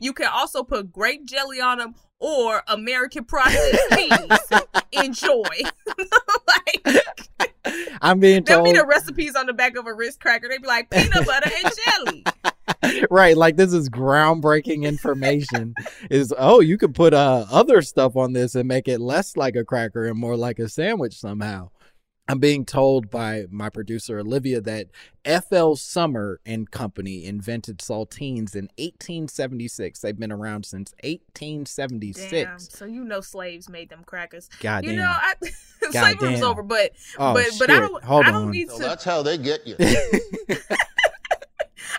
You 0.00 0.12
can 0.12 0.28
also 0.32 0.62
put 0.62 0.92
grape 0.92 1.24
jelly 1.24 1.60
on 1.60 1.78
them 1.78 1.94
or 2.18 2.62
American 2.68 3.24
processed 3.24 3.78
peas. 3.92 4.62
Enjoy. 4.92 5.42
like, 6.46 7.50
I'm 8.02 8.20
being 8.20 8.44
told 8.44 8.64
be 8.64 8.72
the 8.72 8.86
recipes 8.86 9.34
on 9.34 9.46
the 9.46 9.52
back 9.52 9.76
of 9.76 9.86
a 9.86 9.94
Ritz 9.94 10.16
cracker. 10.16 10.48
They'd 10.48 10.62
be 10.62 10.68
like 10.68 10.90
peanut 10.90 11.26
butter 11.26 11.50
and 11.64 11.72
jelly. 11.86 12.24
right, 13.10 13.36
like 13.36 13.56
this 13.56 13.72
is 13.72 13.88
groundbreaking 13.88 14.84
information. 14.84 15.74
is 16.10 16.32
oh, 16.38 16.60
you 16.60 16.78
could 16.78 16.94
put 16.94 17.14
uh 17.14 17.46
other 17.50 17.82
stuff 17.82 18.16
on 18.16 18.32
this 18.32 18.54
and 18.54 18.68
make 18.68 18.88
it 18.88 19.00
less 19.00 19.36
like 19.36 19.56
a 19.56 19.64
cracker 19.64 20.06
and 20.06 20.18
more 20.18 20.36
like 20.36 20.58
a 20.58 20.68
sandwich 20.68 21.14
somehow. 21.18 21.70
I'm 22.30 22.38
being 22.38 22.64
told 22.64 23.10
by 23.10 23.46
my 23.50 23.70
producer 23.70 24.20
Olivia 24.20 24.60
that 24.60 24.86
F.L. 25.24 25.74
Sommer 25.74 26.38
and 26.46 26.70
Company 26.70 27.24
invented 27.24 27.78
saltines 27.78 28.54
in 28.54 28.68
1876. 28.78 29.98
They've 29.98 30.16
been 30.16 30.30
around 30.30 30.64
since 30.64 30.94
1876. 31.02 32.30
Damn. 32.30 32.58
So 32.60 32.84
you 32.84 33.02
know 33.02 33.20
slaves 33.20 33.68
made 33.68 33.88
them 33.88 34.04
crackers. 34.06 34.48
God 34.60 34.84
You 34.84 34.90
damn. 34.90 34.98
know, 35.00 35.10
I, 35.10 35.34
slavery 35.90 36.30
was 36.30 36.42
over, 36.42 36.62
but 36.62 36.92
Oh, 37.18 37.34
but 37.34 37.46
but 37.58 37.68
I 37.68 37.80
don't 37.80 38.04
Hold 38.04 38.26
I 38.26 38.30
don't 38.30 38.44
on. 38.44 38.50
need 38.52 38.70
So 38.70 38.76
to 38.78 38.82
that's 38.84 39.02
how 39.02 39.22
they 39.24 39.36
get 39.36 39.66
you. 39.66 39.74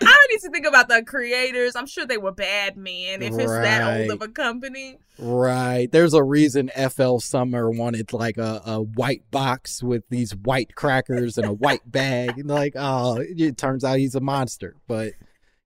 I 0.06 0.10
don't 0.10 0.30
need 0.30 0.40
to 0.40 0.50
think 0.50 0.66
about 0.66 0.88
the 0.88 1.02
creators. 1.02 1.76
I'm 1.76 1.86
sure 1.86 2.06
they 2.06 2.18
were 2.18 2.32
bad 2.32 2.76
men 2.76 3.22
if 3.22 3.34
it's 3.34 3.46
that 3.46 4.00
old 4.00 4.10
of 4.10 4.22
a 4.22 4.28
company. 4.28 4.98
Right. 5.18 5.90
There's 5.90 6.14
a 6.14 6.22
reason 6.22 6.70
FL 6.90 7.18
Sommer 7.18 7.70
wanted 7.70 8.12
like 8.12 8.38
a, 8.38 8.62
a 8.64 8.82
white 8.82 9.30
box 9.30 9.82
with 9.82 10.08
these 10.08 10.34
white 10.34 10.74
crackers 10.74 11.38
and 11.38 11.46
a 11.46 11.52
white 11.52 11.90
bag. 11.90 12.38
And 12.38 12.48
like, 12.48 12.74
oh, 12.76 13.18
it 13.20 13.56
turns 13.56 13.84
out 13.84 13.98
he's 13.98 14.14
a 14.14 14.20
monster. 14.20 14.76
But 14.86 15.12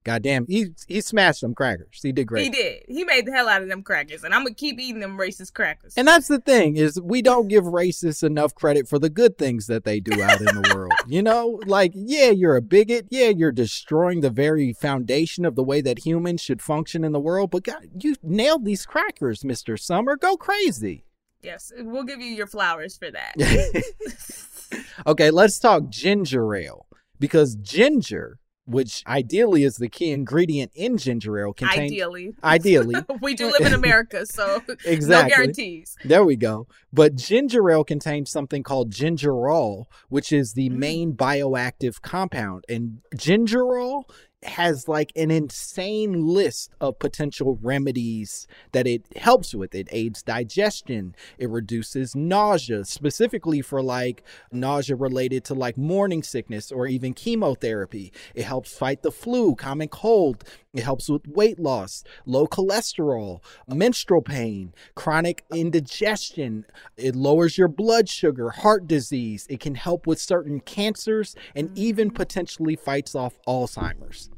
goddamn, 0.07 0.45
he 0.47 0.67
he 0.87 1.01
smashed 1.01 1.41
them 1.41 1.53
crackers. 1.53 1.99
He 2.01 2.11
did 2.11 2.25
great. 2.25 2.45
He 2.45 2.49
did. 2.49 2.83
He 2.87 3.03
made 3.03 3.27
the 3.27 3.31
hell 3.31 3.47
out 3.47 3.61
of 3.61 3.67
them 3.67 3.83
crackers, 3.83 4.23
and 4.23 4.33
I'm 4.33 4.43
gonna 4.43 4.55
keep 4.55 4.79
eating 4.79 5.01
them 5.01 5.17
racist 5.17 5.53
crackers. 5.53 5.93
And 5.95 6.07
that's 6.07 6.27
the 6.27 6.39
thing 6.39 6.77
is 6.77 6.99
we 6.99 7.21
don't 7.21 7.47
give 7.47 7.65
racists 7.65 8.23
enough 8.23 8.55
credit 8.55 8.87
for 8.87 8.97
the 8.97 9.09
good 9.09 9.37
things 9.37 9.67
that 9.67 9.83
they 9.83 9.99
do 9.99 10.23
out 10.23 10.39
in 10.39 10.45
the 10.45 10.71
world. 10.73 10.93
You 11.07 11.21
know, 11.21 11.61
like 11.65 11.91
yeah, 11.95 12.31
you're 12.31 12.55
a 12.57 12.61
bigot. 12.61 13.07
Yeah, 13.09 13.29
you're 13.29 13.51
destroying 13.53 14.21
the 14.21 14.29
very 14.29 14.73
foundation 14.73 15.45
of 15.45 15.55
the 15.55 15.63
way 15.63 15.79
that 15.81 16.05
humans 16.05 16.41
should 16.41 16.61
function 16.61 17.03
in 17.05 17.11
the 17.13 17.19
world. 17.19 17.51
But 17.51 17.63
God, 17.63 17.87
you 18.01 18.15
nailed 18.23 18.65
these 18.65 18.85
crackers, 18.85 19.45
Mister 19.45 19.77
Sommer. 19.77 20.17
Go 20.17 20.35
crazy. 20.35 21.05
yes, 21.41 21.71
we'll 21.77 22.03
give 22.03 22.19
you 22.19 22.27
your 22.27 22.47
flowers 22.47 22.97
for 22.97 23.09
that. 23.11 23.35
okay, 25.07 25.31
let's 25.31 25.59
talk 25.59 25.89
ginger 25.89 26.53
ale 26.55 26.87
because 27.19 27.55
ginger, 27.55 28.39
which 28.67 29.01
ideally 29.07 29.63
is 29.63 29.77
the 29.77 29.87
key 29.87 30.11
ingredient 30.11 30.71
in 30.75 30.97
ginger 30.97 31.39
ale, 31.39 31.53
contains 31.53 31.91
Ideally, 31.91 32.35
ideally 32.43 32.95
we 33.21 33.33
do 33.33 33.49
live 33.49 33.65
in 33.65 33.73
America, 33.73 34.25
so 34.25 34.61
Exactly. 34.85 35.07
no 35.07 35.35
guarantees. 35.35 35.95
There 36.03 36.25
we 36.25 36.35
go. 36.35 36.67
But 36.91 37.15
ginger 37.15 37.69
ale 37.71 37.85
contains 37.85 38.29
something 38.29 38.63
called 38.63 38.91
gingerol, 38.91 39.85
which 40.09 40.33
is 40.33 40.53
the 40.53 40.69
mm. 40.69 40.73
main 40.73 41.13
bioactive 41.13 42.01
compound. 42.01 42.65
And 42.67 42.99
gingerol 43.15 44.03
has 44.43 44.87
like 44.87 45.11
an 45.15 45.31
insane 45.31 46.25
list 46.25 46.71
of 46.79 46.99
potential 46.99 47.57
remedies 47.61 48.47
that 48.71 48.85
it 48.85 49.05
helps 49.17 49.55
with. 49.55 49.73
It 49.73 49.87
aids 49.91 50.21
digestion, 50.21 51.15
it 51.37 51.49
reduces 51.49 52.15
nausea, 52.15 52.85
specifically 52.85 53.61
for 53.61 53.81
like 53.81 54.23
nausea 54.51 54.95
related 54.95 55.43
to 55.45 55.53
like 55.53 55.77
morning 55.77 56.21
sickness 56.21 56.71
or 56.71 56.87
even 56.87 57.13
chemotherapy. 57.13 58.13
It 58.35 58.43
helps 58.43 58.75
fight 58.75 59.01
the 59.01 59.11
flu, 59.11 59.55
common 59.55 59.87
cold. 59.87 60.43
It 60.77 60.83
helps 60.83 61.09
with 61.09 61.27
weight 61.27 61.57
loss, 61.57 62.03
low 62.27 62.45
cholesterol, 62.45 63.41
menstrual 63.67 64.21
pain, 64.21 64.75
chronic 64.93 65.43
indigestion. 65.51 66.65
It 66.95 67.15
lowers 67.15 67.57
your 67.57 67.67
blood 67.67 68.07
sugar, 68.07 68.51
heart 68.51 68.85
disease. 68.85 69.47
It 69.49 69.59
can 69.59 69.73
help 69.73 70.05
with 70.05 70.21
certain 70.21 70.59
cancers 70.59 71.35
and 71.55 71.75
even 71.75 72.11
potentially 72.11 72.75
fights 72.75 73.15
off 73.15 73.39
Alzheimer's. 73.47 74.29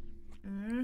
Hmm 0.44 0.84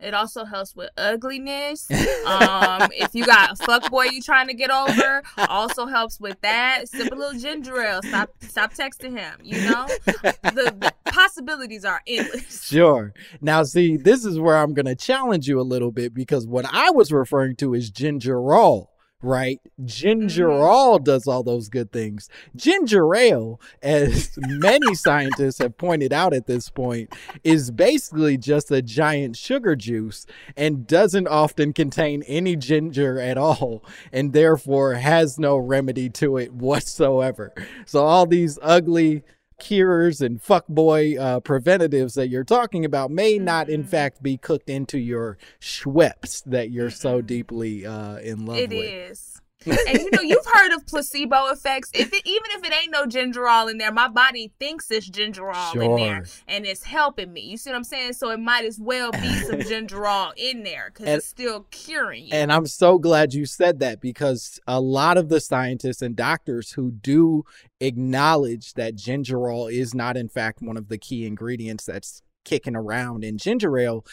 It 0.00 0.14
also 0.14 0.44
helps 0.44 0.74
with 0.74 0.90
ugliness. 0.96 1.88
Um, 2.24 2.88
if 2.92 3.14
you 3.14 3.26
got 3.26 3.52
a 3.52 3.56
fuck 3.56 3.90
boy 3.90 4.04
you 4.04 4.22
trying 4.22 4.46
to 4.48 4.54
get 4.54 4.70
over, 4.70 5.22
also 5.36 5.84
helps 5.86 6.18
with 6.18 6.40
that. 6.40 6.88
Sip 6.88 7.12
a 7.12 7.14
little 7.14 7.38
ginger 7.38 7.78
ale. 7.82 8.00
Stop, 8.02 8.30
stop 8.40 8.72
texting 8.72 9.18
him. 9.18 9.38
You 9.42 9.60
know, 9.62 9.86
the, 10.06 10.74
the 10.78 10.94
possibilities 11.10 11.84
are 11.84 12.00
endless. 12.06 12.64
Sure. 12.64 13.12
Now, 13.42 13.62
see, 13.62 13.98
this 13.98 14.24
is 14.24 14.38
where 14.38 14.56
I'm 14.56 14.72
going 14.72 14.86
to 14.86 14.94
challenge 14.94 15.46
you 15.46 15.60
a 15.60 15.62
little 15.62 15.92
bit 15.92 16.14
because 16.14 16.46
what 16.46 16.64
I 16.72 16.90
was 16.90 17.12
referring 17.12 17.56
to 17.56 17.74
is 17.74 17.90
gingerol, 17.90 18.88
right? 19.24 19.60
ginger 19.84 20.48
mm-hmm. 20.48 20.62
Gingerol 20.62 21.02
does 21.02 21.26
all 21.26 21.42
those 21.42 21.68
good 21.68 21.92
things. 21.92 22.28
Ginger 22.54 23.14
ale, 23.14 23.60
as 23.82 24.30
many 24.36 24.94
scientists 24.94 25.58
have 25.58 25.76
pointed 25.78 26.12
out 26.12 26.32
at 26.34 26.46
this 26.46 26.70
point, 26.70 27.12
is 27.42 27.70
basically 27.70 28.36
just 28.36 28.70
a 28.70 28.82
giant 28.82 29.36
sugar 29.36 29.74
juice 29.76 30.26
and 30.56 30.86
doesn't 30.86 31.28
often 31.28 31.72
contain 31.72 32.22
any 32.24 32.56
ginger 32.56 33.18
at 33.18 33.38
all 33.38 33.84
and 34.12 34.32
therefore 34.32 34.94
has 34.94 35.38
no 35.38 35.56
remedy 35.56 36.08
to 36.10 36.36
it 36.36 36.52
whatsoever. 36.52 37.52
So, 37.86 38.04
all 38.04 38.26
these 38.26 38.58
ugly 38.62 39.22
cures 39.58 40.20
and 40.20 40.42
fuckboy 40.42 41.18
uh, 41.18 41.40
preventatives 41.40 42.14
that 42.14 42.28
you're 42.28 42.44
talking 42.44 42.84
about 42.84 43.10
may 43.10 43.38
not, 43.38 43.68
in 43.68 43.84
fact, 43.84 44.22
be 44.22 44.36
cooked 44.36 44.68
into 44.70 44.98
your 44.98 45.38
Schweppes 45.60 46.42
that 46.44 46.70
you're 46.70 46.90
so 46.90 47.20
deeply 47.20 47.86
uh, 47.86 48.16
in 48.16 48.46
love 48.46 48.58
It 48.58 48.70
with. 48.70 48.84
is. 48.84 49.40
And 49.66 49.98
you 49.98 50.10
know, 50.12 50.20
you've 50.20 50.46
heard 50.46 50.72
of 50.72 50.86
placebo 50.86 51.48
effects. 51.48 51.90
If 51.94 52.12
it, 52.12 52.22
even 52.24 52.50
if 52.52 52.64
it 52.64 52.72
ain't 52.72 52.92
no 52.92 53.06
ginger 53.06 53.24
gingerol 53.24 53.70
in 53.70 53.78
there, 53.78 53.92
my 53.92 54.08
body 54.08 54.52
thinks 54.58 54.90
it's 54.90 55.08
ginger 55.08 55.42
gingerol 55.42 55.82
in 55.82 55.96
there, 55.96 56.24
and 56.46 56.66
it's 56.66 56.84
helping 56.84 57.32
me. 57.32 57.40
You 57.40 57.56
see 57.56 57.70
what 57.70 57.76
I'm 57.76 57.84
saying? 57.84 58.12
So 58.14 58.30
it 58.30 58.40
might 58.40 58.64
as 58.64 58.78
well 58.78 59.10
be 59.12 59.34
some 59.40 59.60
ginger 59.60 59.96
gingerol 59.96 60.32
in 60.36 60.62
there 60.62 60.90
because 60.92 61.08
it's 61.08 61.26
still 61.26 61.66
curing 61.70 62.26
you. 62.26 62.30
And 62.32 62.52
I'm 62.52 62.66
so 62.66 62.98
glad 62.98 63.34
you 63.34 63.46
said 63.46 63.80
that 63.80 64.00
because 64.00 64.60
a 64.66 64.80
lot 64.80 65.16
of 65.16 65.28
the 65.28 65.40
scientists 65.40 66.02
and 66.02 66.14
doctors 66.14 66.72
who 66.72 66.90
do 66.90 67.44
acknowledge 67.80 68.74
that 68.74 68.94
ginger 68.96 69.14
gingerol 69.14 69.72
is 69.72 69.94
not, 69.94 70.16
in 70.16 70.28
fact, 70.28 70.62
one 70.62 70.76
of 70.76 70.88
the 70.88 70.98
key 70.98 71.26
ingredients 71.26 71.84
that's 71.84 72.22
kicking 72.44 72.76
around 72.76 73.24
in 73.24 73.38
ginger 73.38 73.78
ale 73.78 74.04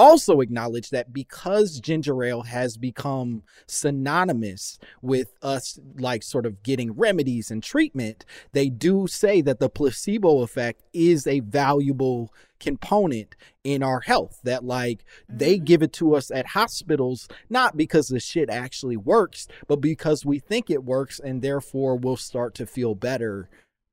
also 0.00 0.40
acknowledge 0.40 0.88
that 0.88 1.12
because 1.12 1.78
ginger 1.78 2.24
ale 2.24 2.40
has 2.42 2.78
become 2.78 3.42
synonymous 3.66 4.78
with 5.02 5.34
us 5.42 5.78
like 5.98 6.22
sort 6.22 6.46
of 6.46 6.62
getting 6.62 6.92
remedies 6.92 7.50
and 7.50 7.62
treatment 7.62 8.24
they 8.52 8.70
do 8.70 9.06
say 9.06 9.42
that 9.42 9.60
the 9.60 9.68
placebo 9.68 10.40
effect 10.40 10.82
is 10.94 11.26
a 11.26 11.40
valuable 11.40 12.32
component 12.58 13.36
in 13.62 13.82
our 13.82 14.00
health 14.00 14.40
that 14.42 14.64
like 14.64 15.04
they 15.28 15.56
mm-hmm. 15.56 15.64
give 15.64 15.82
it 15.82 15.92
to 15.92 16.14
us 16.14 16.30
at 16.30 16.46
hospitals 16.46 17.28
not 17.50 17.76
because 17.76 18.08
the 18.08 18.18
shit 18.18 18.48
actually 18.48 18.96
works 18.96 19.46
but 19.68 19.82
because 19.82 20.24
we 20.24 20.38
think 20.38 20.70
it 20.70 20.82
works 20.82 21.20
and 21.20 21.42
therefore 21.42 21.94
we'll 21.94 22.16
start 22.16 22.54
to 22.54 22.64
feel 22.64 22.94
better 22.94 23.50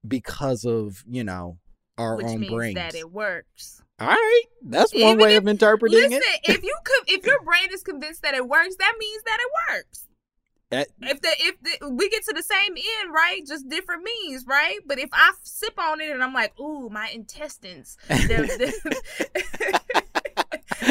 because 0.07 0.63
of 0.63 1.03
you 1.05 1.23
know 1.23 1.57
our 1.97 2.17
which 2.17 2.25
own 2.27 2.39
means 2.41 2.53
brains 2.53 2.75
that 2.75 2.95
it 2.95 3.11
works. 3.11 3.81
all 3.99 4.07
right 4.07 4.43
that's 4.63 4.93
one 4.93 5.01
Even 5.03 5.19
way 5.19 5.35
if- 5.35 5.43
of 5.43 5.47
interpreting 5.47 5.97
it. 5.97 6.09
Listen, 6.09 6.21
it 6.43 6.55
if 6.57 6.63
you 6.63 6.75
could, 6.83 7.09
if 7.09 7.25
your 7.25 7.41
brain 7.43 7.69
is 7.71 7.83
convinced 7.83 8.21
that 8.23 8.33
it 8.35 8.47
works, 8.47 8.75
that 8.77 8.93
means 8.99 9.23
that 9.23 9.37
it 9.39 9.73
works. 9.75 10.03
That- 10.69 10.87
If 11.01 11.21
the 11.21 11.29
if 11.39 11.55
the, 11.79 11.89
we 11.91 12.09
get 12.09 12.23
to 12.25 12.33
the 12.33 12.43
same 12.43 12.73
end, 12.75 13.13
right? 13.13 13.41
Just 13.47 13.69
different 13.69 14.03
means, 14.03 14.45
right? 14.45 14.79
But 14.85 14.99
if 14.99 15.09
I 15.13 15.31
sip 15.43 15.79
on 15.79 16.01
it 16.01 16.11
and 16.11 16.21
I'm 16.23 16.33
like, 16.33 16.59
ooh, 16.59 16.89
my 16.89 17.07
intestines, 17.13 17.97
they're, 18.09 18.45
they're, 18.57 18.71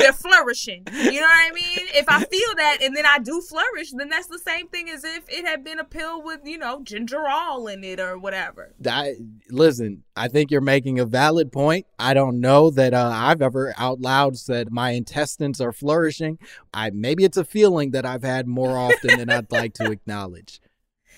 they're 0.07 0.13
flourishing. 0.13 0.85
You 0.93 1.21
know 1.21 1.27
what 1.27 1.51
I 1.51 1.53
mean? 1.53 1.87
If 1.95 2.09
I 2.09 2.25
feel 2.25 2.55
that 2.57 2.79
and 2.83 2.97
then 2.97 3.07
I 3.07 3.19
do 3.19 3.41
flourish, 3.41 3.91
then 3.93 4.09
that's 4.09 4.29
the 4.29 4.39
same 4.39 4.69
thing 4.69 4.89
as 4.89 5.05
if 5.05 5.25
it 5.29 5.45
had 5.45 5.65
been 5.65 5.79
a 5.79 5.85
pill 5.85 6.23
with 6.23 6.41
you 6.45 6.59
know 6.59 6.83
ginger 6.83 7.17
gingerol 7.17 7.73
in 7.73 7.85
it 7.85 8.01
or 8.01 8.19
whatever. 8.19 8.75
I, 8.89 9.15
listen, 9.51 10.05
I 10.17 10.29
think 10.29 10.51
you're 10.51 10.61
making 10.61 10.99
a 10.99 11.05
valid 11.05 11.53
point. 11.53 11.87
I 11.99 12.15
don't 12.15 12.41
know 12.41 12.71
that 12.71 12.95
uh, 12.95 13.11
I've 13.13 13.43
ever 13.43 13.75
out 13.77 14.01
loud 14.01 14.37
said 14.37 14.71
my 14.71 14.91
intestines 14.91 15.61
are 15.61 15.73
flourishing. 15.73 16.39
I 16.73 16.91
maybe 16.91 17.25
it's 17.25 17.37
a 17.37 17.45
feeling 17.45 17.91
that 17.93 18.07
I've 18.07 18.23
had 18.23 18.47
more 18.47 18.77
often 18.79 19.19
than 19.19 19.31
I'd 19.31 19.51
like 19.51 19.75
to 19.75 19.85
acknowledge. 19.91 20.61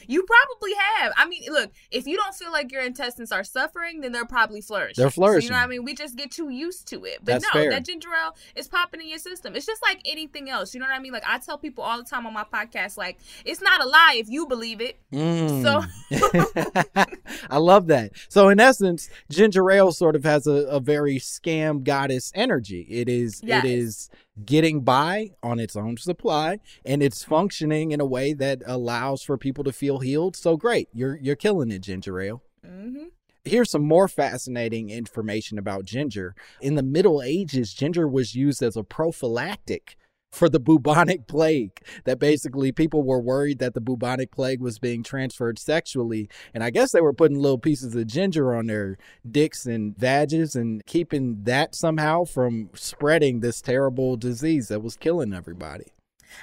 You 0.08 0.24
probably 0.24 0.72
have. 0.96 1.12
I 1.16 1.28
mean, 1.28 1.42
look, 1.48 1.70
if 1.90 2.06
you 2.06 2.16
don't 2.16 2.34
feel 2.34 2.50
like 2.50 2.72
your 2.72 2.82
intestines 2.82 3.30
are 3.30 3.44
suffering, 3.44 4.00
then 4.00 4.10
they're 4.10 4.24
probably 4.24 4.60
flourishing. 4.60 5.02
They're 5.04 5.10
So, 5.10 5.36
you 5.36 5.50
know 5.50 5.56
what 5.56 5.62
I 5.62 5.66
mean? 5.68 5.84
We 5.84 5.94
just 5.94 6.16
get 6.16 6.30
too 6.32 6.48
used 6.48 6.88
to 6.88 7.04
it. 7.04 7.18
But 7.20 7.26
That's 7.40 7.44
no, 7.44 7.60
fair. 7.60 7.70
that 7.70 7.84
ginger 7.84 8.08
ale 8.08 8.34
is 8.56 8.66
popping 8.68 9.00
in 9.02 9.08
your 9.08 9.18
system. 9.18 9.54
It's 9.54 9.66
just 9.66 9.82
like 9.82 10.00
anything 10.04 10.48
else. 10.50 10.74
You 10.74 10.80
know 10.80 10.86
what 10.86 10.96
I 10.96 10.98
mean? 10.98 11.12
Like 11.12 11.24
I 11.26 11.38
tell 11.38 11.58
people 11.58 11.84
all 11.84 11.98
the 11.98 12.04
time 12.08 12.26
on 12.26 12.32
my 12.32 12.44
podcast, 12.44 12.96
like, 12.96 13.18
it's 13.44 13.60
not 13.60 13.82
a 13.84 13.86
lie 13.86 14.14
if 14.16 14.28
you 14.28 14.46
believe 14.46 14.80
it. 14.80 14.98
Mm. 15.12 15.62
So 15.62 15.84
I 17.50 17.58
love 17.58 17.86
that. 17.88 18.12
So 18.28 18.48
in 18.48 18.60
essence, 18.60 19.08
ginger 19.30 19.70
ale 19.70 19.92
sort 19.92 20.16
of 20.16 20.24
has 20.24 20.46
a, 20.46 20.52
a 20.68 20.80
very 20.80 21.16
scam 21.18 21.82
goddess 21.84 22.32
energy. 22.34 22.86
It 22.88 23.08
is 23.08 23.40
Yes. 23.44 23.64
it 23.64 23.70
is 23.70 24.10
getting 24.44 24.80
by 24.82 25.30
on 25.42 25.58
its 25.58 25.76
own 25.76 25.96
supply 25.96 26.58
and 26.84 27.02
it's 27.02 27.24
functioning 27.24 27.90
in 27.90 28.00
a 28.00 28.06
way 28.06 28.32
that 28.32 28.62
allows 28.66 29.22
for 29.22 29.36
people 29.36 29.64
to 29.64 29.72
feel 29.72 29.98
healed. 29.98 30.36
So 30.36 30.56
great. 30.56 30.88
You're 30.92 31.16
you're 31.16 31.36
killing 31.36 31.70
it, 31.70 31.80
ginger 31.80 32.20
ale. 32.20 32.42
hmm 32.64 33.04
Here's 33.44 33.70
some 33.70 33.84
more 33.84 34.08
fascinating 34.08 34.90
information 34.90 35.58
about 35.58 35.86
ginger. 35.86 36.34
In 36.60 36.74
the 36.74 36.82
Middle 36.82 37.22
Ages, 37.22 37.72
ginger 37.72 38.06
was 38.06 38.34
used 38.34 38.62
as 38.62 38.76
a 38.76 38.82
prophylactic 38.82 39.96
for 40.32 40.48
the 40.48 40.60
bubonic 40.60 41.26
plague. 41.28 41.72
That 42.04 42.18
basically 42.18 42.72
people 42.72 43.02
were 43.02 43.20
worried 43.20 43.58
that 43.58 43.74
the 43.74 43.80
bubonic 43.80 44.30
plague 44.30 44.60
was 44.60 44.78
being 44.78 45.02
transferred 45.02 45.58
sexually. 45.58 46.28
And 46.54 46.62
I 46.62 46.70
guess 46.70 46.92
they 46.92 47.00
were 47.00 47.12
putting 47.12 47.38
little 47.38 47.58
pieces 47.58 47.94
of 47.94 48.06
ginger 48.06 48.54
on 48.54 48.66
their 48.66 48.98
dicks 49.28 49.66
and 49.66 49.96
vages 49.96 50.54
and 50.54 50.84
keeping 50.86 51.42
that 51.44 51.74
somehow 51.74 52.24
from 52.24 52.70
spreading 52.74 53.40
this 53.40 53.60
terrible 53.60 54.16
disease 54.16 54.68
that 54.68 54.82
was 54.82 54.96
killing 54.96 55.32
everybody. 55.32 55.86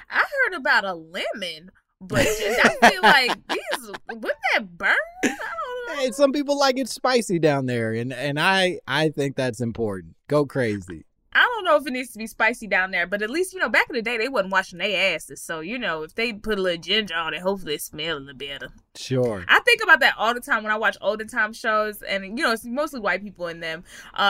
I 0.10 0.24
heard 0.44 0.58
about 0.58 0.84
a 0.84 0.94
lemon, 0.94 1.72
but 2.02 2.24
just, 2.24 2.66
I 2.66 2.90
feel 2.90 3.02
like 3.02 3.38
these 3.50 3.92
wouldn't 4.08 4.24
that 4.54 4.78
burn? 4.78 4.96
I 5.24 5.28
don't 5.28 5.98
know. 5.98 6.02
Hey, 6.02 6.12
some 6.12 6.32
people 6.32 6.58
like 6.58 6.78
it 6.78 6.90
spicy 6.90 7.40
down 7.40 7.68
there, 7.68 7.94
and 7.94 8.12
and 8.12 8.40
I 8.40 8.80
I 8.88 9.10
think 9.10 9.36
that's 9.36 9.62
important. 9.62 10.16
Go 10.28 10.46
crazy. 10.46 11.05
I 11.36 11.42
don't 11.42 11.66
know 11.66 11.76
if 11.76 11.86
it 11.86 11.92
needs 11.92 12.12
to 12.14 12.18
be 12.18 12.28
spicy 12.28 12.66
down 12.68 12.92
there, 12.92 13.06
but 13.06 13.22
at 13.22 13.30
least 13.30 13.54
you 13.54 13.60
know 13.60 13.70
back 13.70 13.88
in 13.90 13.96
the 13.96 14.02
day 14.02 14.18
they 14.18 14.30
wasn't 14.30 14.52
washing 14.54 14.80
their 14.80 15.14
asses, 15.16 15.42
so 15.42 15.60
you 15.60 15.78
know 15.78 16.04
if 16.04 16.16
they 16.16 16.34
put 16.34 16.58
a 16.58 16.62
little 16.62 16.82
ginger 16.82 17.14
on 17.16 17.34
it, 17.34 17.42
hopefully 17.42 17.76
it 17.76 17.82
smell 17.82 18.18
a 18.18 18.20
little 18.20 18.36
better. 18.36 18.70
Sure. 18.96 19.44
I 19.50 19.60
think 19.60 19.82
about 19.84 20.00
that 20.00 20.14
all 20.18 20.34
the 20.34 20.40
time 20.40 20.64
when 20.64 20.72
I 20.72 20.78
watch 20.78 20.96
olden 21.02 21.28
time 21.28 21.52
shows, 21.52 22.02
and 22.02 22.24
you 22.38 22.44
know 22.44 22.54
it's 22.54 22.64
mostly 22.66 23.02
white 23.02 23.22
people 23.22 23.48
in 23.48 23.60
them, 23.60 23.84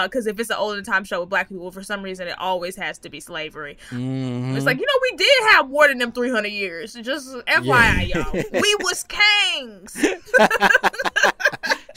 because 0.03 0.25
if 0.27 0.39
it's 0.39 0.49
an 0.49 0.55
olden 0.57 0.83
time 0.83 1.03
show 1.03 1.19
with 1.21 1.29
black 1.29 1.47
people, 1.49 1.71
for 1.71 1.83
some 1.83 2.01
reason 2.01 2.27
it 2.27 2.37
always 2.39 2.75
has 2.75 2.97
to 2.99 3.09
be 3.09 3.19
slavery. 3.19 3.77
Mhm. 3.91 4.55
It's 4.55 4.65
like 4.65 4.79
you 4.79 4.85
know 4.85 4.99
we 5.11 5.17
did 5.17 5.43
have 5.51 5.69
more 5.69 5.87
than 5.87 5.99
them 5.99 6.11
three 6.11 6.31
hundred 6.31 6.49
years. 6.53 6.93
Just 6.93 7.29
FYI, 7.47 8.07
Yeah. 8.07 8.25
y'all, 8.33 8.43
we 8.61 8.75
was 8.81 9.03
kings. 9.07 9.95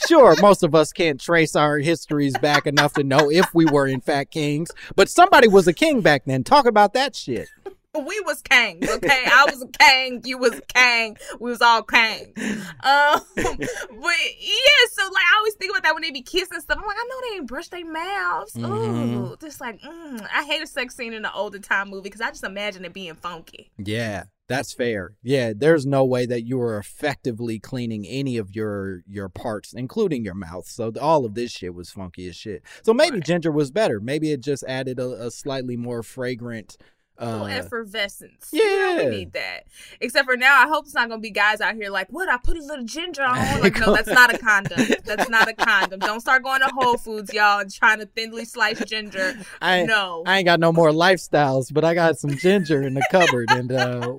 Sure, 0.09 0.34
most 0.40 0.62
of 0.62 0.74
us 0.74 0.90
can't 0.90 1.20
trace 1.20 1.54
our 1.54 1.78
histories 1.78 2.34
back 2.38 2.66
enough 2.66 2.94
to 2.94 3.04
know 3.04 3.30
if 3.30 3.52
we 3.52 3.66
were 3.66 3.86
in 3.86 4.00
fact 4.00 4.30
kings, 4.30 4.70
but 4.96 5.11
somebody 5.11 5.48
was 5.48 5.68
a 5.68 5.74
king 5.74 6.00
back 6.00 6.22
then. 6.24 6.42
Talk 6.42 6.64
about 6.64 6.94
that 6.94 7.14
shit. 7.14 7.46
We 7.95 8.20
was 8.26 8.43
kings, 8.43 8.89
okay? 8.89 9.24
I 9.26 9.47
was 9.51 9.62
a 9.62 9.66
king, 9.78 10.20
you 10.24 10.39
was 10.39 10.53
a 10.55 10.61
king, 10.62 11.16
we 11.41 11.51
was 11.51 11.62
all 11.62 11.82
kings. 11.82 12.28
Um, 12.36 13.20
but 13.36 13.47
yeah, 13.47 14.84
so 14.93 15.03
like 15.05 15.24
I 15.24 15.36
always 15.39 15.55
think 15.55 15.70
about 15.72 15.82
that 15.84 15.95
when 15.95 16.03
they 16.03 16.11
be 16.11 16.22
kissing 16.22 16.61
stuff. 16.61 16.78
I'm 16.78 16.86
like, 16.86 16.97
I 16.99 17.09
know 17.09 17.30
they 17.30 17.36
ain't 17.36 17.47
brush 17.49 17.68
their 17.68 17.84
mouths. 17.91 18.57
Ooh, 18.57 18.61
Mhm. 18.61 19.41
just 19.41 19.61
like 19.61 19.80
mm. 19.80 20.26
I 20.32 20.45
hate 20.45 20.62
a 20.62 20.66
sex 20.66 20.97
scene 20.97 21.12
in 21.12 21.24
an 21.24 21.30
older 21.34 21.59
time 21.59 21.89
movie 21.91 22.03
because 22.03 22.20
I 22.20 22.28
just 22.28 22.45
imagine 22.45 22.84
it 22.84 22.93
being 22.93 23.14
funky. 23.14 23.70
Yeah, 23.78 24.24
that's 24.49 24.72
fair. 24.74 25.12
Yeah, 25.22 25.53
there's 25.57 25.86
no 25.86 26.05
way 26.05 26.26
that 26.26 26.43
you 26.47 26.61
are 26.61 26.78
effectively 26.78 27.59
cleaning 27.59 28.07
any 28.07 28.36
of 28.36 28.55
your 28.55 29.03
your 29.07 29.28
parts, 29.30 29.72
including 29.72 30.24
your 30.24 30.34
mouth. 30.34 30.66
So 30.68 30.93
all 31.01 31.24
of 31.24 31.34
this 31.34 31.53
shit 31.53 31.74
was 31.74 31.91
funky 31.91 32.28
as 32.28 32.36
shit. 32.36 32.62
So 32.82 32.93
maybe 32.93 33.20
ginger 33.20 33.51
was 33.51 33.70
better. 33.70 33.99
Maybe 33.99 34.30
it 34.30 34.41
just 34.41 34.62
added 34.68 34.99
a, 35.01 35.26
a 35.26 35.30
slightly 35.30 35.76
more 35.76 36.03
fragrant. 36.03 36.76
Uh, 37.18 37.46
effervescence. 37.50 38.50
You 38.52 38.64
know, 38.64 38.96
yeah. 38.96 39.04
we 39.04 39.16
need 39.16 39.32
that. 39.32 39.64
Except 40.00 40.24
for 40.24 40.36
now, 40.36 40.62
I 40.62 40.68
hope 40.68 40.84
it's 40.84 40.94
not 40.94 41.08
gonna 41.08 41.20
be 41.20 41.30
guys 41.30 41.60
out 41.60 41.74
here 41.74 41.90
like, 41.90 42.08
what? 42.10 42.28
I 42.28 42.36
put 42.36 42.56
a 42.56 42.62
little 42.62 42.84
ginger 42.84 43.22
on. 43.22 43.38
Like, 43.58 43.80
no, 43.80 43.92
that's 43.92 44.08
not 44.08 44.32
a 44.32 44.38
condom. 44.38 44.86
That's 45.04 45.28
not 45.28 45.48
a 45.48 45.54
condom. 45.54 45.98
Don't 46.00 46.20
start 46.20 46.44
going 46.44 46.60
to 46.60 46.68
Whole 46.68 46.96
Foods, 46.96 47.32
y'all, 47.32 47.60
and 47.60 47.72
trying 47.72 47.98
to 47.98 48.06
thinly 48.06 48.44
slice 48.44 48.84
ginger. 48.84 49.36
I, 49.60 49.84
no. 49.84 50.22
I 50.26 50.38
ain't 50.38 50.44
got 50.44 50.60
no 50.60 50.70
more 50.70 50.90
lifestyles, 50.90 51.72
but 51.72 51.84
I 51.84 51.94
got 51.94 52.18
some 52.18 52.36
ginger 52.36 52.82
in 52.82 52.94
the 52.94 53.04
cupboard, 53.10 53.50
and 53.50 53.72
uh, 53.72 54.16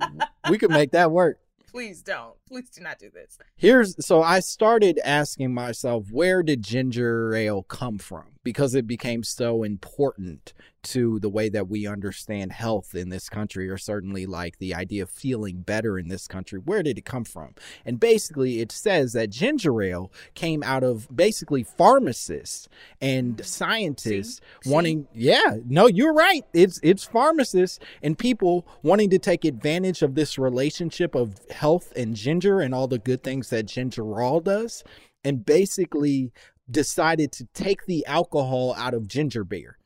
we 0.50 0.58
could 0.58 0.70
make 0.70 0.90
that 0.90 1.10
work. 1.10 1.38
Please 1.70 2.02
don't. 2.02 2.34
Please 2.50 2.68
do 2.70 2.82
not 2.82 2.98
do 2.98 3.10
this. 3.10 3.38
Here's 3.56 4.04
so 4.04 4.22
I 4.22 4.40
started 4.40 4.98
asking 5.04 5.54
myself, 5.54 6.10
where 6.10 6.42
did 6.42 6.62
ginger 6.62 7.32
ale 7.32 7.62
come 7.62 7.98
from? 7.98 8.24
Because 8.42 8.74
it 8.74 8.88
became 8.88 9.22
so 9.22 9.62
important 9.62 10.52
to 10.82 11.18
the 11.18 11.28
way 11.28 11.48
that 11.50 11.68
we 11.68 11.86
understand 11.86 12.52
health 12.52 12.94
in 12.94 13.10
this 13.10 13.28
country, 13.28 13.68
or 13.68 13.76
certainly 13.76 14.24
like 14.24 14.58
the 14.58 14.74
idea 14.74 15.02
of 15.02 15.10
feeling 15.10 15.60
better 15.60 15.98
in 15.98 16.08
this 16.08 16.26
country. 16.26 16.58
Where 16.58 16.82
did 16.82 16.96
it 16.98 17.04
come 17.04 17.24
from? 17.24 17.54
And 17.84 18.00
basically, 18.00 18.60
it 18.60 18.72
says 18.72 19.12
that 19.12 19.30
ginger 19.30 19.82
ale 19.82 20.10
came 20.34 20.62
out 20.62 20.82
of 20.82 21.14
basically 21.14 21.62
pharmacists 21.62 22.68
and 23.00 23.36
mm. 23.36 23.44
scientists 23.44 24.40
wanting. 24.64 25.06
Yeah, 25.12 25.58
no, 25.66 25.86
you're 25.86 26.14
right. 26.14 26.44
It's 26.54 26.80
it's 26.82 27.04
pharmacists 27.04 27.78
and 28.02 28.18
people 28.18 28.66
wanting 28.82 29.10
to 29.10 29.18
take 29.18 29.44
advantage 29.44 30.02
of 30.02 30.14
this 30.14 30.38
relationship 30.38 31.14
of 31.14 31.38
health 31.50 31.92
and 31.94 32.16
ginger 32.16 32.39
and 32.40 32.74
all 32.74 32.88
the 32.88 32.98
good 32.98 33.22
things 33.22 33.50
that 33.50 33.66
ginger 33.66 34.02
gingerol 34.02 34.42
does, 34.42 34.82
and 35.24 35.44
basically 35.44 36.32
decided 36.70 37.32
to 37.32 37.46
take 37.52 37.84
the 37.86 38.06
alcohol 38.06 38.74
out 38.76 38.94
of 38.94 39.08
ginger 39.08 39.44
beer. 39.44 39.76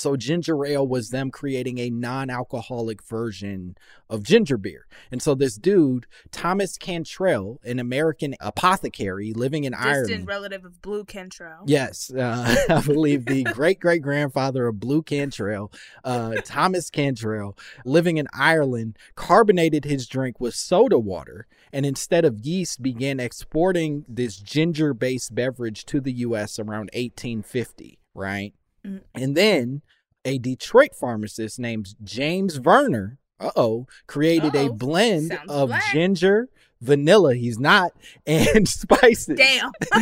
So 0.00 0.16
ginger 0.16 0.64
ale 0.64 0.86
was 0.86 1.10
them 1.10 1.30
creating 1.30 1.78
a 1.78 1.90
non-alcoholic 1.90 3.02
version 3.02 3.76
of 4.08 4.22
ginger 4.22 4.56
beer. 4.56 4.86
And 5.10 5.22
so 5.22 5.34
this 5.34 5.56
dude, 5.56 6.06
Thomas 6.30 6.76
Cantrell, 6.76 7.60
an 7.64 7.78
American 7.78 8.34
apothecary 8.40 9.32
living 9.32 9.64
in 9.64 9.72
Distant 9.72 9.90
Ireland. 9.90 10.26
relative 10.26 10.64
of 10.64 10.80
Blu 10.82 11.04
Cantrell. 11.04 11.64
Yes, 11.66 12.10
uh, 12.12 12.56
I 12.70 12.80
believe 12.80 13.26
the 13.26 13.44
great 13.44 13.80
great 13.80 14.02
grandfather 14.02 14.66
of 14.66 14.80
Blu 14.80 15.02
Cantrell, 15.02 15.72
uh, 16.04 16.36
Thomas 16.44 16.90
Cantrell, 16.90 17.56
living 17.84 18.16
in 18.16 18.26
Ireland, 18.32 18.98
carbonated 19.14 19.84
his 19.84 20.06
drink 20.06 20.40
with 20.40 20.54
soda 20.54 20.98
water 20.98 21.46
and 21.72 21.86
instead 21.86 22.24
of 22.24 22.40
yeast 22.40 22.82
began 22.82 23.20
exporting 23.20 24.04
this 24.08 24.36
ginger 24.36 24.94
based 24.94 25.34
beverage 25.34 25.84
to 25.86 26.00
the 26.00 26.12
US 26.12 26.58
around 26.58 26.90
1850, 26.94 27.98
right? 28.14 28.54
Mm. 28.84 29.02
And 29.14 29.36
then 29.36 29.82
a 30.24 30.38
Detroit 30.38 30.94
pharmacist 30.94 31.58
named 31.58 31.94
James 32.02 32.58
Vernor, 32.58 33.18
uh 33.38 33.50
oh, 33.56 33.86
created 34.06 34.54
a 34.54 34.66
Uh-oh. 34.66 34.72
blend 34.74 35.28
Sounds 35.28 35.50
of 35.50 35.68
black. 35.68 35.92
ginger, 35.92 36.48
vanilla, 36.80 37.34
he's 37.34 37.58
not, 37.58 37.92
and 38.26 38.68
spices. 38.68 39.36
Damn. 39.38 39.70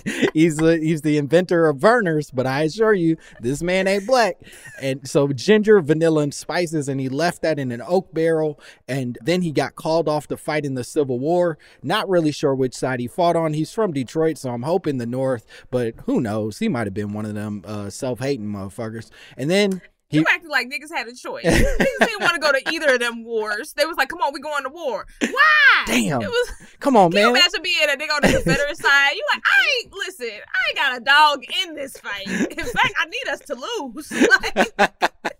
he's 0.34 0.56
the 0.56 0.78
he's 0.78 1.02
the 1.02 1.18
inventor 1.18 1.66
of 1.66 1.76
Vernors, 1.76 2.30
but 2.32 2.46
I 2.46 2.62
assure 2.62 2.94
you, 2.94 3.16
this 3.40 3.62
man 3.62 3.86
ain't 3.86 4.06
black. 4.06 4.36
And 4.80 5.06
so 5.08 5.28
ginger, 5.28 5.80
vanilla, 5.80 6.22
and 6.22 6.34
spices, 6.34 6.88
and 6.88 7.00
he 7.00 7.08
left 7.08 7.42
that 7.42 7.58
in 7.58 7.72
an 7.72 7.82
oak 7.86 8.12
barrel. 8.12 8.58
And 8.88 9.18
then 9.22 9.42
he 9.42 9.52
got 9.52 9.74
called 9.74 10.08
off 10.08 10.26
to 10.28 10.36
fight 10.36 10.64
in 10.64 10.74
the 10.74 10.84
Civil 10.84 11.18
War. 11.18 11.58
Not 11.82 12.08
really 12.08 12.32
sure 12.32 12.54
which 12.54 12.74
side 12.74 13.00
he 13.00 13.08
fought 13.08 13.36
on. 13.36 13.54
He's 13.54 13.72
from 13.72 13.92
Detroit, 13.92 14.38
so 14.38 14.50
I'm 14.50 14.62
hoping 14.62 14.98
the 14.98 15.06
North, 15.06 15.46
but 15.70 15.94
who 16.06 16.20
knows? 16.20 16.58
He 16.58 16.68
might 16.68 16.86
have 16.86 16.94
been 16.94 17.12
one 17.12 17.26
of 17.26 17.34
them 17.34 17.62
uh, 17.66 17.90
self-hating 17.90 18.46
motherfuckers. 18.46 19.10
And 19.36 19.50
then 19.50 19.82
he 20.12 20.18
You 20.18 20.24
acted 20.30 20.48
like 20.50 20.68
niggas 20.70 20.94
had 20.94 21.08
a 21.08 21.14
choice. 21.14 21.44
niggas 21.46 21.98
didn't 21.98 22.20
want 22.20 22.34
to 22.34 22.38
go 22.40 22.52
to 22.52 22.72
either 22.72 22.94
of 22.94 23.00
them 23.00 23.24
wars. 23.24 23.72
They 23.72 23.84
was 23.86 23.96
like, 23.96 24.08
"Come 24.08 24.20
on, 24.20 24.32
we 24.32 24.38
going 24.40 24.62
to 24.62 24.68
war." 24.68 25.06
Why? 25.20 25.84
Damn. 25.86 26.22
It 26.22 26.28
was. 26.28 26.52
come 26.78 26.96
on, 26.96 27.10
Can 27.10 27.20
you 27.20 27.26
man. 27.32 27.36
imagine 27.36 27.62
being 27.62 27.88
a 27.88 27.96
nigga 27.96 28.14
on 28.14 28.20
the 28.22 28.32
Confederate 28.32 28.76
side? 28.80 29.12
You 29.14 29.24
like, 29.32 29.42
I 29.44 29.66
ain't 29.82 29.92
listen. 29.92 30.26
I 30.30 30.68
ain't 30.68 30.76
got 30.76 30.96
a 30.98 31.04
dog 31.04 31.44
in 31.64 31.74
this 31.74 31.96
fight. 31.96 32.28
In 32.28 32.64
fact, 32.64 32.94
I 33.00 33.06
need 33.06 33.28
us 33.32 33.40
to 33.40 33.54
lose. 33.54 34.12
Like, 34.44 35.31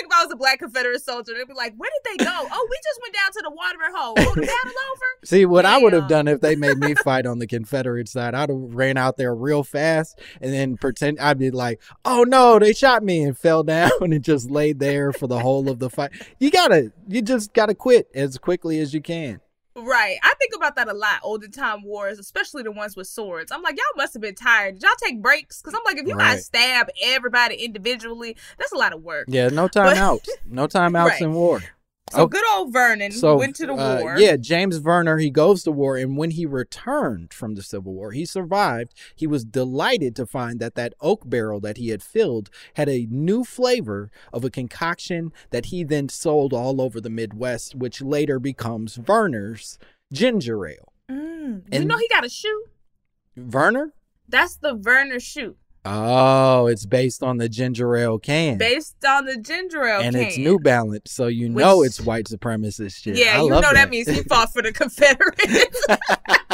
like 0.00 0.10
if 0.10 0.12
I 0.12 0.24
was 0.24 0.32
a 0.32 0.36
black 0.36 0.58
Confederate 0.58 1.02
soldier, 1.02 1.32
they'd 1.34 1.46
be 1.46 1.54
like, 1.54 1.74
"Where 1.76 1.90
did 1.90 2.18
they 2.18 2.24
go? 2.24 2.30
Oh, 2.30 2.68
we 2.70 2.76
just 2.82 3.00
went 3.02 3.14
down 3.14 3.32
to 3.32 3.42
the 3.42 3.50
watering 3.50 3.94
hole. 3.94 4.14
Oh, 4.16 4.34
the 4.34 4.40
battle 4.40 4.72
over." 4.92 5.04
See 5.24 5.46
what 5.46 5.66
I 5.66 5.78
would 5.78 5.92
have 5.92 6.08
done 6.08 6.28
if 6.28 6.40
they 6.40 6.56
made 6.56 6.78
me 6.78 6.94
fight 7.04 7.26
on 7.26 7.38
the 7.38 7.46
Confederate 7.46 8.08
side. 8.08 8.34
I'd 8.34 8.50
have 8.50 8.74
ran 8.74 8.96
out 8.96 9.16
there 9.16 9.34
real 9.34 9.62
fast 9.62 10.18
and 10.40 10.52
then 10.52 10.76
pretend 10.76 11.18
I'd 11.20 11.38
be 11.38 11.50
like, 11.50 11.80
"Oh 12.04 12.24
no, 12.24 12.58
they 12.58 12.72
shot 12.72 13.02
me!" 13.02 13.22
and 13.22 13.36
fell 13.36 13.62
down 13.62 13.90
and 14.00 14.22
just 14.22 14.50
laid 14.50 14.78
there 14.78 15.12
for 15.12 15.26
the 15.26 15.40
whole 15.40 15.68
of 15.68 15.78
the 15.78 15.90
fight. 15.90 16.12
You 16.38 16.50
gotta, 16.50 16.92
you 17.08 17.22
just 17.22 17.52
gotta 17.52 17.74
quit 17.74 18.08
as 18.14 18.38
quickly 18.38 18.78
as 18.80 18.94
you 18.94 19.00
can. 19.00 19.40
Right. 19.76 20.16
I 20.22 20.32
think 20.38 20.52
about 20.54 20.76
that 20.76 20.88
a 20.88 20.92
lot. 20.94 21.20
Older 21.22 21.48
time 21.48 21.82
wars, 21.82 22.18
especially 22.18 22.62
the 22.62 22.70
ones 22.70 22.96
with 22.96 23.08
swords. 23.08 23.50
I'm 23.50 23.62
like, 23.62 23.76
y'all 23.76 23.84
must 23.96 24.12
have 24.14 24.22
been 24.22 24.34
tired. 24.36 24.74
Did 24.74 24.82
y'all 24.84 24.92
take 25.02 25.20
breaks? 25.20 25.60
Because 25.60 25.74
I'm 25.74 25.82
like, 25.84 26.00
if 26.00 26.06
you 26.08 26.16
gotta 26.16 26.38
stab 26.38 26.88
everybody 27.02 27.56
individually, 27.56 28.36
that's 28.58 28.72
a 28.72 28.76
lot 28.76 28.92
of 28.92 29.02
work. 29.02 29.26
Yeah, 29.28 29.48
no 29.48 29.66
time 29.68 29.96
out, 29.96 30.26
no 30.46 30.66
time 30.66 30.94
outs 30.94 31.12
Right. 31.12 31.22
in 31.22 31.32
war. 31.34 31.60
So 32.12 32.22
Okay. 32.24 32.32
good 32.38 32.44
old 32.54 32.72
Vernon 32.72 33.10
So 33.12 33.36
went 33.38 33.56
to 33.56 33.66
the 33.66 33.72
uh, 33.72 33.98
war. 34.00 34.16
yeah, 34.18 34.36
James 34.36 34.78
Vernor, 34.78 35.20
he 35.20 35.30
goes 35.30 35.62
to 35.64 35.72
war, 35.72 35.96
and 35.96 36.16
when 36.16 36.32
he 36.32 36.44
returned 36.44 37.32
from 37.32 37.54
the 37.54 37.62
Civil 37.62 37.94
War, 37.94 38.12
he 38.12 38.26
survived. 38.26 38.92
He 39.16 39.26
was 39.26 39.44
delighted 39.44 40.14
to 40.16 40.26
find 40.26 40.60
that 40.60 40.74
that 40.74 40.92
oak 41.00 41.28
barrel 41.28 41.60
that 41.60 41.78
he 41.78 41.88
had 41.88 42.02
filled 42.02 42.50
had 42.74 42.88
a 42.88 43.06
new 43.10 43.42
flavor 43.42 44.10
of 44.32 44.44
a 44.44 44.50
concoction 44.50 45.32
that 45.50 45.66
he 45.66 45.82
then 45.82 46.08
sold 46.10 46.52
all 46.52 46.80
over 46.80 47.00
the 47.00 47.10
Midwest, 47.10 47.74
which 47.74 48.02
later 48.02 48.38
becomes 48.38 48.96
Vernors 48.98 49.78
ginger 50.12 50.66
ale. 50.66 50.92
Mm. 51.10 51.62
you 51.72 51.84
know 51.84 51.96
he 51.98 52.08
got 52.08 52.24
a 52.24 52.28
shoe? 52.28 52.64
Verner? 53.36 53.92
That's 54.28 54.56
the 54.56 54.74
Werner 54.74 55.20
shoe. 55.20 55.56
Oh, 55.86 56.66
it's 56.66 56.86
based 56.86 57.22
on 57.22 57.36
the 57.36 57.48
ginger 57.48 57.94
ale 57.94 58.18
can. 58.18 58.56
Based 58.56 58.96
on 59.04 59.26
the 59.26 59.36
ginger 59.36 59.84
ale 59.84 60.00
and 60.00 60.14
can. 60.14 60.24
it's 60.24 60.38
New 60.38 60.58
Balance, 60.58 61.10
so 61.10 61.26
you 61.26 61.48
know 61.48 61.82
it's 61.82 62.00
white 62.00 62.24
supremacist 62.26 63.02
shit. 63.02 63.16
Yeah, 63.16 63.38
I 63.38 63.42
you 63.42 63.50
know 63.50 63.60
that. 63.60 63.90
means 63.90 64.08
he 64.08 64.22
fought 64.22 64.52
for 64.52 64.62
the 64.62 64.72
Confederates. 64.84 65.86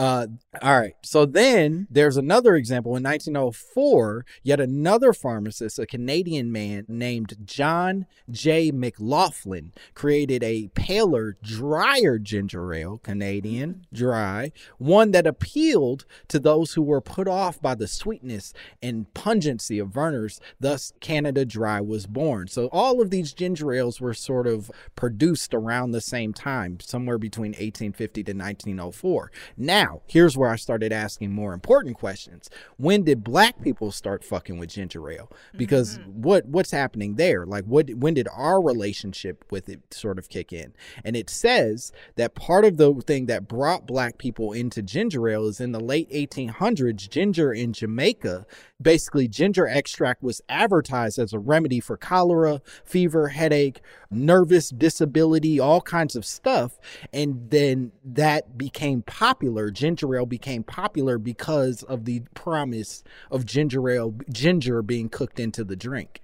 Uh, 0.00 0.26
all 0.62 0.80
right. 0.80 0.94
So 1.02 1.26
then 1.26 1.86
there's 1.90 2.16
another 2.16 2.56
example 2.56 2.96
in 2.96 3.02
1904. 3.02 4.24
Yet 4.42 4.58
another 4.58 5.12
pharmacist, 5.12 5.78
a 5.78 5.84
Canadian 5.84 6.50
man 6.50 6.86
named 6.88 7.36
John 7.44 8.06
J. 8.30 8.70
McLaughlin, 8.70 9.74
created 9.92 10.42
a 10.42 10.68
paler, 10.68 11.36
drier 11.42 12.18
ginger 12.18 12.72
ale, 12.72 12.96
Canadian 12.96 13.84
dry, 13.92 14.52
one 14.78 15.10
that 15.10 15.26
appealed 15.26 16.06
to 16.28 16.38
those 16.38 16.72
who 16.72 16.82
were 16.82 17.02
put 17.02 17.28
off 17.28 17.60
by 17.60 17.74
the 17.74 17.86
sweetness 17.86 18.54
and 18.82 19.12
pungency 19.12 19.78
of 19.78 19.88
Vernors. 19.88 20.40
Thus, 20.58 20.94
Canada 21.00 21.44
Dry 21.44 21.82
was 21.82 22.06
born. 22.06 22.48
So 22.48 22.70
all 22.72 23.02
of 23.02 23.10
these 23.10 23.34
ginger 23.34 23.70
ales 23.70 24.00
were 24.00 24.14
sort 24.14 24.46
of 24.46 24.70
produced 24.96 25.52
around 25.52 25.90
the 25.90 26.00
same 26.00 26.32
time, 26.32 26.80
somewhere 26.80 27.18
between 27.18 27.50
1850 27.50 28.24
to 28.24 28.32
1904. 28.32 29.30
Now, 29.58 29.89
here's 30.06 30.36
where 30.36 30.50
I 30.50 30.56
started 30.56 30.92
asking 30.92 31.32
more 31.32 31.52
important 31.52 31.96
questions. 31.96 32.50
When 32.76 33.04
did 33.04 33.24
black 33.24 33.60
people 33.62 33.92
start 33.92 34.24
fucking 34.24 34.58
with 34.58 34.70
ginger 34.70 35.10
ale? 35.10 35.30
Because 35.56 35.98
mm-hmm. 35.98 36.22
what 36.22 36.46
what's 36.46 36.70
happening 36.70 37.16
there? 37.16 37.46
Like 37.46 37.64
what 37.64 37.90
when 37.90 38.14
did 38.14 38.28
our 38.32 38.62
relationship 38.62 39.44
with 39.50 39.68
it 39.68 39.80
sort 39.92 40.18
of 40.18 40.28
kick 40.28 40.52
in? 40.52 40.72
And 41.04 41.16
it 41.16 41.30
says 41.30 41.92
that 42.16 42.34
part 42.34 42.64
of 42.64 42.76
the 42.76 42.94
thing 42.94 43.26
that 43.26 43.48
brought 43.48 43.86
black 43.86 44.18
people 44.18 44.52
into 44.52 44.82
ginger 44.82 45.28
ale 45.28 45.46
is 45.46 45.60
in 45.60 45.72
the 45.72 45.80
late 45.80 46.10
1800s, 46.10 47.08
ginger 47.08 47.52
in 47.52 47.72
Jamaica, 47.72 48.46
basically 48.80 49.28
ginger 49.28 49.66
extract 49.66 50.22
was 50.22 50.40
advertised 50.48 51.18
as 51.18 51.32
a 51.32 51.38
remedy 51.38 51.80
for 51.80 51.96
cholera, 51.96 52.60
fever, 52.84 53.28
headache, 53.28 53.80
nervous 54.10 54.70
disability, 54.70 55.60
all 55.60 55.80
kinds 55.80 56.16
of 56.16 56.24
stuff. 56.24 56.78
And 57.12 57.50
then 57.50 57.92
that 58.04 58.58
became 58.58 59.02
popular. 59.02 59.70
Ginger 59.70 60.16
ale 60.16 60.26
became 60.26 60.62
popular 60.62 61.18
because 61.18 61.82
of 61.84 62.04
the 62.04 62.20
promise 62.34 63.02
of 63.30 63.46
ginger 63.46 63.88
ale, 63.88 64.14
ginger 64.32 64.82
being 64.82 65.08
cooked 65.08 65.38
into 65.38 65.64
the 65.64 65.76
drink. 65.76 66.22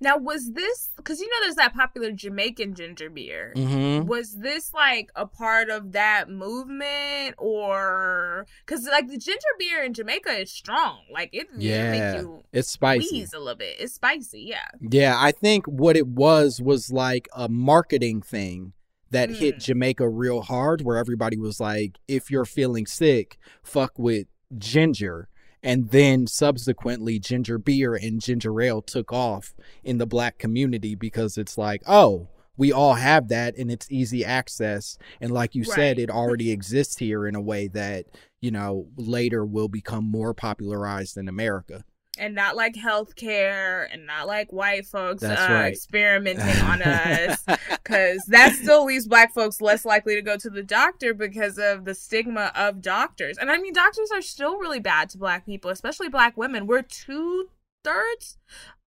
Now, 0.00 0.16
was 0.18 0.52
this 0.52 0.90
because 0.96 1.20
you 1.20 1.28
know 1.28 1.36
there's 1.42 1.54
that 1.56 1.74
popular 1.74 2.12
Jamaican 2.12 2.74
ginger 2.74 3.10
beer? 3.10 3.52
Mm-hmm. 3.56 4.06
Was 4.06 4.36
this 4.36 4.72
like 4.74 5.10
a 5.16 5.26
part 5.26 5.70
of 5.70 5.92
that 5.92 6.28
movement, 6.28 7.34
or 7.38 8.46
because 8.64 8.86
like 8.86 9.08
the 9.08 9.18
ginger 9.18 9.40
beer 9.58 9.82
in 9.82 9.94
Jamaica 9.94 10.30
is 10.40 10.50
strong, 10.52 11.00
like 11.12 11.30
it 11.32 11.48
Yeah, 11.56 11.90
make 11.90 12.22
you 12.22 12.44
it's 12.52 12.70
spicy. 12.70 13.26
a 13.34 13.38
little 13.38 13.54
bit. 13.54 13.76
It's 13.78 13.94
spicy, 13.94 14.42
yeah. 14.42 14.68
Yeah, 14.80 15.16
I 15.18 15.32
think 15.32 15.66
what 15.66 15.96
it 15.96 16.06
was 16.06 16.60
was 16.60 16.90
like 16.92 17.28
a 17.34 17.48
marketing 17.48 18.22
thing 18.22 18.72
that 19.10 19.30
Mm. 19.30 19.36
hit 19.36 19.58
Jamaica 19.60 20.08
real 20.08 20.42
hard, 20.42 20.82
where 20.82 20.96
everybody 20.98 21.38
was 21.38 21.60
like, 21.60 21.98
if 22.08 22.30
you're 22.30 22.44
feeling 22.44 22.86
sick, 22.86 23.38
fuck 23.62 23.92
with 23.98 24.26
ginger. 24.58 25.28
And 25.66 25.90
then 25.90 26.28
subsequently, 26.28 27.18
ginger 27.18 27.58
beer 27.58 27.96
and 27.96 28.20
ginger 28.20 28.60
ale 28.60 28.80
took 28.80 29.12
off 29.12 29.52
in 29.82 29.98
the 29.98 30.06
black 30.06 30.38
community 30.38 30.94
because 30.94 31.36
it's 31.36 31.58
like, 31.58 31.82
oh, 31.88 32.28
we 32.56 32.70
all 32.70 32.94
have 32.94 33.26
that 33.30 33.56
and 33.58 33.68
it's 33.68 33.90
easy 33.90 34.24
access. 34.24 34.96
And 35.20 35.32
like 35.32 35.56
you 35.56 35.64
said, 35.64 35.98
it 35.98 36.08
already 36.08 36.52
exists 36.52 36.98
here 36.98 37.26
in 37.26 37.34
a 37.34 37.40
way 37.40 37.66
that, 37.66 38.06
you 38.40 38.52
know, 38.52 38.86
later 38.96 39.44
will 39.44 39.66
become 39.66 40.08
more 40.08 40.32
popularized 40.32 41.16
in 41.16 41.28
America. 41.28 41.84
And 42.18 42.34
not 42.34 42.56
like 42.56 42.74
healthcare, 42.74 43.86
and 43.92 44.06
not 44.06 44.26
like 44.26 44.52
white 44.52 44.86
folks 44.86 45.22
uh, 45.22 45.46
right. 45.48 45.68
experimenting 45.68 46.62
on 46.62 46.82
us, 46.82 47.44
because 47.70 48.22
that 48.28 48.54
still 48.54 48.84
leaves 48.84 49.06
black 49.06 49.32
folks 49.34 49.60
less 49.60 49.84
likely 49.84 50.14
to 50.14 50.22
go 50.22 50.36
to 50.36 50.50
the 50.50 50.62
doctor 50.62 51.14
because 51.14 51.58
of 51.58 51.84
the 51.84 51.94
stigma 51.94 52.52
of 52.54 52.80
doctors. 52.80 53.38
And 53.38 53.50
I 53.50 53.58
mean, 53.58 53.72
doctors 53.72 54.10
are 54.12 54.22
still 54.22 54.58
really 54.58 54.80
bad 54.80 55.10
to 55.10 55.18
black 55.18 55.46
people, 55.46 55.70
especially 55.70 56.08
black 56.08 56.36
women. 56.36 56.66
We're 56.66 56.82
two 56.82 57.48
thirds 57.86 58.36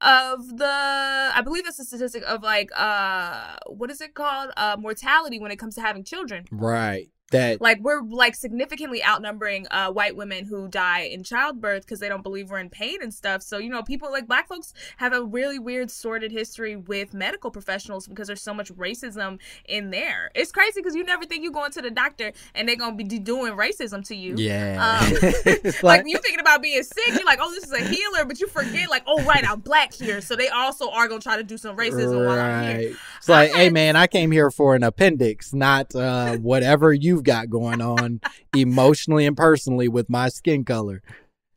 of 0.02 0.58
the 0.58 0.66
i 0.66 1.42
believe 1.42 1.64
that's 1.64 1.80
a 1.80 1.86
statistic 1.86 2.22
of 2.28 2.44
like 2.44 2.70
uh 2.76 3.56
what 3.68 3.90
is 3.90 4.02
it 4.02 4.14
called 4.14 4.52
uh 4.58 4.76
mortality 4.78 5.40
when 5.40 5.52
it 5.52 5.56
comes 5.56 5.76
to 5.76 5.82
having 5.82 6.04
children 6.04 6.44
Right. 6.52 7.10
That 7.32 7.62
like 7.62 7.80
we're 7.82 8.02
like 8.02 8.36
significantly 8.36 9.04
outnumbering 9.04 9.68
uh 9.72 9.92
white 9.92 10.16
women 10.16 10.46
who 10.46 10.68
die 10.68 11.02
in 11.02 11.24
childbirth 11.24 11.86
because 11.86 12.00
they 12.00 12.10
don't 12.10 12.24
believe 12.24 12.50
we're 12.50 12.60
in 12.60 12.70
pain 12.70 12.98
and 13.02 13.14
stuff. 13.14 13.42
So 13.42 13.58
you 13.58 13.70
know 13.70 13.84
people 13.84 14.12
like 14.12 14.28
black 14.28 14.48
folks 14.48 14.74
have 14.98 15.14
a 15.14 15.24
really 15.24 15.60
weird 15.60 15.92
sordid 15.92 16.32
history 16.32 16.76
with 16.76 17.14
medical 17.14 17.52
professionals 17.52 18.08
because 18.08 18.28
there's 18.28 18.42
so 18.42 18.54
much 18.54 18.72
racism 18.74 19.40
in 19.66 19.92
there. 19.92 20.32
It's 20.36 20.52
crazy 20.52 20.80
because 20.82 20.96
you 20.96 21.04
never 21.04 21.26
think 21.26 21.44
you're 21.44 21.52
going 21.52 21.72
to 21.72 21.82
the 21.82 21.92
doctor 21.92 22.32
and 22.56 22.68
they're 22.68 22.76
gonna 22.76 22.96
be 22.96 23.04
doing 23.04 23.54
racism 23.54 24.06
to 24.08 24.16
you. 24.16 24.36
Yeah. 24.38 25.00
um, 25.02 25.14
like, 25.64 25.84
like- 25.84 26.04
you 26.08 26.18
thinking 26.18 26.40
about 26.40 26.62
being 26.62 26.82
sick 26.84 27.08
you're 27.10 27.26
like 27.26 27.40
oh 27.42 27.52
this 27.52 27.66
is 27.66 27.72
a 27.72 27.80
healer 27.84 28.26
but 28.26 28.40
you 28.40 28.48
forget 28.48 28.90
like 28.90 29.04
oh 29.08 29.22
right 29.24 29.48
i'm 29.48 29.60
black 29.60 29.94
here. 29.94 30.22
So 30.22 30.36
they 30.36 30.50
also 30.50 30.90
are 30.90 31.08
gonna 31.08 31.22
try 31.22 31.38
to 31.38 31.44
do 31.44 31.58
some 31.58 31.78
racism 31.78 32.26
while 32.26 32.40
i'm 32.40 32.64
here. 32.64 32.90
Right. 32.90 32.96
It's 33.18 33.30
like, 33.30 33.52
hey 33.52 33.70
man, 33.70 33.96
I 33.96 34.08
came 34.08 34.32
here 34.32 34.50
for 34.50 34.76
an 34.76 34.84
appendix, 34.84 35.54
not 35.54 35.94
uh, 35.94 36.38
whatever 36.38 36.94
you've 37.20 37.26
got 37.26 37.50
going 37.50 37.82
on 37.82 38.22
emotionally 38.56 39.26
and 39.26 39.36
personally 39.36 39.90
with 39.90 40.10
my 40.10 40.30
skin 40.30 40.64
color. 40.64 41.02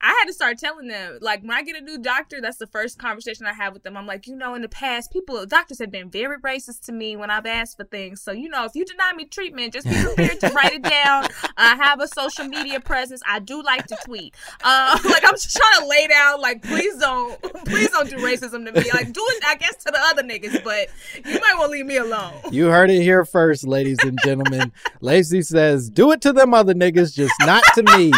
I 0.04 0.08
had 0.08 0.24
to 0.24 0.32
start 0.32 0.58
telling 0.58 0.88
them, 0.88 1.18
like, 1.20 1.42
when 1.42 1.52
I 1.52 1.62
get 1.62 1.76
a 1.76 1.80
new 1.80 1.96
doctor, 1.96 2.40
that's 2.40 2.56
the 2.56 2.66
first 2.66 2.98
conversation 2.98 3.46
I 3.46 3.52
have 3.52 3.72
with 3.72 3.84
them. 3.84 3.96
I'm 3.96 4.06
like, 4.06 4.26
you 4.26 4.34
know, 4.34 4.54
in 4.54 4.62
the 4.62 4.68
past, 4.68 5.12
people, 5.12 5.46
doctors 5.46 5.78
have 5.78 5.92
been 5.92 6.10
very 6.10 6.38
racist 6.38 6.86
to 6.86 6.92
me 6.92 7.14
when 7.14 7.30
I've 7.30 7.46
asked 7.46 7.76
for 7.76 7.84
things. 7.84 8.20
So, 8.20 8.32
you 8.32 8.48
know, 8.48 8.64
if 8.64 8.74
you 8.74 8.84
deny 8.84 9.12
me 9.14 9.26
treatment, 9.26 9.72
just 9.72 9.88
be 9.88 9.94
prepared 10.02 10.40
to 10.40 10.48
write 10.48 10.72
it 10.72 10.82
down. 10.82 11.28
I 11.56 11.76
have 11.76 12.00
a 12.00 12.08
social 12.08 12.46
media 12.46 12.80
presence. 12.80 13.22
I 13.28 13.38
do 13.38 13.62
like 13.62 13.86
to 13.86 13.98
tweet. 14.04 14.34
Uh, 14.64 14.98
like, 15.04 15.24
I'm 15.24 15.34
just 15.34 15.56
trying 15.56 15.82
to 15.82 15.86
lay 15.86 16.08
down, 16.08 16.40
like, 16.40 16.62
please 16.62 16.96
don't, 16.98 17.40
please 17.64 17.90
don't 17.90 18.10
do 18.10 18.16
racism 18.16 18.64
to 18.66 18.72
me. 18.72 18.90
Like, 18.92 19.12
do 19.12 19.24
it, 19.28 19.44
I 19.46 19.54
guess, 19.54 19.76
to 19.84 19.92
the 19.92 20.00
other 20.00 20.24
niggas, 20.24 20.64
but 20.64 20.88
you 21.24 21.38
might 21.40 21.54
want 21.56 21.68
to 21.68 21.72
leave 21.72 21.86
me 21.86 21.96
alone. 21.96 22.34
You 22.52 22.66
heard 22.66 22.90
it 22.90 23.00
here 23.00 23.24
first, 23.24 23.66
ladies 23.66 23.98
and 24.04 24.18
gentlemen. 24.24 24.72
Laci 25.00 25.44
says, 25.44 25.88
do 25.88 26.12
it 26.12 26.20
to 26.20 26.32
them 26.32 26.52
other 26.52 26.74
niggas, 26.74 27.14
just 27.14 27.32
not 27.40 27.64
to 27.74 27.82
me. 27.82 28.12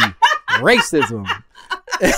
Racism. 0.58 1.43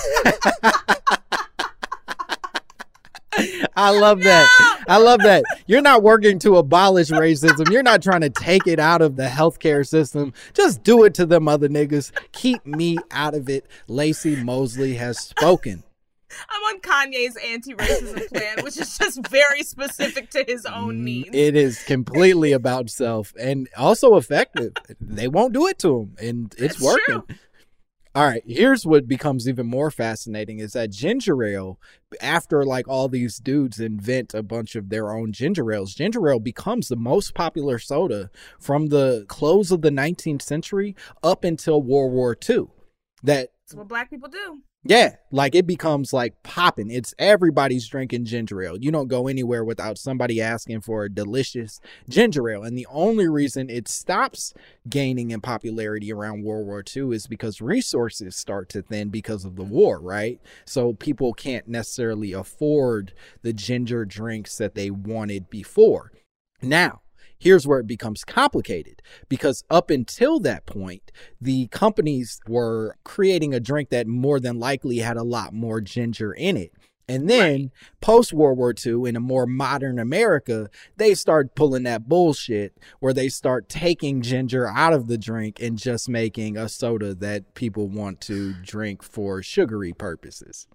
I 3.77 3.91
love 3.91 4.23
that. 4.23 4.85
I 4.89 4.97
love 4.97 5.21
that. 5.21 5.45
You're 5.67 5.83
not 5.83 6.03
working 6.03 6.39
to 6.41 6.57
abolish 6.57 7.11
racism. 7.11 7.71
You're 7.71 7.83
not 7.83 8.03
trying 8.03 8.23
to 8.23 8.31
take 8.31 8.67
it 8.67 8.79
out 8.79 9.03
of 9.03 9.17
the 9.17 9.27
healthcare 9.27 9.87
system. 9.87 10.33
Just 10.55 10.83
do 10.83 11.05
it 11.05 11.13
to 11.15 11.27
them 11.27 11.47
other 11.47 11.69
niggas. 11.69 12.11
Keep 12.33 12.67
me 12.67 12.97
out 13.11 13.35
of 13.35 13.51
it. 13.51 13.67
Laci 13.89 14.43
Mosley 14.43 14.95
has 14.95 15.19
spoken. 15.19 15.83
I'm 16.51 16.63
on 16.63 16.81
Kanye's 16.81 17.37
anti-racism 17.37 18.29
plan, 18.29 18.57
which 18.63 18.79
is 18.79 18.99
just 18.99 19.27
very 19.29 19.63
specific 19.63 20.31
to 20.31 20.45
his 20.47 20.67
own 20.67 20.99
mm, 20.99 21.03
needs. 21.03 21.31
It 21.33 21.57
is 21.57 21.83
completely 21.85 22.53
about 22.53 22.91
self 22.91 23.33
and 23.39 23.69
also 23.77 24.17
effective. 24.17 24.73
They 25.01 25.29
won't 25.29 25.53
do 25.53 25.67
it 25.67 25.79
to 25.81 26.01
him, 26.01 26.17
and 26.21 26.55
it's 26.59 26.77
That's 26.77 26.83
working. 26.83 27.23
true. 27.23 27.37
All 28.17 28.25
right, 28.25 28.43
here's 28.47 28.87
what 28.87 29.07
becomes 29.07 29.47
even 29.47 29.67
more 29.67 29.91
fascinating 29.91 30.59
is 30.59 30.73
that 30.73 30.91
ginger 30.91 31.45
ale, 31.45 31.79
after 32.23 32.65
like 32.65 32.89
all 32.89 33.09
these 33.09 33.37
dudes 33.37 33.79
invent 33.79 34.33
a 34.33 34.43
bunch 34.43 34.75
of 34.75 34.89
their 34.89 35.13
own 35.13 35.33
ginger 35.33 35.71
ales, 35.71 35.93
ginger 35.93 36.27
ale 36.31 36.41
becomes 36.41 36.89
the 36.89 36.97
most 36.97 37.35
popular 37.35 37.79
soda 37.79 38.31
from 38.59 38.87
the 38.87 39.27
close 39.29 39.71
of 39.71 39.83
the 39.83 39.91
19th 39.91 40.41
century 40.41 40.97
up 41.23 41.45
until 41.45 41.83
World 41.83 42.15
War 42.15 42.35
II. 42.49 42.69
That 43.23 43.51
That's 43.67 43.75
what 43.75 43.87
black 43.87 44.09
people 44.09 44.31
do. 44.31 44.63
Yeah, 44.85 45.17
like 45.33 45.55
it 45.55 45.67
becomes 45.67 46.13
like 46.13 46.41
popping. 46.45 46.91
It's 46.91 47.15
everybody's 47.19 47.89
drinking 47.89 48.25
ginger 48.25 48.63
ale. 48.63 48.77
You 48.77 48.93
don't 48.93 49.09
go 49.09 49.27
anywhere 49.27 49.65
without 49.65 49.99
somebody 49.99 50.41
asking 50.41 50.83
for 50.83 51.05
a 51.05 51.13
delicious 51.13 51.81
ginger 52.09 52.49
ale. 52.49 52.63
And 52.63 52.79
the 52.79 52.87
only 52.89 53.29
reason 53.29 53.69
it 53.69 53.89
stops 53.89 54.55
gaining 54.89 55.33
in 55.33 55.41
popularity 55.41 56.13
around 56.13 56.45
World 56.45 56.67
War 56.67 56.85
II 56.97 57.15
is 57.15 57.27
because 57.27 57.61
resources 57.61 58.37
start 58.37 58.69
to 58.71 58.83
thin 58.83 59.09
because 59.09 59.45
of 59.45 59.57
the 59.57 59.65
war, 59.65 60.01
right? 60.01 60.41
So 60.65 60.93
people 60.93 61.33
can't 61.33 61.67
necessarily 61.67 62.33
afford 62.33 63.13
the 63.43 63.53
ginger 63.53 64.05
drinks 64.05 64.57
that 64.59 64.77
they 64.77 64.91
wanted 64.91 65.51
before. 65.51 66.13
Now, 66.63 67.01
here's 67.39 67.67
where 67.67 67.81
it 67.81 67.87
becomes 67.87 68.25
complicated 68.25 69.03
because 69.29 69.65
up 69.71 69.91
until 69.91 70.41
that 70.41 70.67
point, 70.67 71.13
the 71.41 71.67
companies 71.69 72.41
were 72.49 72.97
creating 73.05 73.55
a 73.55 73.61
drink 73.61 73.91
that 73.91 74.07
more 74.07 74.41
than 74.41 74.59
likely 74.59 74.99
had 74.99 75.17
a 75.17 75.23
lot 75.23 75.53
more 75.53 75.81
ginger 75.81 76.33
in 76.33 76.57
it. 76.57 76.73
And 77.09 77.31
then 77.31 77.71
post 78.01 78.33
World 78.33 78.59
War 78.59 78.75
II, 78.85 79.09
in 79.09 79.15
a 79.15 79.21
more 79.21 79.47
modern 79.47 79.99
America, 79.99 80.69
they 80.97 81.15
start 81.15 81.55
pulling 81.55 81.85
that 81.85 82.09
bullshit 82.09 82.77
where 82.99 83.13
they 83.13 83.29
start 83.29 83.69
taking 83.69 84.23
ginger 84.23 84.67
out 84.67 84.93
of 84.93 85.07
the 85.07 85.19
drink 85.19 85.61
and 85.61 85.79
just 85.79 86.09
making 86.09 86.57
a 86.57 86.69
soda 86.69 87.15
that 87.15 87.55
people 87.55 87.89
want 87.89 88.21
to 88.23 88.55
drink 88.55 89.05
for 89.05 89.41
sugary 89.41 89.93
purposes. 89.93 90.67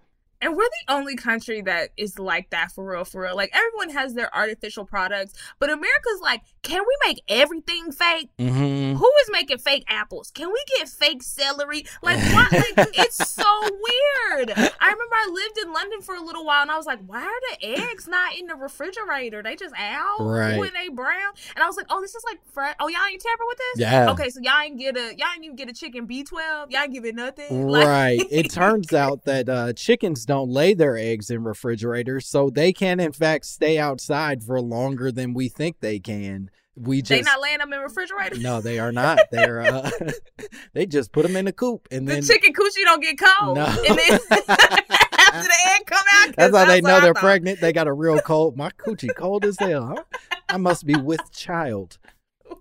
And 0.42 0.56
we're 0.56 0.64
the 0.88 0.94
only 0.94 1.16
country 1.16 1.62
that 1.62 1.90
is 1.98 2.18
like 2.18 2.50
that 2.50 2.72
for 2.72 2.84
real, 2.84 3.06
for 3.06 3.22
real. 3.22 3.36
Like 3.36 3.52
everyone 3.54 3.92
has 3.96 4.16
their 4.16 4.36
artificial 4.36 4.86
products, 4.86 5.34
but 5.60 5.70
America's 5.70 6.20
like, 6.22 6.42
can 6.64 6.82
we 6.82 7.08
make 7.08 7.22
everything 7.28 7.92
fake? 7.92 8.30
Mhm. 8.40 8.96
Who 8.98 9.12
making 9.32 9.58
fake 9.60 9.84
apples? 9.88 10.32
Can 10.32 10.50
we 10.52 10.62
get 10.78 10.90
fake 10.90 11.24
celery? 11.24 11.86
Like 12.04 12.20
what? 12.34 12.52
Like 12.52 12.90
it's 12.98 13.30
so 13.32 13.44
weird. 13.62 14.52
I 14.52 14.92
remember 14.92 15.16
I 15.16 15.30
lived 15.32 15.58
in 15.64 15.72
London 15.74 16.02
for 16.02 16.16
a 16.16 16.22
little 16.22 16.46
while, 16.46 16.62
and 16.64 16.72
I 16.72 16.78
was 16.78 16.86
like, 16.86 17.00
why 17.06 17.22
are 17.22 17.42
the 17.60 17.80
eggs 17.82 18.08
not 18.08 18.36
in 18.36 18.48
the 18.48 18.56
refrigerator? 18.56 19.44
They 19.44 19.56
just 19.56 19.74
out 19.78 20.20
Right. 20.20 20.58
when 20.58 20.72
they 20.74 20.90
brown. 20.90 21.34
And 21.56 21.64
I 21.64 21.68
was 21.68 21.78
like, 21.78 21.86
oh, 21.90 22.02
this 22.02 22.16
is 22.16 22.24
like 22.26 22.40
fresh. 22.52 22.76
Oh, 22.80 22.88
y'all 22.88 23.00
ain't 23.10 23.22
tamper 23.22 23.44
with 23.48 23.58
this? 23.58 23.82
Yeah. 23.82 24.12
Okay, 24.12 24.30
so 24.30 24.40
y'all 24.42 24.60
ain't 24.64 24.80
get 24.80 24.98
a 24.98 25.16
y'all 25.16 25.28
ain't 25.36 25.44
even 25.44 25.56
get 25.56 25.70
a 25.70 25.74
chicken 25.74 26.06
B 26.06 26.24
twelve. 26.24 26.72
Y'all 26.72 26.82
ain't 26.82 26.94
give 26.94 27.06
it 27.06 27.16
nothing. 27.16 27.68
Like- 27.72 27.88
Right. 27.88 28.22
it 28.32 28.52
turns 28.52 28.94
out 28.94 29.26
that 29.26 29.48
uh, 29.50 29.74
chickens 29.74 30.26
don't 30.26 30.50
lay 30.50 30.74
their 30.74 30.98
eggs 30.98 31.30
in 31.30 31.44
refrigerators, 31.44 32.28
so 32.28 32.50
they 32.50 32.74
can, 32.74 33.00
in 33.00 33.12
fact, 33.12 33.46
stay 33.46 33.78
outside 33.78 34.44
for 34.44 34.60
longer 34.62 35.12
than 35.12 35.34
we 35.34 35.48
think 35.50 35.80
they 35.80 36.00
can. 36.00 36.50
We 36.76 37.02
they 37.02 37.22
not 37.22 37.42
laying 37.42 37.58
them 37.58 37.74
in 37.74 37.80
refrigerators. 37.82 38.40
no, 38.40 38.62
they 38.62 38.80
are 38.80 38.92
not. 38.94 39.20
They're 39.32 39.62
uh, 39.62 39.90
they 40.74 40.86
just 40.86 41.12
put 41.12 41.24
them 41.24 41.36
in 41.36 41.48
a 41.48 41.52
coop 41.52 41.88
and 41.92 42.08
The 42.08 42.14
then 42.14 42.24
chicken 42.24 42.54
coochie 42.54 42.84
don't 42.86 43.02
get 43.02 43.18
cold. 43.20 43.58
No. 43.58 43.66
And 43.66 43.98
then 44.00 44.20
after 44.32 45.44
the 45.44 45.58
egg 45.76 45.86
come 45.86 46.06
out, 46.14 46.36
that's 46.38 46.56
how 46.56 46.66
they 46.66 46.80
know 46.82 47.02
they're 47.02 47.14
pregnant. 47.14 47.60
They 47.60 47.74
got 47.74 47.88
a 47.88 47.94
real 47.94 48.20
cold. 48.22 48.56
My 48.56 48.70
coochie 48.70 49.14
cold 49.16 49.44
as 49.44 49.58
hell. 49.60 49.88
Huh? 49.88 50.04
I 50.48 50.58
must 50.58 50.86
be 50.86 50.96
with 50.96 51.22
child. 51.34 51.98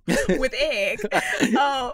with 0.07 0.55
egg. 0.59 1.01
Oh, 1.57 1.93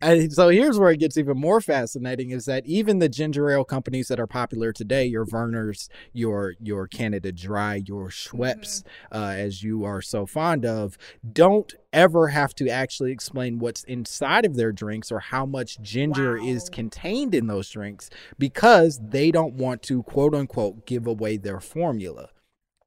And 0.00 0.30
so 0.30 0.50
here's 0.50 0.78
where 0.78 0.90
it 0.90 1.00
gets 1.00 1.16
even 1.16 1.38
more 1.38 1.60
fascinating 1.60 2.30
is 2.30 2.44
that 2.44 2.66
even 2.66 2.98
the 2.98 3.08
ginger 3.08 3.50
ale 3.50 3.64
companies 3.64 4.08
that 4.08 4.20
are 4.20 4.26
popular 4.26 4.70
today, 4.70 5.06
your 5.06 5.24
Vernors, 5.24 5.88
your 6.12 6.54
your 6.60 6.86
Canada 6.86 7.32
Dry, 7.32 7.76
your 7.86 8.10
Schweppes, 8.10 8.84
uh, 9.10 9.34
as 9.36 9.62
you 9.62 9.84
are 9.84 10.02
so 10.02 10.26
fond 10.26 10.66
of, 10.66 10.98
don't 11.32 11.74
ever 11.94 12.28
have 12.28 12.54
to 12.56 12.68
actually 12.68 13.10
explain 13.10 13.58
what's 13.58 13.84
inside 13.84 14.44
of 14.44 14.54
their 14.54 14.70
drinks 14.70 15.10
or 15.10 15.18
how 15.18 15.46
much 15.46 15.80
ginger 15.80 16.36
is 16.36 16.68
contained 16.68 17.34
in 17.34 17.46
those 17.46 17.70
drinks 17.70 18.10
because 18.38 19.00
they 19.02 19.30
don't 19.30 19.54
want 19.54 19.82
to 19.84 20.02
quote 20.02 20.34
unquote 20.34 20.86
give 20.86 21.06
away 21.06 21.38
their 21.38 21.60
formula. 21.60 22.28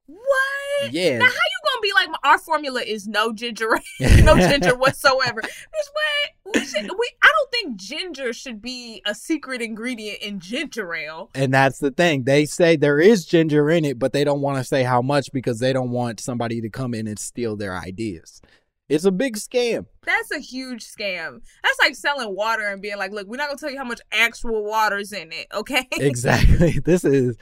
what? 0.06 0.92
Yeah. 0.92 1.18
Now 1.18 1.26
how 1.26 1.49
gonna 1.80 2.06
be 2.06 2.10
like 2.10 2.18
our 2.24 2.38
formula 2.38 2.82
is 2.82 3.06
no 3.06 3.32
ginger, 3.32 3.78
no 4.00 4.36
ginger 4.36 4.74
whatsoever? 4.76 5.42
What? 5.42 6.54
We 6.54 6.64
should, 6.64 6.82
we, 6.82 7.10
I 7.22 7.28
don't 7.28 7.50
think 7.50 7.76
ginger 7.76 8.32
should 8.32 8.60
be 8.60 9.02
a 9.06 9.14
secret 9.14 9.62
ingredient 9.62 10.18
in 10.20 10.40
ginger 10.40 10.92
ale. 10.94 11.30
And 11.34 11.54
that's 11.54 11.78
the 11.78 11.90
thing. 11.90 12.24
They 12.24 12.44
say 12.44 12.76
there 12.76 12.98
is 12.98 13.24
ginger 13.24 13.70
in 13.70 13.84
it, 13.84 13.98
but 13.98 14.12
they 14.12 14.24
don't 14.24 14.40
want 14.40 14.58
to 14.58 14.64
say 14.64 14.82
how 14.82 15.00
much 15.00 15.32
because 15.32 15.60
they 15.60 15.72
don't 15.72 15.90
want 15.90 16.20
somebody 16.20 16.60
to 16.60 16.68
come 16.68 16.94
in 16.94 17.06
and 17.06 17.18
steal 17.18 17.56
their 17.56 17.76
ideas. 17.76 18.40
It's 18.88 19.04
a 19.04 19.12
big 19.12 19.36
scam. 19.36 19.86
That's 20.04 20.32
a 20.32 20.40
huge 20.40 20.84
scam. 20.84 21.42
That's 21.62 21.78
like 21.78 21.94
selling 21.94 22.34
water 22.34 22.66
and 22.66 22.82
being 22.82 22.96
like, 22.96 23.12
look, 23.12 23.28
we're 23.28 23.36
not 23.36 23.46
gonna 23.46 23.58
tell 23.58 23.70
you 23.70 23.78
how 23.78 23.84
much 23.84 24.00
actual 24.10 24.64
water's 24.64 25.12
in 25.12 25.30
it, 25.30 25.46
okay? 25.54 25.86
Exactly. 25.92 26.80
this 26.84 27.04
is 27.04 27.36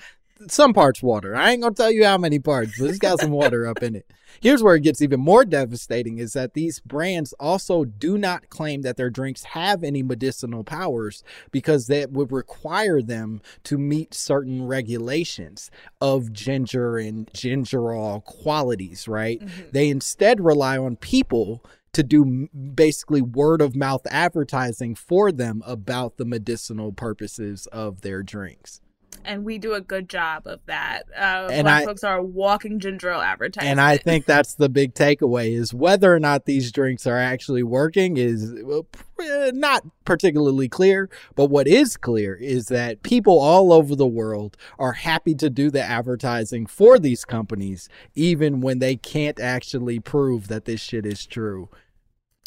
some 0.48 0.72
parts 0.72 1.02
water. 1.02 1.34
I 1.34 1.50
ain't 1.50 1.62
gonna 1.62 1.74
tell 1.74 1.90
you 1.90 2.04
how 2.04 2.18
many 2.18 2.38
parts, 2.38 2.78
but 2.78 2.90
it's 2.90 2.98
got 2.98 3.20
some 3.20 3.30
water 3.30 3.66
up 3.66 3.82
in 3.82 3.96
it. 3.96 4.06
Here's 4.40 4.62
where 4.62 4.76
it 4.76 4.82
gets 4.82 5.02
even 5.02 5.20
more 5.20 5.44
devastating 5.44 6.18
is 6.18 6.34
that 6.34 6.54
these 6.54 6.80
brands 6.80 7.32
also 7.40 7.84
do 7.84 8.16
not 8.16 8.50
claim 8.50 8.82
that 8.82 8.96
their 8.96 9.10
drinks 9.10 9.42
have 9.44 9.82
any 9.82 10.02
medicinal 10.02 10.62
powers 10.62 11.24
because 11.50 11.86
that 11.86 12.12
would 12.12 12.30
require 12.30 13.02
them 13.02 13.40
to 13.64 13.78
meet 13.78 14.14
certain 14.14 14.66
regulations 14.66 15.70
of 16.00 16.32
ginger 16.32 16.98
and 16.98 17.26
gingerol 17.32 18.24
qualities, 18.24 19.08
right? 19.08 19.40
Mm-hmm. 19.40 19.62
They 19.72 19.88
instead 19.88 20.40
rely 20.40 20.78
on 20.78 20.96
people 20.96 21.64
to 21.92 22.02
do 22.02 22.48
basically 22.74 23.22
word 23.22 23.60
of 23.60 23.74
mouth 23.74 24.06
advertising 24.10 24.94
for 24.94 25.32
them 25.32 25.62
about 25.66 26.16
the 26.16 26.24
medicinal 26.24 26.92
purposes 26.92 27.66
of 27.72 28.02
their 28.02 28.22
drinks. 28.22 28.80
And 29.24 29.44
we 29.44 29.58
do 29.58 29.74
a 29.74 29.80
good 29.80 30.08
job 30.08 30.46
of 30.46 30.60
that. 30.66 31.02
Uh, 31.16 31.48
And 31.50 31.64
black 31.64 31.82
I- 31.82 31.84
folks 31.84 32.04
are 32.04 32.22
walking 32.22 32.78
ginger 32.80 33.10
ale 33.10 33.20
advertising. 33.20 33.70
And 33.70 33.80
I 33.80 33.96
think 33.96 34.24
that's 34.26 34.54
the 34.54 34.68
big 34.68 34.94
takeaway 34.94 35.52
is 35.56 35.72
whether 35.74 36.14
or 36.14 36.18
not 36.20 36.44
these 36.44 36.70
drinks 36.72 37.06
are 37.06 37.18
actually 37.18 37.62
working 37.62 38.16
is 38.16 38.52
not 39.52 39.84
particularly 40.04 40.68
clear, 40.68 41.08
but 41.34 41.46
what 41.46 41.66
is 41.68 41.96
clear 41.96 42.34
is 42.34 42.66
that 42.66 43.02
people 43.02 43.38
all 43.38 43.72
over 43.72 43.94
the 43.96 44.06
world 44.06 44.56
are 44.78 44.92
happy 44.92 45.34
to 45.34 45.50
do 45.50 45.70
the 45.70 45.82
advertising 45.82 46.66
for 46.66 46.98
these 46.98 47.24
companies 47.24 47.88
even 48.14 48.60
when 48.60 48.78
they 48.78 48.96
can't 48.96 49.38
actually 49.40 49.98
prove 50.00 50.48
that 50.48 50.64
this 50.64 50.80
shit 50.80 51.04
is 51.06 51.26
true. 51.26 51.68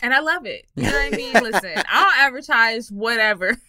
and 0.03 0.13
I 0.15 0.19
love 0.19 0.45
it. 0.47 0.65
You 0.75 0.83
know 0.83 0.91
what 0.93 1.13
I 1.13 1.15
mean? 1.15 1.33
Listen, 1.33 1.83
I'll 1.89 2.11
advertise 2.27 2.91
whatever. 2.91 3.55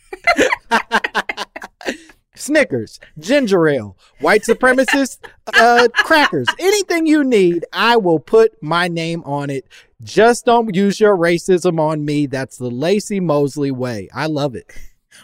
Snickers, 2.42 2.98
ginger 3.20 3.68
ale, 3.68 3.96
white 4.20 4.42
supremacist, 4.42 5.18
uh, 5.54 5.86
crackers, 5.94 6.48
anything 6.58 7.06
you 7.06 7.22
need, 7.22 7.64
I 7.72 7.96
will 7.96 8.18
put 8.18 8.60
my 8.60 8.88
name 8.88 9.22
on 9.24 9.48
it. 9.48 9.64
Just 10.02 10.44
don't 10.44 10.74
use 10.74 10.98
your 10.98 11.16
racism 11.16 11.78
on 11.78 12.04
me. 12.04 12.26
That's 12.26 12.56
the 12.56 12.68
Laci 12.68 13.22
Mosley 13.22 13.70
way. 13.70 14.08
I 14.12 14.26
love 14.26 14.56
it. 14.56 14.72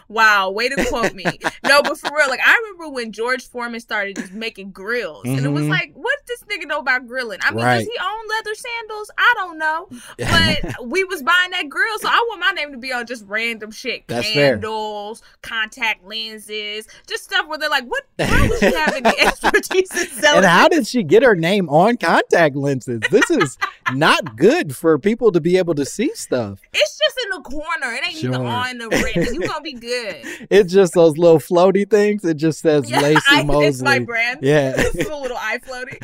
Wow, 0.07 0.49
way 0.51 0.69
to 0.69 0.85
quote 0.85 1.13
me. 1.15 1.39
no, 1.63 1.81
but 1.81 1.97
for 1.97 2.09
real, 2.15 2.29
like 2.29 2.39
I 2.45 2.55
remember 2.63 2.89
when 2.93 3.11
George 3.11 3.47
Foreman 3.47 3.79
started 3.79 4.17
just 4.17 4.33
making 4.33 4.71
grills, 4.71 5.25
and 5.25 5.39
it 5.45 5.49
was 5.51 5.65
Mhm. 5.65 5.69
like, 5.69 5.91
what 5.93 6.15
does 6.25 6.39
this 6.39 6.57
nigga 6.57 6.67
know 6.67 6.79
about 6.79 7.07
grilling? 7.07 7.39
I 7.41 7.51
mean, 7.51 7.63
Right. 7.63 7.77
does 7.79 7.85
he 7.87 7.97
own 8.01 8.27
leather 8.29 8.55
sandals? 8.55 9.11
I 9.17 9.33
don't 9.37 9.57
know, 9.57 9.87
but 10.17 10.75
we 10.89 11.03
was 11.03 11.21
buying 11.23 11.51
that 11.51 11.69
grill, 11.69 11.99
so 11.99 12.07
I 12.07 12.23
want 12.29 12.39
my 12.41 12.51
name 12.51 12.71
to 12.71 12.77
be 12.77 12.91
on 12.93 13.05
just 13.05 13.25
random 13.27 13.71
shit, 13.71 14.03
That's 14.07 14.27
fair. 14.31 14.53
candles, 14.53 15.21
contact 15.41 16.05
lenses, 16.05 16.87
just 17.07 17.23
stuff 17.23 17.47
where 17.47 17.57
they're 17.57 17.69
like, 17.69 17.85
what? 17.85 18.03
How 18.19 18.47
would 18.47 18.59
she 18.59 18.73
have 18.73 18.93
any 18.95 19.09
expertise 19.19 19.91
in 19.95 20.07
selling? 20.07 20.37
And 20.39 20.45
how 20.45 20.67
did 20.67 20.87
she 20.87 21.03
get 21.03 21.23
her 21.23 21.35
name 21.35 21.69
on 21.69 21.97
contact 21.97 22.55
lenses? 22.55 23.01
This 23.11 23.29
is 23.29 23.57
not 23.93 24.35
good 24.35 24.75
for 24.75 24.97
people 24.99 25.31
to 25.31 25.39
be 25.41 25.57
able 25.57 25.75
to 25.75 25.85
see 25.85 26.13
stuff. 26.15 26.59
It's 26.73 26.97
just 26.97 27.17
in 27.25 27.29
the 27.31 27.41
corner. 27.41 27.93
It 27.95 28.03
ain't 28.05 28.15
even 28.23 28.35
on 28.41 28.77
the 28.77 28.89
red. 28.89 29.15
You 29.33 29.39
gonna 29.47 29.61
be 29.61 29.73
good. 29.79 30.47
It's 30.49 30.71
just 30.73 30.93
those 30.93 31.17
little 31.17 31.39
floaty 31.39 31.89
things. 31.89 32.23
It 32.25 32.37
just 32.37 32.59
says 32.59 32.89
Yeah, 32.89 33.01
Laci 33.01 33.21
I- 33.27 33.43
Mosley. 33.43 33.65
it's 33.67 33.81
my 33.81 33.99
brand. 33.99 34.39
Yeah. 34.43 34.73
it's 34.77 35.09
a 35.09 35.15
little 35.15 35.37
eye 35.37 35.59
floating. 35.63 35.97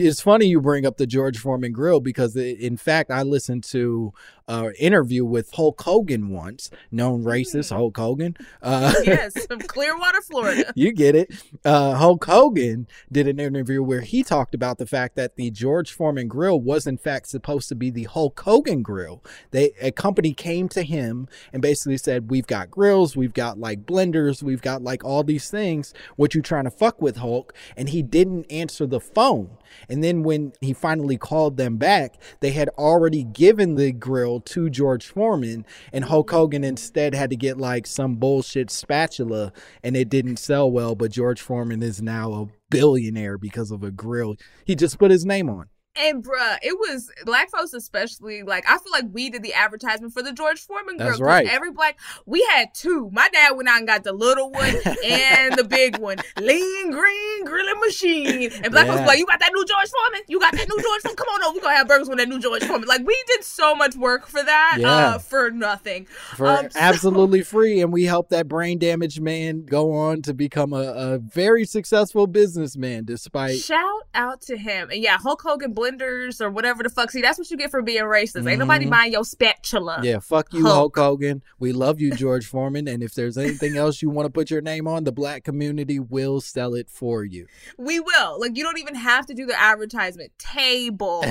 it's 0.00 0.20
funny 0.20 0.46
you 0.46 0.60
bring 0.60 0.86
up 0.86 0.96
the 0.96 1.06
George 1.06 1.38
Foreman 1.38 1.72
grill 1.72 2.00
because 2.00 2.36
i 2.36 2.40
in 2.40 2.76
fact 2.76 3.10
I 3.10 3.22
listened 3.22 3.64
to 3.64 4.12
an 4.48 4.72
interview 4.78 5.24
with 5.24 5.52
Hulk 5.52 5.80
Hogan 5.80 6.30
once, 6.30 6.70
known 6.90 7.22
racist 7.22 7.70
Hulk 7.70 7.96
Hogan. 7.96 8.36
Uh, 8.62 8.92
yes, 9.04 9.46
from 9.46 9.60
Clearwater, 9.60 10.22
Florida. 10.22 10.72
you 10.76 10.92
get 10.92 11.14
it. 11.14 11.30
Uh, 11.64 11.94
Hulk 11.94 12.24
Hogan 12.24 12.88
did 13.12 13.28
an 13.28 13.38
interview 13.38 13.82
where 13.82 14.00
he 14.00 14.22
talked 14.22 14.54
about 14.54 14.78
the 14.78 14.86
fact 14.86 15.16
that 15.16 15.36
the 15.36 15.50
George 15.50 15.92
Foreman 15.92 16.28
grill 16.28 16.60
was 16.60 16.86
in 16.86 16.96
fact 16.96 17.28
supposed 17.28 17.68
to 17.68 17.74
be 17.74 17.90
the 17.90 18.04
Hulk 18.04 18.40
Hogan 18.40 18.82
grill. 18.82 19.22
They 19.50 19.72
a 19.80 19.92
company 19.92 20.32
came 20.32 20.68
to 20.70 20.82
him 20.82 21.28
and 21.52 21.60
basically 21.60 21.98
said, 21.98 22.30
"We've 22.30 22.46
got 22.46 22.70
grills, 22.70 23.16
we've 23.16 23.34
got 23.34 23.58
like 23.58 23.84
blenders, 23.84 24.42
we've 24.42 24.62
got 24.62 24.82
like 24.82 25.04
all 25.04 25.22
these 25.22 25.50
things. 25.50 25.92
What 26.16 26.34
you 26.34 26.42
trying 26.42 26.64
to 26.64 26.70
fuck 26.70 27.02
with, 27.02 27.18
Hulk?" 27.18 27.52
And 27.76 27.90
he 27.90 28.02
didn't 28.02 28.50
answer 28.50 28.86
the 28.86 29.00
phone. 29.00 29.50
And 29.88 30.02
then 30.02 30.22
when 30.22 30.52
he 30.60 30.72
finally 30.72 31.16
called 31.16 31.56
them 31.56 31.76
back, 31.76 32.14
they 32.40 32.50
had 32.50 32.68
already 32.70 33.24
given 33.24 33.74
the 33.74 33.92
grill 33.92 34.37
to 34.40 34.70
George 34.70 35.06
Foreman, 35.06 35.64
and 35.92 36.04
Hulk 36.04 36.30
Hogan 36.30 36.64
instead 36.64 37.14
had 37.14 37.30
to 37.30 37.36
get 37.36 37.58
like 37.58 37.86
some 37.86 38.16
bullshit 38.16 38.70
spatula, 38.70 39.52
and 39.82 39.96
it 39.96 40.08
didn't 40.08 40.38
sell 40.38 40.70
well. 40.70 40.94
But 40.94 41.12
George 41.12 41.40
Foreman 41.40 41.82
is 41.82 42.02
now 42.02 42.32
a 42.32 42.46
billionaire 42.70 43.38
because 43.38 43.70
of 43.70 43.82
a 43.82 43.90
grill 43.90 44.36
he 44.64 44.74
just 44.74 44.98
put 44.98 45.10
his 45.10 45.24
name 45.24 45.48
on. 45.48 45.68
And 45.98 46.24
bruh, 46.24 46.58
it 46.62 46.78
was 46.78 47.10
black 47.24 47.50
folks 47.50 47.72
especially. 47.74 48.42
Like 48.42 48.64
I 48.68 48.78
feel 48.78 48.92
like 48.92 49.06
we 49.12 49.30
did 49.30 49.42
the 49.42 49.54
advertisement 49.54 50.12
for 50.12 50.22
the 50.22 50.32
George 50.32 50.60
Foreman 50.60 50.96
grill. 50.96 51.08
That's 51.08 51.20
right. 51.20 51.46
Every 51.48 51.72
black 51.72 51.98
we 52.26 52.46
had 52.54 52.72
two. 52.74 53.10
My 53.12 53.28
dad 53.32 53.52
went 53.56 53.68
out 53.68 53.78
and 53.78 53.86
got 53.86 54.04
the 54.04 54.12
little 54.12 54.50
one 54.52 54.74
and 55.04 55.56
the 55.56 55.64
big 55.68 55.98
one, 55.98 56.18
lean 56.40 56.90
green 56.90 57.44
grilling 57.44 57.80
machine. 57.80 58.50
And 58.62 58.72
black 58.72 58.86
folks 58.86 58.96
Yeah. 58.98 59.02
were 59.02 59.06
like, 59.08 59.18
"You 59.18 59.26
got 59.26 59.40
that 59.40 59.52
new 59.52 59.64
George 59.64 59.88
Foreman? 59.90 60.20
You 60.28 60.40
got 60.40 60.52
that 60.52 60.68
new 60.68 60.82
George 60.82 61.02
Foreman? 61.02 61.16
Come 61.16 61.28
on 61.34 61.42
over, 61.44 61.54
we 61.54 61.60
gonna 61.60 61.76
have 61.76 61.88
burgers 61.88 62.08
with 62.08 62.18
that 62.18 62.28
new 62.28 62.38
George 62.40 62.64
Foreman." 62.64 62.88
Like 62.88 63.06
we 63.06 63.20
did 63.26 63.44
so 63.44 63.74
much 63.74 63.96
work 63.96 64.26
for 64.26 64.42
that 64.42 64.76
Yeah. 64.78 64.88
uh, 65.14 65.18
for 65.18 65.50
nothing. 65.50 66.06
for 66.36 66.46
Um, 66.46 66.70
so- 66.70 66.78
absolutely 66.78 67.42
free. 67.42 67.80
And 67.80 67.92
we 67.92 68.04
helped 68.04 68.30
that 68.30 68.46
brain 68.48 68.78
damaged 68.78 69.20
man 69.20 69.64
go 69.64 69.92
on 69.92 70.22
to 70.22 70.34
become 70.34 70.72
a, 70.72 70.92
a 71.14 71.18
very 71.18 71.64
successful 71.64 72.26
businessman 72.26 73.04
despite. 73.04 73.58
Shout 73.58 74.02
out 74.14 74.40
to 74.42 74.56
him. 74.56 74.90
And 74.90 75.02
yeah, 75.02 75.18
Hulk 75.18 75.42
Hogan 75.42 75.74
blenders 75.74 75.87
blenders 75.98 76.40
or 76.40 76.50
whatever 76.50 76.82
the 76.82 76.88
fuck. 76.88 77.10
See, 77.10 77.20
that's 77.22 77.38
what 77.38 77.50
you 77.50 77.56
get 77.56 77.70
for 77.70 77.82
being 77.82 78.02
racist. 78.02 78.48
Ain't 78.48 78.58
nobody 78.58 78.86
Mhm. 78.86 78.90
buying 78.90 79.12
your 79.12 79.24
spatula. 79.24 80.00
Yeah, 80.02 80.18
fuck 80.20 80.52
you, 80.52 80.62
Hulk. 80.64 80.96
Hulk 80.96 80.98
Hogan. 80.98 81.42
We 81.58 81.72
love 81.72 82.00
you, 82.00 82.12
George 82.12 82.46
Foreman. 82.46 82.88
And 82.88 83.02
if 83.02 83.14
there's 83.14 83.36
anything 83.38 83.76
else 83.76 84.02
you 84.02 84.10
want 84.10 84.26
to 84.26 84.30
put 84.30 84.50
your 84.50 84.60
name 84.60 84.86
on, 84.86 85.04
the 85.04 85.12
black 85.12 85.44
community 85.44 85.98
will 85.98 86.40
sell 86.40 86.74
it 86.74 86.88
for 86.90 87.24
you. 87.24 87.46
We 87.76 88.00
will. 88.00 88.40
Like 88.40 88.56
you 88.56 88.64
don't 88.64 88.78
even 88.78 88.94
have 88.94 89.26
to 89.26 89.34
do 89.34 89.46
the 89.46 89.58
advertisement. 89.60 90.32
Table, 90.38 91.24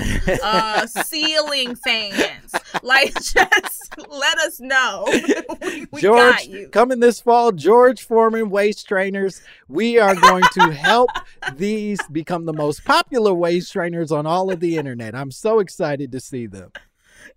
uh, 0.44 0.86
ceiling 0.88 1.76
fans. 1.76 2.54
Like 2.84 3.14
just 3.22 3.94
let 4.10 4.38
us 4.40 4.60
know. 4.60 5.06
we 5.62 5.88
we 5.92 6.02
George, 6.02 6.18
got 6.36 6.48
you. 6.48 6.70
coming 6.70 7.00
this 7.00 7.20
fall, 7.20 7.52
George 7.52 8.04
Foreman 8.04 8.50
waist 8.50 8.88
trainers. 8.88 9.42
We 9.68 10.00
are 10.00 10.16
going 10.16 10.44
to 10.54 10.72
help 10.72 11.10
these 11.56 12.00
become 12.12 12.46
the 12.46 12.54
most 12.54 12.84
popular 12.86 13.34
waist 13.34 13.72
trainers 13.74 14.12
on 14.12 14.26
all 14.26 14.47
of 14.52 14.60
the 14.60 14.78
internet. 14.78 15.16
I'm 15.16 15.32
so 15.32 15.60
excited 15.60 16.12
to 16.12 16.20
see 16.20 16.48
them. 16.48 16.72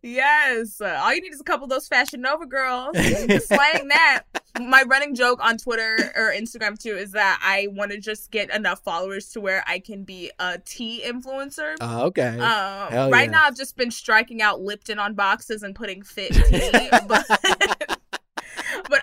Yes. 0.02 0.80
Uh, 0.80 1.00
all 1.02 1.14
you 1.14 1.20
need 1.20 1.32
is 1.32 1.40
a 1.40 1.44
couple 1.44 1.64
of 1.64 1.70
those 1.70 1.88
Fashion 1.88 2.20
Nova 2.20 2.46
girls. 2.46 2.92
Can 2.94 3.40
slang 3.40 3.88
that. 3.88 4.24
My 4.60 4.82
running 4.82 5.14
joke 5.14 5.38
on 5.42 5.56
Twitter 5.56 6.12
or 6.16 6.32
Instagram 6.32 6.78
too 6.78 6.96
is 6.96 7.12
that 7.12 7.40
I 7.42 7.68
want 7.70 7.92
to 7.92 7.98
just 7.98 8.30
get 8.30 8.50
enough 8.50 8.82
followers 8.82 9.28
to 9.30 9.40
where 9.40 9.64
I 9.66 9.78
can 9.78 10.02
be 10.02 10.32
a 10.38 10.58
tea 10.58 11.02
influencer. 11.06 11.76
Uh, 11.80 12.04
okay. 12.06 12.38
Um, 12.38 13.10
right 13.10 13.24
yeah. 13.24 13.30
now, 13.30 13.46
I've 13.46 13.56
just 13.56 13.76
been 13.76 13.90
striking 13.90 14.42
out 14.42 14.60
Lipton 14.60 14.98
on 14.98 15.14
boxes 15.14 15.62
and 15.62 15.74
putting 15.74 16.02
fit 16.02 16.32
tea, 16.32 16.88
but 17.06 17.99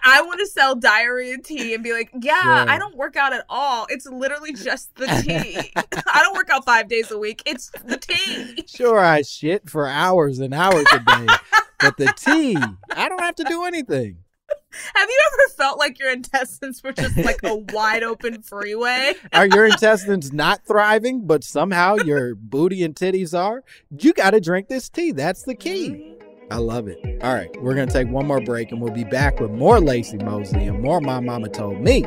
I 0.08 0.22
want 0.22 0.40
to 0.40 0.48
sell 0.48 0.76
diarrhea 0.76 1.38
tea 1.40 1.74
and 1.74 1.84
be 1.84 1.92
like, 1.94 2.10
yeah, 2.22 2.42
Sure. 2.42 2.72
I 2.72 2.78
don't 2.80 2.96
work 2.96 3.16
out 3.16 3.34
at 3.34 3.46
all. 3.50 3.88
It's 3.90 4.06
literally 4.06 4.54
just 4.54 4.96
the 4.96 5.06
tea. 5.26 5.72
I 5.76 6.22
don't 6.24 6.36
work 6.36 6.50
out 6.50 6.66
five 6.66 6.88
days 6.88 7.12
a 7.12 7.18
week. 7.18 7.44
It's 7.46 7.70
the 7.86 7.98
tea. 7.98 8.64
Sure, 8.68 9.00
I 9.00 9.22
shit 9.22 9.70
for 9.70 9.88
hours 9.88 10.40
and 10.40 10.54
hours 10.54 10.86
a 10.94 11.00
day, 11.00 11.28
but 11.80 11.98
the 11.98 12.14
tea, 12.16 12.56
I 12.96 13.10
don't 13.10 13.22
have 13.22 13.36
to 13.36 13.44
do 13.44 13.66
anything. 13.66 14.18
Have 14.96 15.10
you 15.10 15.20
ever 15.34 15.54
felt 15.58 15.78
like 15.78 16.00
your 16.00 16.12
intestines 16.12 16.82
were 16.82 16.94
just 16.94 17.18
like 17.18 17.40
a 17.44 17.56
wide 17.74 18.04
open 18.04 18.42
freeway? 18.42 19.14
Are 19.34 19.48
your 19.48 19.66
intestines 19.66 20.32
not 20.32 20.66
thriving, 20.66 21.26
but 21.26 21.44
somehow 21.44 21.96
your 21.96 22.36
booty 22.36 22.84
and 22.84 22.96
titties 22.96 23.38
are? 23.38 23.64
You 23.98 24.14
got 24.14 24.32
to 24.32 24.40
drink 24.40 24.68
this 24.70 24.88
tea. 24.88 25.12
That's 25.12 25.44
the 25.44 25.56
key. 25.56 26.16
I 26.50 26.58
love 26.58 26.88
it. 26.88 26.98
All 27.24 27.34
right, 27.34 27.50
we're 27.62 27.76
going 27.76 27.88
to 27.88 27.94
take 27.94 28.08
one 28.08 28.26
more 28.26 28.42
break 28.42 28.72
and 28.72 28.82
we'll 28.82 28.94
be 28.94 29.04
back 29.04 29.40
with 29.40 29.52
more 29.52 29.80
Laci 29.80 30.24
Mosley 30.24 30.68
and 30.68 30.82
more 30.82 31.02
My 31.02 31.20
Mama 31.20 31.50
Told 31.50 31.82
Me. 31.82 32.06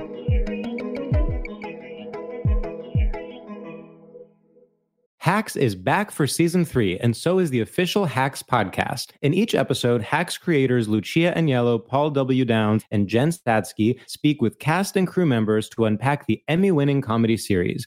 Hacks 5.19 5.55
is 5.55 5.75
back 5.75 6.11
for 6.11 6.27
season 6.27 6.65
three, 6.65 6.99
and 6.99 7.15
so 7.15 7.39
is 7.39 7.51
the 7.51 7.61
official 7.61 8.07
Hacks 8.07 8.43
podcast. 8.43 9.11
In 9.21 9.35
each 9.35 9.55
episode, 9.55 10.01
Hacks 10.01 10.39
creators 10.39 10.89
Lucia 10.89 11.35
Aniello, 11.37 11.87
Paul 11.87 12.11
W. 12.11 12.45
Downs, 12.47 12.85
and 12.91 13.07
Jen 13.07 13.29
Statsky 13.29 14.01
speak 14.09 14.41
with 14.41 14.59
cast 14.59 14.97
and 14.97 15.07
crew 15.07 15.27
members 15.27 15.69
to 15.69 15.85
unpack 15.85 16.27
the 16.27 16.43
Emmy 16.49 16.73
winning 16.73 17.03
comedy 17.03 17.37
series. 17.37 17.87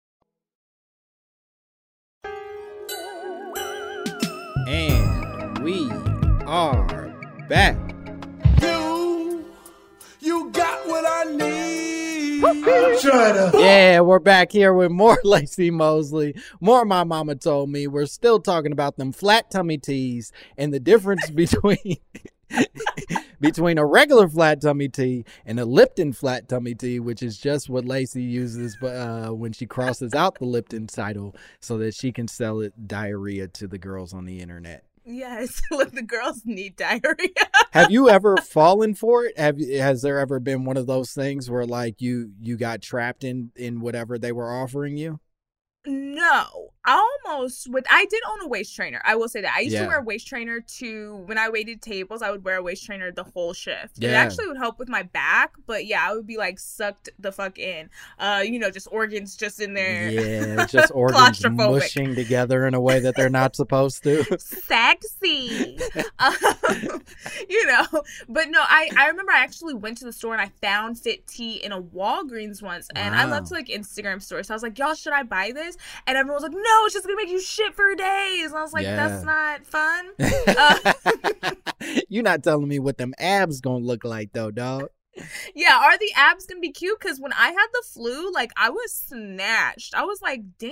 Are 6.51 7.15
back. 7.47 7.77
You, 8.61 9.45
you 10.19 10.49
got 10.49 10.85
what 10.85 11.05
I 11.07 11.23
need. 11.33 12.41
Yeah, 13.53 14.01
we're 14.01 14.19
back 14.19 14.51
here 14.51 14.73
with 14.73 14.91
more 14.91 15.17
Laci 15.25 15.71
Mosley, 15.71 16.35
more 16.59 16.83
My 16.83 17.05
Mama 17.05 17.35
Told 17.35 17.69
Me. 17.69 17.87
We're 17.87 18.05
still 18.05 18.41
talking 18.41 18.73
about 18.73 18.97
them 18.97 19.13
flat 19.13 19.49
tummy 19.49 19.77
teas 19.77 20.33
and 20.57 20.73
the 20.73 20.81
difference 20.81 21.29
between 21.33 21.95
between 23.39 23.77
a 23.77 23.85
regular 23.85 24.27
flat 24.27 24.59
tummy 24.59 24.89
tea 24.89 25.23
and 25.45 25.57
a 25.57 25.63
Lipton 25.63 26.11
flat 26.11 26.49
tummy 26.49 26.75
tea, 26.75 26.99
which 26.99 27.23
is 27.23 27.37
just 27.37 27.69
what 27.69 27.85
Laci 27.85 28.29
uses 28.29 28.75
uh, 28.83 29.29
when 29.29 29.53
she 29.53 29.65
crosses 29.65 30.13
out 30.13 30.37
the 30.37 30.43
Lipton 30.43 30.87
title 30.87 31.33
so 31.61 31.77
that 31.77 31.95
she 31.95 32.11
can 32.11 32.27
sell 32.27 32.59
it 32.59 32.89
diarrhea 32.89 33.47
to 33.47 33.67
the 33.67 33.77
girls 33.77 34.13
on 34.13 34.25
the 34.25 34.41
internet. 34.41 34.83
Yes, 35.03 35.61
look, 35.71 35.91
the 35.91 36.01
girls 36.01 36.41
need 36.45 36.75
diarrhea. 36.75 37.29
Have 37.71 37.91
you 37.91 38.09
ever 38.09 38.37
fallen 38.37 38.93
for 38.95 39.25
it? 39.25 39.37
Have 39.37 39.59
has 39.59 40.01
there 40.01 40.19
ever 40.19 40.39
been 40.39 40.65
one 40.65 40.77
of 40.77 40.87
those 40.87 41.11
things 41.11 41.49
where 41.49 41.65
like 41.65 42.01
you 42.01 42.31
you 42.39 42.57
got 42.57 42.81
trapped 42.81 43.23
in 43.23 43.51
in 43.55 43.81
whatever 43.81 44.17
they 44.17 44.31
were 44.31 44.51
offering 44.51 44.97
you? 44.97 45.19
No, 45.85 46.73
almost 46.85 47.69
with 47.69 47.85
I 47.89 48.05
did 48.05 48.21
own 48.31 48.41
a 48.43 48.47
waist 48.47 48.75
trainer. 48.75 49.01
I 49.05 49.15
will 49.15 49.29
say 49.29 49.41
that 49.41 49.53
I 49.55 49.61
used 49.61 49.73
Yeah. 49.73 49.83
to 49.83 49.87
wear 49.87 49.99
a 49.99 50.03
waist 50.03 50.27
trainer 50.27 50.59
to 50.61 51.15
when 51.25 51.37
I 51.37 51.49
waited 51.49 51.81
tables. 51.81 52.21
I 52.21 52.31
would 52.31 52.43
wear 52.43 52.57
a 52.57 52.63
waist 52.63 52.85
trainer 52.85 53.11
the 53.11 53.23
whole 53.23 53.53
shift. 53.53 54.03
It 54.03 54.07
actually 54.07 54.47
would 54.47 54.57
help 54.57 54.79
with 54.79 54.89
my 54.89 55.03
back, 55.03 55.53
but 55.67 55.85
yeah, 55.85 56.07
I 56.07 56.13
would 56.13 56.27
be 56.27 56.37
like 56.37 56.59
sucked 56.59 57.09
the 57.19 57.31
fuck 57.31 57.59
in. 57.59 57.89
Uh, 58.19 58.43
you 58.45 58.59
know, 58.59 58.69
just 58.71 58.87
organs 58.91 59.35
just 59.35 59.59
in 59.59 59.73
there. 59.73 60.09
Yeah, 60.09 60.65
just 60.69 60.91
organs 60.93 61.43
mushing 61.43 62.15
together 62.15 62.65
in 62.65 62.73
a 62.73 62.81
way 62.81 62.99
that 62.99 63.15
they're 63.15 63.29
not 63.29 63.55
supposed 63.55 64.03
to. 64.03 64.23
sexy 64.39 65.77
um, 66.19 66.33
you 67.49 67.65
know 67.67 67.85
but 68.29 68.49
no 68.49 68.59
i 68.61 68.89
i 68.97 69.07
remember 69.07 69.31
i 69.31 69.39
actually 69.39 69.73
went 69.73 69.97
to 69.97 70.05
the 70.05 70.13
store 70.13 70.33
and 70.33 70.41
i 70.41 70.49
found 70.61 70.97
fit 70.99 71.25
tea 71.27 71.55
in 71.63 71.71
a 71.71 71.81
walgreens 71.81 72.61
once 72.61 72.87
and 72.95 73.13
i 73.15 73.25
love 73.25 73.47
to 73.47 73.53
like 73.53 73.67
instagram 73.67 74.21
stories 74.21 74.47
so 74.47 74.53
i 74.53 74.55
was 74.55 74.63
like 74.63 74.77
y'all 74.77 74.93
should 74.93 75.13
i 75.13 75.23
buy 75.23 75.51
this 75.53 75.77
and 76.07 76.17
everyone 76.17 76.41
was 76.41 76.43
like 76.43 76.53
no 76.53 76.70
it's 76.85 76.93
just 76.93 77.05
gonna 77.05 77.15
make 77.17 77.29
you 77.29 77.39
shit 77.41 77.73
for 77.75 77.93
days 77.95 78.47
and 78.51 78.55
i 78.57 78.61
was 78.61 78.73
like 78.73 78.85
that's 78.85 79.23
not 79.23 79.65
fun 79.65 80.05
uh, 80.47 80.93
You're 82.09 82.23
not 82.23 82.43
telling 82.43 82.67
me 82.67 82.79
what 82.79 82.97
them 82.97 83.13
abs 83.19 83.61
gonna 83.61 83.83
look 83.83 84.03
like 84.03 84.33
though, 84.33 84.51
dog. 84.51 84.89
Yeah, 85.53 85.77
are 85.77 85.97
the 85.97 86.11
abs 86.15 86.45
gonna 86.45 86.61
be 86.61 86.71
cute? 86.71 86.99
Because 86.99 87.19
when 87.19 87.33
I 87.33 87.47
had 87.47 87.67
the 87.73 87.83
flu, 87.91 88.31
like 88.31 88.51
I 88.55 88.69
was 88.69 88.93
snatched. 88.93 89.93
I 89.95 90.03
was 90.03 90.21
like, 90.21 90.41
damn, 90.59 90.71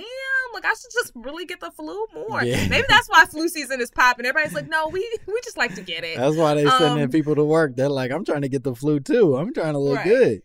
like 0.54 0.64
I 0.64 0.68
should 0.70 0.90
just 0.92 1.12
really 1.14 1.44
get 1.44 1.60
the 1.60 1.70
flu 1.72 2.06
more. 2.14 2.42
Yeah. 2.42 2.66
Maybe 2.68 2.86
that's 2.88 3.08
why 3.08 3.24
flu 3.26 3.48
season 3.48 3.80
is 3.80 3.90
popping. 3.90 4.24
Everybody's 4.24 4.54
like, 4.54 4.68
no, 4.68 4.88
we 4.88 5.00
we 5.26 5.40
just 5.44 5.56
like 5.58 5.74
to 5.74 5.82
get 5.82 6.04
it. 6.04 6.16
That's 6.16 6.36
why 6.36 6.54
they 6.54 6.66
sending 6.68 7.04
Um, 7.04 7.10
people 7.10 7.34
to 7.34 7.44
work. 7.44 7.76
They're 7.76 7.88
like, 7.88 8.12
I'm 8.12 8.24
trying 8.24 8.42
to 8.42 8.48
get 8.48 8.62
the 8.64 8.74
flu 8.74 9.00
too. 9.00 9.36
I'm 9.36 9.52
trying 9.52 9.74
to 9.74 9.78
look 9.78 9.96
Right. 9.98 10.06
good. 10.06 10.42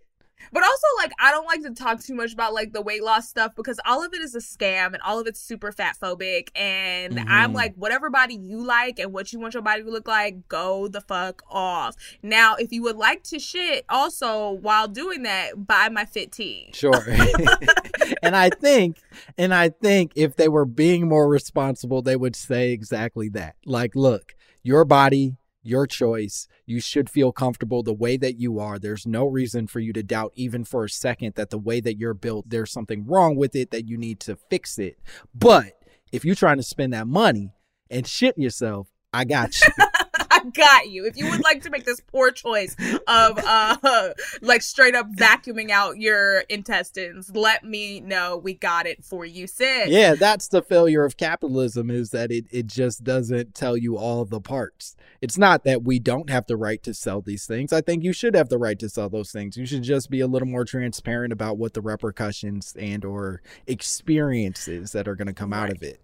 But 0.52 0.64
also, 0.64 0.88
like, 0.98 1.12
I 1.20 1.32
don't 1.32 1.46
like 1.46 1.62
to 1.64 1.72
talk 1.72 2.02
too 2.04 2.16
much 2.16 2.34
about 2.34 2.54
like 2.54 2.74
the 2.74 2.82
weight 2.82 3.04
loss 3.04 3.28
stuff 3.30 3.54
because 3.56 3.80
all 3.86 4.04
of 4.06 4.14
it 4.14 4.22
is 4.22 4.36
a 4.36 4.40
scam 4.40 4.88
and 4.88 5.02
all 5.06 5.20
of 5.20 5.28
it's 5.28 5.40
super 5.40 5.72
fat 5.72 5.98
phobic. 6.02 6.50
And 6.56 7.20
I'm 7.28 7.52
Mhm. 7.52 7.56
like, 7.56 7.76
whatever 7.76 8.10
body 8.10 8.36
you 8.36 8.64
like 8.64 9.00
and 9.00 9.12
what 9.14 9.32
you 9.34 9.40
want 9.40 9.54
your 9.54 9.64
body 9.64 9.84
to 9.84 9.90
look 9.90 10.08
like, 10.08 10.48
go 10.48 10.88
the 10.88 11.02
fuck 11.02 11.42
off. 11.50 11.96
Now, 12.24 12.56
if 12.56 12.72
you 12.72 12.82
would 12.84 12.98
like 12.98 13.24
to 13.24 13.40
shit, 13.40 13.86
also 13.90 14.52
while 14.52 14.88
doing 14.88 15.24
that, 15.24 15.66
buy 15.68 15.90
my 15.90 16.06
fit 16.06 16.32
tea. 16.32 16.70
Sure. 16.74 16.94
and 18.22 18.36
I 18.36 18.50
think, 18.50 18.98
and 19.38 19.54
I 19.54 19.70
think 19.70 20.12
if 20.16 20.36
they 20.36 20.48
were 20.48 20.66
being 20.66 21.08
more 21.08 21.28
responsible, 21.28 22.02
they 22.02 22.16
would 22.16 22.36
say 22.36 22.72
exactly 22.72 23.30
that. 23.30 23.56
Like, 23.66 23.96
look, 23.96 24.36
your 24.64 24.86
body, 24.86 25.36
your 25.66 25.88
choice. 25.88 26.48
You 26.66 26.80
should 26.80 27.10
feel 27.10 27.32
comfortable 27.32 27.84
the 27.84 27.94
way 27.94 28.18
that 28.18 28.40
you 28.40 28.60
are. 28.60 28.80
There's 28.80 29.06
no 29.06 29.26
reason 29.26 29.68
for 29.68 29.80
you 29.80 29.94
to 29.94 30.04
doubt, 30.04 30.34
even 30.36 30.64
for 30.64 30.86
a 30.86 30.90
second, 30.90 31.36
that 31.36 31.50
the 31.50 31.58
way 31.58 31.80
that 31.80 31.98
you're 31.98 32.14
built, 32.14 32.50
there's 32.50 32.72
something 32.72 33.06
wrong 33.06 33.36
with 33.36 33.56
it 33.56 33.72
that 33.72 33.88
you 33.88 33.98
need 33.98 34.20
to 34.22 34.36
fix 34.36 34.78
it. 34.78 35.00
But 35.34 35.74
if 36.12 36.24
you're 36.24 36.36
trying 36.36 36.58
to 36.58 36.64
spend 36.64 36.94
that 36.94 37.08
money 37.08 37.52
and 37.90 38.08
shit 38.08 38.38
yourself, 38.38 38.88
I 39.14 39.26
got 39.26 39.60
you. 39.62 39.68
Got 40.54 40.90
you. 40.90 41.06
If 41.06 41.18
you 41.18 41.30
would 41.30 41.44
like 41.44 41.64
to 41.64 41.70
make 41.70 41.86
this 41.86 42.02
poor 42.02 42.32
choice 42.32 42.76
of 43.08 43.40
uh 43.40 44.14
like 44.42 44.62
straight 44.62 44.96
up 44.96 45.08
vacuuming 45.12 45.70
out 45.70 45.98
your 45.98 46.40
intestines, 46.50 47.32
let 47.34 47.64
me 47.64 48.00
know. 48.00 48.38
We 48.38 48.54
got 48.54 48.86
it 48.86 49.04
for 49.04 49.26
you, 49.26 49.48
sis. 49.48 49.90
yeah, 49.90 50.16
that's 50.16 50.48
the 50.48 50.62
failure 50.62 51.04
of 51.04 51.18
capitalism 51.18 51.90
is 51.90 52.12
that 52.12 52.32
it, 52.32 52.46
it 52.52 52.68
just 52.68 53.04
doesn't 53.04 53.56
tell 53.56 53.78
you 53.78 53.98
all 53.98 54.26
the 54.26 54.42
parts. 54.42 54.96
It's 55.22 55.38
not 55.38 55.64
that 55.64 55.84
we 55.84 56.00
don't 56.00 56.30
have 56.30 56.46
the 56.48 56.58
right 56.58 56.82
to 56.84 56.94
sell 56.94 57.22
these 57.22 57.46
things. 57.46 57.74
I 57.74 57.82
think 57.82 58.04
you 58.04 58.14
should 58.14 58.36
have 58.36 58.50
the 58.50 58.58
right 58.58 58.78
to 58.80 58.90
sell 58.90 59.10
those 59.10 59.32
things. 59.32 59.58
You 59.58 59.66
should 59.66 59.84
just 59.84 60.10
be 60.10 60.20
a 60.20 60.28
little 60.28 60.48
more 60.48 60.66
transparent 60.66 61.34
about 61.34 61.58
what 61.58 61.74
the 61.74 61.82
repercussions 61.82 62.76
and 62.80 63.04
or 63.04 63.42
experiences 63.68 64.92
that 64.92 65.08
are 65.08 65.16
going 65.16 65.28
to 65.28 65.34
come 65.34 65.54
out 65.54 65.72
of 65.72 65.82
it. 65.82 66.00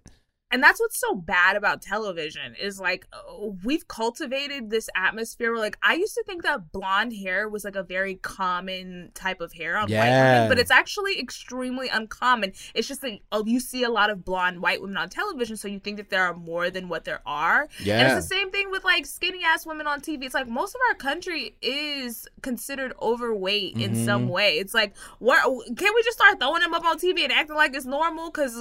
And 0.51 0.61
that's 0.61 0.79
what's 0.79 0.99
so 0.99 1.15
bad 1.15 1.55
about 1.55 1.81
television 1.81 2.55
is 2.61 2.79
like 2.79 3.07
oh, 3.13 3.57
we've 3.63 3.87
cultivated 3.87 4.69
this 4.69 4.89
atmosphere 4.95 5.51
where 5.51 5.61
like 5.61 5.77
I 5.83 5.93
used 5.95 6.13
to 6.15 6.23
think 6.25 6.43
that 6.43 6.71
blonde 6.71 7.13
hair 7.13 7.47
was 7.49 7.63
like 7.63 7.75
a 7.75 7.83
very 7.83 8.15
common 8.15 9.11
type 9.13 9.41
of 9.41 9.53
hair 9.53 9.77
on 9.77 9.83
white 9.91 10.09
women, 10.09 10.49
but 10.49 10.59
it's 10.59 10.71
actually 10.71 11.19
extremely 11.19 11.87
uncommon. 11.89 12.53
It's 12.73 12.87
just 12.87 13.01
that 13.01 13.19
oh, 13.31 13.45
you 13.45 13.59
see 13.59 13.83
a 13.83 13.89
lot 13.89 14.09
of 14.09 14.25
blonde 14.25 14.61
white 14.61 14.81
women 14.81 14.97
on 14.97 15.09
television, 15.09 15.57
so 15.57 15.67
you 15.67 15.79
think 15.79 15.97
that 15.97 16.09
there 16.09 16.23
are 16.25 16.33
more 16.35 16.69
than 16.69 16.89
what 16.89 17.05
there 17.05 17.21
are. 17.25 17.67
Yeah. 17.83 17.99
And 17.99 18.07
it's 18.17 18.27
the 18.27 18.35
same 18.35 18.51
thing 18.51 18.69
with 18.71 18.83
like 18.83 19.05
skinny 19.05 19.43
ass 19.43 19.65
women 19.65 19.87
on 19.87 20.01
TV. 20.01 20.23
It's 20.25 20.33
like 20.33 20.47
most 20.47 20.75
of 20.75 20.81
our 20.89 20.95
country 20.95 21.55
is 21.61 22.27
considered 22.41 22.93
overweight 23.01 23.75
in 23.77 23.93
Mhm. 23.93 24.05
some 24.05 24.27
way. 24.29 24.57
It's 24.57 24.73
like, 24.73 24.95
what? 25.19 25.41
Can 25.77 25.93
we 25.95 26.03
just 26.03 26.17
start 26.17 26.39
throwing 26.39 26.61
them 26.61 26.73
up 26.73 26.85
on 26.85 26.97
TV 26.97 27.23
and 27.23 27.31
acting 27.31 27.55
like 27.55 27.75
it's 27.75 27.85
normal? 27.85 28.29
Because 28.31 28.55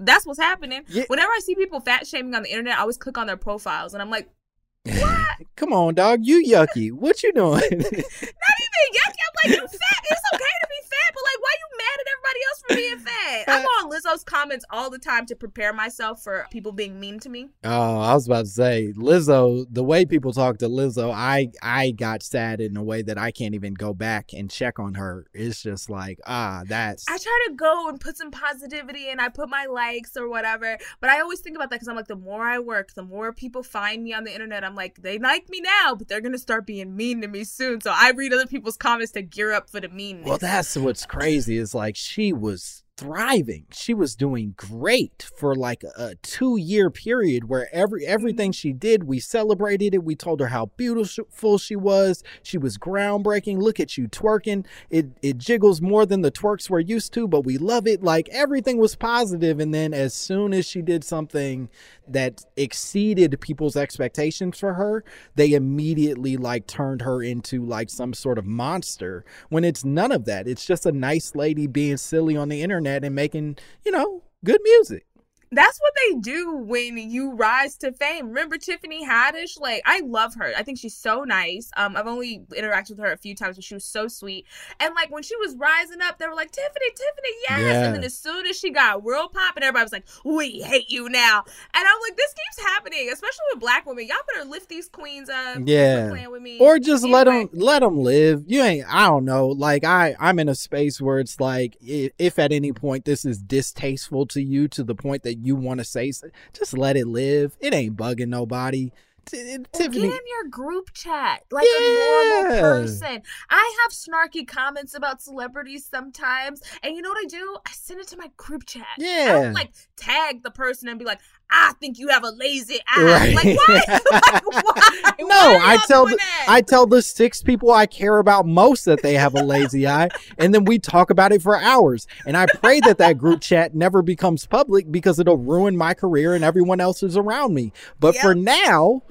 that's 0.00 0.26
what's 0.26 0.40
happening. 0.40 0.82
Yeah. 0.88 1.04
Whenever 1.08 1.30
I 1.30 1.40
see 1.40 1.54
people 1.54 1.80
fat 1.80 2.06
shaming 2.06 2.34
on 2.34 2.42
the 2.42 2.50
internet, 2.50 2.78
I 2.78 2.80
always 2.80 2.96
click 2.96 3.18
on 3.18 3.26
their 3.26 3.36
profiles 3.36 3.94
and 3.94 4.02
I'm 4.02 4.10
like, 4.10 4.28
what? 4.84 5.36
Come 5.56 5.72
on, 5.72 5.94
dog. 5.94 6.20
You 6.22 6.42
yucky. 6.42 6.90
What 6.92 7.22
you 7.22 7.32
doing? 7.32 7.60
not 7.60 7.62
even 7.62 8.86
yucky. 8.96 9.20
I'm 9.20 9.34
like, 9.44 9.56
you 9.56 9.66
fat. 9.66 10.00
It's 10.10 10.26
okay 10.34 10.54
to 10.62 10.68
be 10.68 10.80
fat, 10.88 11.10
but 11.14 11.22
like, 11.24 11.40
why 11.40 11.52
you 11.60 11.66
mad 11.76 11.96
at 12.00 12.06
everybody 12.08 12.40
else 12.48 12.59
for 12.59 12.59
being 12.74 12.98
fat? 12.98 13.44
I'm 13.48 13.64
on 13.64 13.90
Lizzo's 13.90 14.24
comments 14.24 14.64
all 14.70 14.90
the 14.90 14.98
time 14.98 15.26
to 15.26 15.36
prepare 15.36 15.72
myself 15.72 16.22
for 16.22 16.46
people 16.50 16.72
being 16.72 16.98
mean 16.98 17.18
to 17.20 17.28
me. 17.28 17.48
Oh, 17.64 18.00
I 18.00 18.14
was 18.14 18.26
about 18.26 18.46
to 18.46 18.50
say 18.50 18.92
Lizzo. 18.96 19.66
The 19.70 19.84
way 19.84 20.04
people 20.04 20.32
talk 20.32 20.58
to 20.58 20.68
Lizzo, 20.68 21.12
I 21.12 21.50
I 21.62 21.92
got 21.92 22.22
sad 22.22 22.60
in 22.60 22.76
a 22.76 22.82
way 22.82 23.02
that 23.02 23.18
I 23.18 23.30
can't 23.30 23.54
even 23.54 23.74
go 23.74 23.94
back 23.94 24.32
and 24.32 24.50
check 24.50 24.78
on 24.78 24.94
her. 24.94 25.26
It's 25.34 25.62
just 25.62 25.90
like 25.90 26.18
ah, 26.26 26.62
that's 26.66 27.06
I 27.08 27.18
try 27.18 27.46
to 27.48 27.54
go 27.54 27.88
and 27.88 28.00
put 28.00 28.16
some 28.16 28.30
positivity 28.30 29.08
and 29.08 29.20
I 29.20 29.28
put 29.28 29.48
my 29.48 29.66
likes 29.66 30.16
or 30.16 30.28
whatever. 30.28 30.78
But 31.00 31.10
I 31.10 31.20
always 31.20 31.40
think 31.40 31.56
about 31.56 31.70
that 31.70 31.76
because 31.76 31.88
I'm 31.88 31.96
like, 31.96 32.08
the 32.08 32.16
more 32.16 32.44
I 32.44 32.58
work, 32.58 32.94
the 32.94 33.02
more 33.02 33.32
people 33.32 33.62
find 33.62 34.02
me 34.02 34.12
on 34.12 34.24
the 34.24 34.32
internet. 34.32 34.64
I'm 34.64 34.74
like, 34.74 35.02
they 35.02 35.18
like 35.18 35.48
me 35.48 35.60
now, 35.60 35.94
but 35.94 36.08
they're 36.08 36.20
going 36.20 36.32
to 36.32 36.38
start 36.38 36.66
being 36.66 36.96
mean 36.96 37.20
to 37.22 37.28
me 37.28 37.44
soon. 37.44 37.80
So 37.80 37.92
I 37.94 38.12
read 38.12 38.32
other 38.32 38.46
people's 38.46 38.76
comments 38.76 39.12
to 39.12 39.22
gear 39.22 39.52
up 39.52 39.70
for 39.70 39.80
the 39.80 39.88
meanness. 39.88 40.26
Well, 40.26 40.38
that's 40.38 40.76
what's 40.76 41.06
crazy 41.06 41.56
is 41.56 41.74
like 41.74 41.96
she 41.96 42.32
was 42.32 42.59
was 42.60 42.89
thriving. 43.00 43.64
She 43.72 43.94
was 43.94 44.14
doing 44.14 44.52
great 44.58 45.26
for 45.34 45.54
like 45.54 45.82
a 45.96 46.16
2-year 46.22 46.90
period 46.90 47.48
where 47.48 47.68
every 47.72 48.02
mm-hmm. 48.02 48.12
everything 48.12 48.52
she 48.52 48.74
did, 48.74 49.04
we 49.04 49.18
celebrated 49.20 49.94
it. 49.94 50.04
We 50.04 50.14
told 50.14 50.40
her 50.40 50.48
how 50.48 50.66
beautiful 50.76 51.56
she 51.56 51.76
was. 51.76 52.22
She 52.42 52.58
was 52.58 52.76
groundbreaking. 52.76 53.58
Look 53.58 53.80
at 53.80 53.96
you 53.96 54.06
twerking. 54.06 54.66
It 54.90 55.06
it 55.22 55.38
jiggles 55.38 55.80
more 55.80 56.04
than 56.04 56.20
the 56.20 56.30
twerks 56.30 56.68
we're 56.68 56.80
used 56.80 57.14
to, 57.14 57.26
but 57.26 57.46
we 57.46 57.56
love 57.56 57.86
it. 57.86 58.02
Like 58.02 58.28
everything 58.28 58.76
was 58.76 58.96
positive 58.96 59.60
and 59.60 59.72
then 59.72 59.94
as 59.94 60.12
soon 60.12 60.52
as 60.52 60.66
she 60.66 60.82
did 60.82 61.02
something 61.02 61.70
that 62.06 62.44
exceeded 62.56 63.40
people's 63.40 63.76
expectations 63.76 64.58
for 64.58 64.74
her, 64.74 65.04
they 65.36 65.52
immediately 65.52 66.36
like 66.36 66.66
turned 66.66 67.02
her 67.02 67.22
into 67.22 67.64
like 67.64 67.88
some 67.88 68.12
sort 68.12 68.36
of 68.36 68.44
monster 68.44 69.24
when 69.48 69.64
it's 69.64 69.84
none 69.84 70.12
of 70.12 70.24
that. 70.26 70.46
It's 70.46 70.66
just 70.66 70.84
a 70.84 70.92
nice 70.92 71.34
lady 71.34 71.66
being 71.66 71.96
silly 71.96 72.36
on 72.36 72.48
the 72.48 72.62
internet 72.62 72.89
and 72.96 73.14
making, 73.14 73.56
you 73.84 73.92
know, 73.92 74.22
good 74.44 74.60
music. 74.62 75.06
That's 75.52 75.80
what 75.80 75.92
they 75.96 76.20
do 76.20 76.56
when 76.56 76.96
you 76.96 77.32
rise 77.32 77.76
to 77.78 77.92
fame. 77.92 78.28
Remember 78.28 78.56
Tiffany 78.56 79.04
Haddish? 79.04 79.58
Like, 79.58 79.82
I 79.84 80.00
love 80.00 80.34
her. 80.34 80.52
I 80.56 80.62
think 80.62 80.78
she's 80.78 80.96
so 80.96 81.24
nice. 81.24 81.70
Um, 81.76 81.96
I've 81.96 82.06
only 82.06 82.44
interacted 82.50 82.90
with 82.90 83.00
her 83.00 83.12
a 83.12 83.16
few 83.16 83.34
times, 83.34 83.56
but 83.56 83.64
she 83.64 83.74
was 83.74 83.84
so 83.84 84.06
sweet. 84.06 84.46
And 84.78 84.94
like 84.94 85.10
when 85.10 85.24
she 85.24 85.36
was 85.36 85.56
rising 85.56 86.00
up, 86.02 86.18
they 86.18 86.28
were 86.28 86.34
like, 86.34 86.52
Tiffany, 86.52 86.90
Tiffany, 86.90 87.34
yes. 87.48 87.60
Yeah. 87.60 87.84
And 87.86 87.94
then 87.96 88.04
as 88.04 88.16
soon 88.16 88.46
as 88.46 88.56
she 88.56 88.70
got 88.70 89.04
real 89.04 89.28
pop, 89.28 89.56
and 89.56 89.64
everybody 89.64 89.84
was 89.84 89.92
like, 89.92 90.06
we 90.24 90.60
hate 90.60 90.88
you 90.88 91.08
now. 91.08 91.42
And 91.74 91.84
I'm 91.86 92.00
like, 92.08 92.16
this 92.16 92.32
keeps 92.32 92.68
happening, 92.68 93.10
especially 93.12 93.44
with 93.52 93.60
black 93.60 93.86
women. 93.86 94.06
Y'all 94.06 94.18
better 94.32 94.48
lift 94.48 94.68
these 94.68 94.88
queens 94.88 95.28
up. 95.28 95.58
Yeah. 95.64 96.10
playing 96.10 96.30
with 96.30 96.42
me. 96.42 96.60
Or 96.60 96.78
just 96.78 97.04
let 97.04 97.24
them 97.24 97.48
let 97.52 97.80
them 97.80 97.98
live. 97.98 98.44
You 98.46 98.62
ain't 98.62 98.86
I 98.88 99.06
don't 99.06 99.24
know. 99.24 99.48
Like 99.48 99.82
I 99.82 100.14
I'm 100.20 100.38
in 100.38 100.48
a 100.48 100.54
space 100.54 101.00
where 101.00 101.18
it's 101.18 101.40
like 101.40 101.76
if, 101.80 102.12
if 102.18 102.38
at 102.38 102.52
any 102.52 102.72
point 102.72 103.04
this 103.04 103.24
is 103.24 103.38
distasteful 103.38 104.26
to 104.26 104.40
you 104.40 104.68
to 104.68 104.84
the 104.84 104.94
point 104.94 105.24
that 105.24 105.39
you 105.42 105.56
want 105.56 105.78
to 105.78 105.84
say 105.84 106.12
just 106.52 106.76
let 106.76 106.96
it 106.96 107.06
live. 107.06 107.56
It 107.60 107.74
ain't 107.74 107.96
bugging 107.96 108.28
nobody. 108.28 108.90
T- 109.26 109.38
eh, 109.38 109.58
Or 109.58 109.64
Tiffany 109.78 110.00
Get 110.00 110.12
in 110.12 110.26
your 110.26 110.48
group 110.50 110.92
chat 110.94 111.42
like 111.50 111.68
a 111.78 111.92
normal 111.92 112.60
person. 112.60 113.22
I 113.50 113.76
have 113.82 113.92
snarky 113.92 114.46
comments 114.46 114.94
about 114.94 115.20
celebrities 115.20 115.86
sometimes, 115.86 116.62
and 116.82 116.96
you 116.96 117.02
know 117.02 117.10
what 117.10 117.18
I 117.22 117.26
do? 117.28 117.56
I 117.66 117.70
send 117.72 118.00
it 118.00 118.08
to 118.08 118.16
my 118.16 118.30
group 118.36 118.66
chat. 118.66 118.86
I 118.98 119.02
Yeah. 119.02 119.32
don't 119.32 119.52
like 119.52 119.72
tag 119.96 120.42
the 120.42 120.50
person 120.50 120.88
and 120.88 120.98
be 120.98 121.04
like, 121.04 121.20
"I 121.50 121.72
think 121.80 121.98
you 121.98 122.08
have 122.08 122.24
a 122.24 122.30
lazy 122.30 122.78
eye." 122.88 123.04
Right. 123.04 123.34
Like 123.34 123.58
why? 123.58 123.82
like, 124.10 124.46
why? 124.46 125.10
No, 125.20 125.26
Why 125.26 125.60
I 125.62 125.84
tell 125.86 126.06
the, 126.06 126.16
that? 126.16 126.46
I 126.48 126.60
tell 126.60 126.86
the 126.86 127.02
six 127.02 127.42
people 127.42 127.70
I 127.70 127.86
care 127.86 128.18
about 128.18 128.46
most 128.46 128.84
that 128.84 129.02
they 129.02 129.14
have 129.14 129.34
a 129.34 129.42
lazy 129.42 129.86
eye, 129.86 130.08
and 130.38 130.54
then 130.54 130.64
we 130.64 130.78
talk 130.78 131.10
about 131.10 131.32
it 131.32 131.42
for 131.42 131.56
hours. 131.56 132.06
And 132.26 132.36
I 132.36 132.46
pray 132.46 132.80
that 132.80 132.98
that 132.98 133.18
group 133.18 133.40
chat 133.50 133.74
never 133.74 134.02
becomes 134.02 134.46
public 134.46 134.90
because 134.90 135.18
it'll 135.18 135.36
ruin 135.36 135.76
my 135.76 135.94
career 135.94 136.34
and 136.34 136.44
everyone 136.44 136.80
else's 136.80 137.16
around 137.16 137.54
me. 137.54 137.72
But 137.98 138.16
for 138.16 138.34
now, 138.34 139.02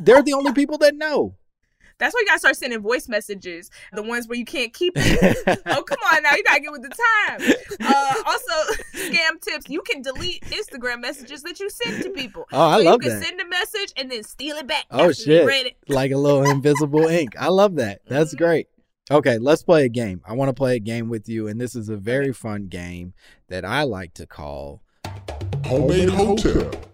they're 0.00 0.22
the 0.22 0.34
only 0.34 0.52
people 0.52 0.78
that 0.78 0.94
know. 0.94 1.36
That's 1.98 2.14
why 2.14 2.20
you 2.20 2.26
gotta 2.26 2.38
start 2.38 2.56
sending 2.56 2.80
voice 2.80 3.08
messages, 3.08 3.70
the 3.92 4.02
ones 4.02 4.26
where 4.28 4.36
you 4.38 4.44
can't 4.44 4.72
keep 4.72 4.92
it. 4.96 5.36
oh, 5.66 5.82
come 5.82 5.98
on 6.12 6.22
now, 6.22 6.34
you 6.34 6.42
gotta 6.44 6.60
get 6.60 6.72
with 6.72 6.82
the 6.82 6.88
time. 6.88 7.40
Uh, 7.80 8.14
also, 8.26 8.72
scam 8.94 9.40
tips: 9.40 9.68
you 9.68 9.82
can 9.82 10.02
delete 10.02 10.42
Instagram 10.44 11.00
messages 11.00 11.42
that 11.42 11.60
you 11.60 11.70
send 11.70 12.02
to 12.02 12.10
people. 12.10 12.46
Oh, 12.52 12.60
I 12.60 12.78
so 12.78 12.84
love 12.84 13.02
you 13.02 13.10
can 13.10 13.20
that. 13.20 13.26
send 13.26 13.40
a 13.40 13.46
message 13.48 13.92
and 13.96 14.10
then 14.10 14.22
steal 14.22 14.56
it 14.56 14.66
back. 14.66 14.84
Oh 14.90 15.10
after 15.10 15.44
read 15.44 15.66
shit! 15.66 15.66
it. 15.66 15.76
Like 15.88 16.10
a 16.12 16.16
little 16.18 16.44
invisible 16.44 17.06
ink. 17.06 17.34
I 17.38 17.48
love 17.48 17.76
that. 17.76 18.00
That's 18.08 18.34
Mhm. 18.34 18.38
great. 18.38 18.68
Okay, 19.10 19.36
let's 19.38 19.62
play 19.62 19.84
a 19.84 19.88
game. 19.90 20.22
I 20.26 20.32
want 20.32 20.48
to 20.48 20.54
play 20.54 20.76
a 20.76 20.80
game 20.80 21.10
with 21.10 21.28
you, 21.28 21.46
and 21.46 21.60
this 21.60 21.74
is 21.76 21.88
a 21.90 21.96
very 21.96 22.32
fun 22.32 22.68
game 22.68 23.12
that 23.48 23.64
I 23.64 23.82
like 23.82 24.14
to 24.14 24.26
call 24.26 24.80
Homemade 25.66 26.08
Hotep. 26.08 26.93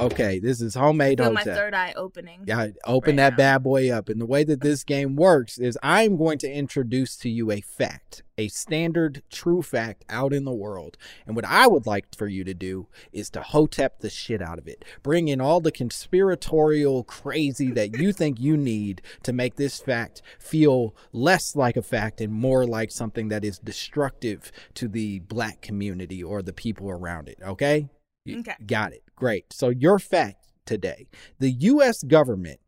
Okay, 0.00 0.38
this 0.38 0.62
is 0.62 0.74
homemade 0.74 1.18
Feel 1.18 1.30
my 1.32 1.44
third 1.44 1.74
eye 1.74 1.92
opening. 1.94 2.44
Yeah, 2.46 2.68
open 2.86 3.16
right 3.16 3.24
that 3.24 3.30
now. 3.32 3.36
bad 3.36 3.62
boy 3.62 3.90
up. 3.90 4.08
And 4.08 4.18
the 4.18 4.26
way 4.26 4.44
that 4.44 4.62
this 4.62 4.82
game 4.82 5.14
works 5.14 5.58
is 5.58 5.76
I'm 5.82 6.16
going 6.16 6.38
to 6.38 6.50
introduce 6.50 7.16
to 7.18 7.28
you 7.28 7.50
a 7.50 7.60
fact, 7.60 8.22
a 8.38 8.48
standard 8.48 9.22
true 9.30 9.60
fact 9.60 10.06
out 10.08 10.32
in 10.32 10.44
the 10.46 10.54
world. 10.54 10.96
And 11.26 11.36
what 11.36 11.44
I 11.44 11.66
would 11.66 11.86
like 11.86 12.06
for 12.16 12.26
you 12.28 12.44
to 12.44 12.54
do 12.54 12.88
is 13.12 13.28
to 13.30 13.42
hotep 13.42 13.98
the 14.00 14.08
shit 14.08 14.40
out 14.40 14.58
of 14.58 14.66
it. 14.66 14.86
Bring 15.02 15.28
in 15.28 15.38
all 15.40 15.60
the 15.60 15.72
conspiratorial 15.72 17.04
crazy 17.04 17.70
that 17.72 17.98
you 17.98 18.12
think 18.14 18.40
you 18.40 18.56
need 18.56 19.02
to 19.24 19.34
make 19.34 19.56
this 19.56 19.80
fact 19.80 20.22
feel 20.38 20.94
less 21.12 21.54
like 21.54 21.76
a 21.76 21.82
fact 21.82 22.22
and 22.22 22.32
more 22.32 22.66
like 22.66 22.90
something 22.90 23.28
that 23.28 23.44
is 23.44 23.58
destructive 23.58 24.50
to 24.74 24.88
the 24.88 25.18
black 25.20 25.60
community 25.60 26.22
or 26.22 26.40
the 26.40 26.54
people 26.54 26.88
around 26.88 27.28
it. 27.28 27.38
Okay? 27.46 27.88
You- 28.24 28.40
Okay. 28.40 28.54
Got 28.66 28.92
it. 28.92 29.02
Great. 29.20 29.52
So, 29.52 29.68
your 29.68 29.98
fact 29.98 30.46
today 30.64 31.06
the 31.38 31.50
U.S. 31.50 32.02
government, 32.02 32.58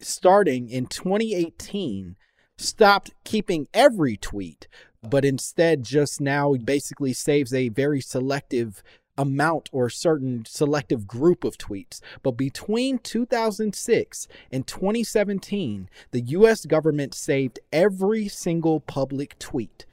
starting 0.00 0.68
in 0.68 0.86
2018, 0.86 2.16
stopped 2.58 3.12
keeping 3.22 3.68
every 3.72 4.16
tweet, 4.16 4.66
but 5.08 5.24
instead 5.24 5.84
just 5.84 6.20
now 6.20 6.54
basically 6.54 7.12
saves 7.12 7.54
a 7.54 7.68
very 7.68 8.00
selective 8.00 8.82
amount 9.16 9.68
or 9.70 9.88
certain 9.88 10.44
selective 10.46 11.06
group 11.06 11.44
of 11.44 11.56
tweets. 11.56 12.00
But 12.24 12.32
between 12.32 12.98
2006 12.98 14.26
and 14.50 14.66
2017, 14.66 15.88
the 16.10 16.22
US 16.22 16.66
government 16.66 17.14
saved 17.14 17.60
every 17.72 18.26
single 18.26 18.80
public 18.80 19.38
tweet. 19.38 19.86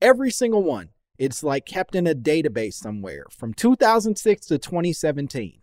Every 0.00 0.30
single 0.30 0.62
one. 0.62 0.90
It's 1.18 1.42
like 1.42 1.66
kept 1.66 1.94
in 1.94 2.06
a 2.06 2.14
database 2.14 2.74
somewhere 2.74 3.24
from 3.30 3.54
2006 3.54 4.46
to 4.46 4.58
2017. 4.58 5.60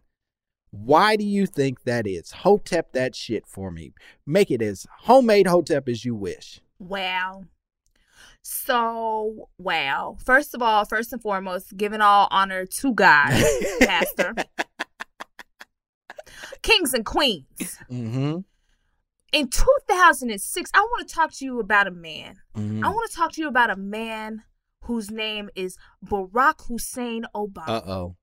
Why 0.71 1.15
do 1.15 1.23
you 1.23 1.45
think 1.45 1.83
that 1.83 2.07
is? 2.07 2.31
Hotep 2.31 2.93
that 2.93 3.15
shit 3.15 3.45
for 3.45 3.69
me. 3.69 3.93
Make 4.25 4.49
it 4.49 4.61
as 4.61 4.87
homemade 5.01 5.45
Hotep 5.45 5.87
as 5.87 6.03
you 6.03 6.15
wish. 6.15 6.61
Wow. 6.79 7.43
So, 8.41 9.49
wow. 9.57 10.17
First 10.25 10.55
of 10.55 10.61
all, 10.61 10.83
first 10.85 11.13
and 11.13 11.21
foremost, 11.21 11.77
giving 11.77 12.01
all 12.01 12.27
honor 12.31 12.65
to 12.65 12.93
God, 12.93 13.29
Pastor. 13.81 14.33
Kings 16.63 16.93
and 16.93 17.05
queens. 17.05 17.77
Mm-hmm. 17.91 18.39
In 19.31 19.47
2006, 19.47 20.71
I 20.73 20.79
want 20.79 21.07
to 21.07 21.13
talk 21.13 21.31
to 21.33 21.45
you 21.45 21.59
about 21.59 21.87
a 21.87 21.91
man. 21.91 22.37
Mhm. 22.55 22.83
I 22.83 22.89
want 22.89 23.09
to 23.09 23.15
talk 23.15 23.31
to 23.33 23.41
you 23.41 23.47
about 23.47 23.69
a 23.69 23.75
man 23.75 24.43
whose 24.83 25.09
name 25.11 25.49
is 25.55 25.77
Barack 26.05 26.67
Hussein 26.67 27.25
Obama. 27.35 27.67
Uh 27.67 27.81
oh. 27.85 28.15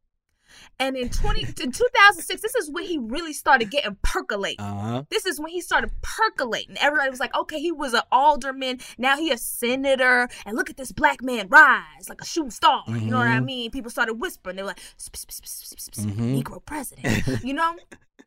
And 0.81 0.97
in 0.97 1.11
20 1.11 1.43
in 1.63 1.71
2006, 1.71 2.43
this 2.43 2.55
is 2.57 2.69
when 2.73 2.85
he 2.85 2.99
really 2.99 3.33
started 3.33 3.71
getting 3.71 3.97
percolate. 4.03 4.57
Uh 4.59 4.75
huh. 4.81 5.03
This 5.09 5.25
is 5.25 5.39
when 5.39 5.51
he 5.51 5.61
started 5.61 5.91
percolating. 6.03 6.77
Everybody 6.81 7.09
was 7.09 7.21
like, 7.21 7.33
okay, 7.37 7.61
he 7.61 7.71
was 7.71 7.95
an 7.95 8.03
alderman. 8.11 8.81
Now 8.99 9.17
he 9.17 9.31
a 9.31 9.39
senator. 9.39 10.29
And 10.45 10.57
look 10.57 10.69
at 10.69 10.77
this 10.77 10.91
black 10.91 11.23
man 11.23 11.47
rise 11.49 12.09
like 12.09 12.21
a 12.21 12.25
shooting 12.25 12.51
star. 12.51 12.83
You 12.89 12.99
know 13.13 13.19
what 13.19 13.29
I 13.29 13.39
Mhm. 13.39 13.45
mean? 13.45 13.71
People 13.71 13.93
started 13.93 14.15
whispering. 14.15 14.57
They 14.57 14.63
were 14.63 14.69
like, 14.69 14.81
"Sp- 14.99 15.15
sp- 15.23 15.31
sp- 15.31 15.47
sp- 15.47 15.79
sp- 15.79 15.95
sp- 15.95 16.11
Mhm. 16.19 16.43
Negro 16.43 16.65
president. 16.67 17.23
you 17.45 17.55
know? 17.55 17.77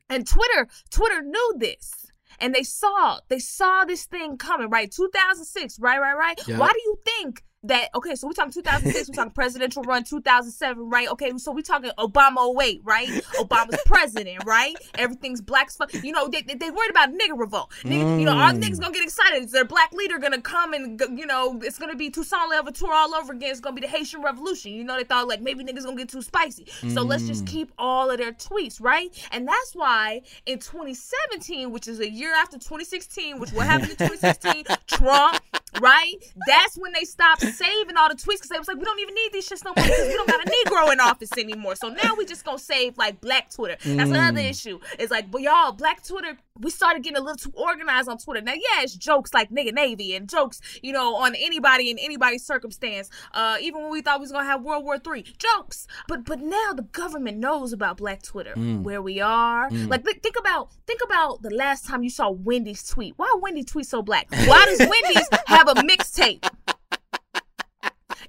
And 0.08 0.26
Twitter, 0.26 0.66
Twitter 0.90 1.20
knew 1.20 1.54
this. 1.58 2.06
And 2.40 2.54
they 2.54 2.62
saw, 2.62 3.18
they 3.28 3.38
saw 3.38 3.84
this 3.84 4.06
thing 4.06 4.38
coming, 4.38 4.68
right? 4.70 4.90
2006, 4.90 5.78
right, 5.78 6.00
right, 6.00 6.14
right? 6.16 6.40
Yeah. 6.48 6.58
Why 6.58 6.68
do 6.68 6.80
you 6.84 6.98
think 7.04 7.44
that, 7.64 7.88
okay, 7.94 8.14
so 8.14 8.26
we're 8.26 8.32
talking 8.32 8.52
2006, 8.52 9.08
we're 9.08 9.14
talking 9.14 9.32
presidential 9.32 9.82
run 9.82 10.04
2007, 10.04 10.88
right? 10.88 11.08
Okay, 11.08 11.32
so 11.38 11.52
we're 11.52 11.62
talking 11.62 11.90
Obama 11.98 12.54
08, 12.62 12.80
right? 12.84 13.08
Obama's 13.38 13.78
president, 13.86 14.44
right? 14.44 14.74
Everything's 14.96 15.40
black 15.40 15.68
as 15.68 15.76
fuck. 15.76 15.92
You 15.94 16.12
know, 16.12 16.28
they, 16.28 16.42
they, 16.42 16.54
they 16.54 16.70
worried 16.70 16.90
about 16.90 17.10
nigga 17.10 17.38
revolt. 17.38 17.72
Nigga, 17.82 18.18
You 18.20 18.26
know, 18.26 18.36
all 18.36 18.52
the 18.52 18.60
niggas 18.60 18.76
mm. 18.76 18.80
gonna 18.80 18.94
get 18.94 19.02
excited. 19.02 19.44
Is 19.44 19.52
their 19.52 19.64
black 19.64 19.92
leader 19.92 20.18
gonna 20.18 20.40
come 20.40 20.74
and, 20.74 21.00
you 21.18 21.26
know, 21.26 21.60
it's 21.62 21.78
gonna 21.78 21.96
be 21.96 22.10
Toussaint 22.10 22.50
Louverture 22.50 22.92
all 22.92 23.14
over 23.14 23.32
again. 23.32 23.50
It's 23.50 23.60
gonna 23.60 23.74
be 23.74 23.82
the 23.82 23.88
Haitian 23.88 24.22
Revolution. 24.22 24.72
You 24.72 24.84
know, 24.84 24.96
they 24.96 25.04
thought 25.04 25.28
like 25.28 25.40
maybe 25.40 25.64
niggas 25.64 25.84
gonna 25.84 25.96
get 25.96 26.08
too 26.08 26.22
spicy. 26.22 26.66
So 26.92 27.02
let's 27.02 27.26
just 27.26 27.44
mm. 27.44 27.48
keep 27.48 27.72
all 27.78 28.10
of 28.10 28.18
their 28.18 28.32
tweets, 28.32 28.80
right? 28.80 29.10
And 29.32 29.48
that's 29.48 29.74
why 29.74 30.22
in 30.46 30.58
2017, 30.58 31.70
which 31.70 31.88
is 31.88 32.00
a 32.00 32.10
year 32.10 32.34
after 32.34 32.56
2016, 32.56 33.38
which 33.38 33.50
what 33.52 33.66
happened 33.66 33.90
in 33.90 33.96
2016, 33.96 34.64
Trump, 34.86 35.40
right? 35.80 36.14
That's 36.46 36.76
when 36.76 36.92
they 36.92 37.04
stopped 37.04 37.42
saving 37.42 37.96
all 37.96 38.08
the 38.08 38.14
tweets 38.14 38.42
because 38.42 38.48
they 38.50 38.58
was 38.58 38.68
like, 38.68 38.78
we 38.78 38.84
don't 38.84 39.00
even 39.00 39.14
need 39.14 39.32
these 39.32 39.48
shits 39.48 39.64
no 39.64 39.72
more 39.76 39.84
because 39.84 40.08
we 40.08 40.14
don't 40.14 40.28
got 40.28 40.40
a 40.46 40.50
Negro 40.50 40.92
in 40.92 41.00
office 41.00 41.30
anymore. 41.38 41.76
So 41.76 41.88
now 41.88 42.14
we 42.16 42.26
just 42.26 42.44
gonna 42.44 42.58
save 42.58 42.96
like 42.98 43.20
black 43.20 43.50
Twitter. 43.50 43.76
That's 43.84 44.10
mm. 44.10 44.14
another 44.14 44.40
issue. 44.40 44.78
It's 44.98 45.10
like, 45.10 45.30
but 45.30 45.42
y'all, 45.42 45.72
black 45.72 46.04
Twitter, 46.04 46.36
we 46.60 46.70
started 46.70 47.02
getting 47.02 47.16
a 47.16 47.20
little 47.20 47.36
too 47.36 47.52
organized 47.54 48.08
on 48.08 48.18
Twitter. 48.18 48.40
Now, 48.40 48.52
yeah, 48.52 48.82
it's 48.82 48.94
jokes 48.94 49.34
like 49.34 49.50
nigga 49.50 49.72
Navy 49.72 50.14
and 50.14 50.28
jokes, 50.28 50.60
you 50.82 50.92
know, 50.92 51.16
on 51.16 51.34
anybody 51.34 51.90
in 51.90 51.98
anybody's 51.98 52.44
circumstance. 52.44 53.10
Uh, 53.32 53.56
even 53.60 53.82
when 53.82 53.90
we 53.90 54.02
thought 54.02 54.20
we 54.20 54.24
was 54.24 54.32
gonna 54.32 54.44
have 54.44 54.62
World 54.62 54.84
War 54.84 54.98
Three, 54.98 55.24
jokes. 55.38 55.86
But 56.08 56.24
but 56.24 56.40
now 56.40 56.72
the 56.74 56.82
government 56.82 57.38
knows 57.38 57.72
about 57.72 57.96
Black 57.96 58.22
Twitter, 58.22 58.54
mm. 58.54 58.82
where 58.82 59.02
we 59.02 59.20
are. 59.20 59.68
Mm. 59.70 59.88
Like 59.88 60.04
th- 60.04 60.20
think 60.22 60.36
about 60.38 60.70
think 60.86 61.00
about 61.04 61.42
the 61.42 61.50
last 61.50 61.86
time 61.86 62.02
you 62.02 62.10
saw 62.10 62.30
Wendy's 62.30 62.86
tweet. 62.86 63.14
Why 63.16 63.34
Wendy 63.40 63.64
tweet 63.64 63.86
so 63.86 64.02
black? 64.02 64.28
Why 64.30 64.64
does 64.66 64.78
Wendy's 64.78 65.28
have 65.46 65.63
a 65.68 65.74
mixtape? 65.82 66.48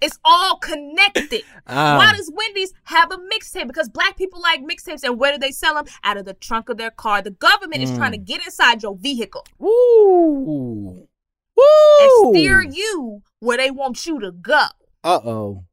It's 0.01 0.19
all 0.25 0.57
connected. 0.57 1.43
Ah. 1.67 1.97
Why 1.97 2.13
does 2.15 2.29
Wendy's 2.36 2.73
have 2.83 3.11
a 3.11 3.17
mixtape? 3.17 3.65
Because 3.67 3.88
black 3.89 4.17
people 4.17 4.41
like 4.41 4.61
mixtapes, 4.61 5.03
and 5.03 5.17
where 5.17 5.31
do 5.31 5.39
they 5.39 5.51
sell 5.51 5.73
them? 5.75 5.86
Out 6.03 6.17
of 6.17 6.25
the 6.25 6.33
trunk 6.33 6.69
of 6.69 6.77
their 6.77 6.91
car. 6.91 7.21
The 7.21 7.31
government 7.31 7.81
is 7.81 7.91
trying 7.95 8.11
to 8.11 8.17
Mm. 8.17 8.25
get 8.25 8.45
inside 8.45 8.83
your 8.83 8.95
vehicle 8.97 9.45
Woo. 9.57 11.07
Woo. 11.55 11.67
and 12.01 12.36
steer 12.36 12.61
you 12.61 13.21
where 13.39 13.57
they 13.57 13.71
want 13.71 14.05
you 14.05 14.19
to 14.19 14.31
go. 14.31 14.65
Uh 15.03 15.19
oh. 15.23 15.63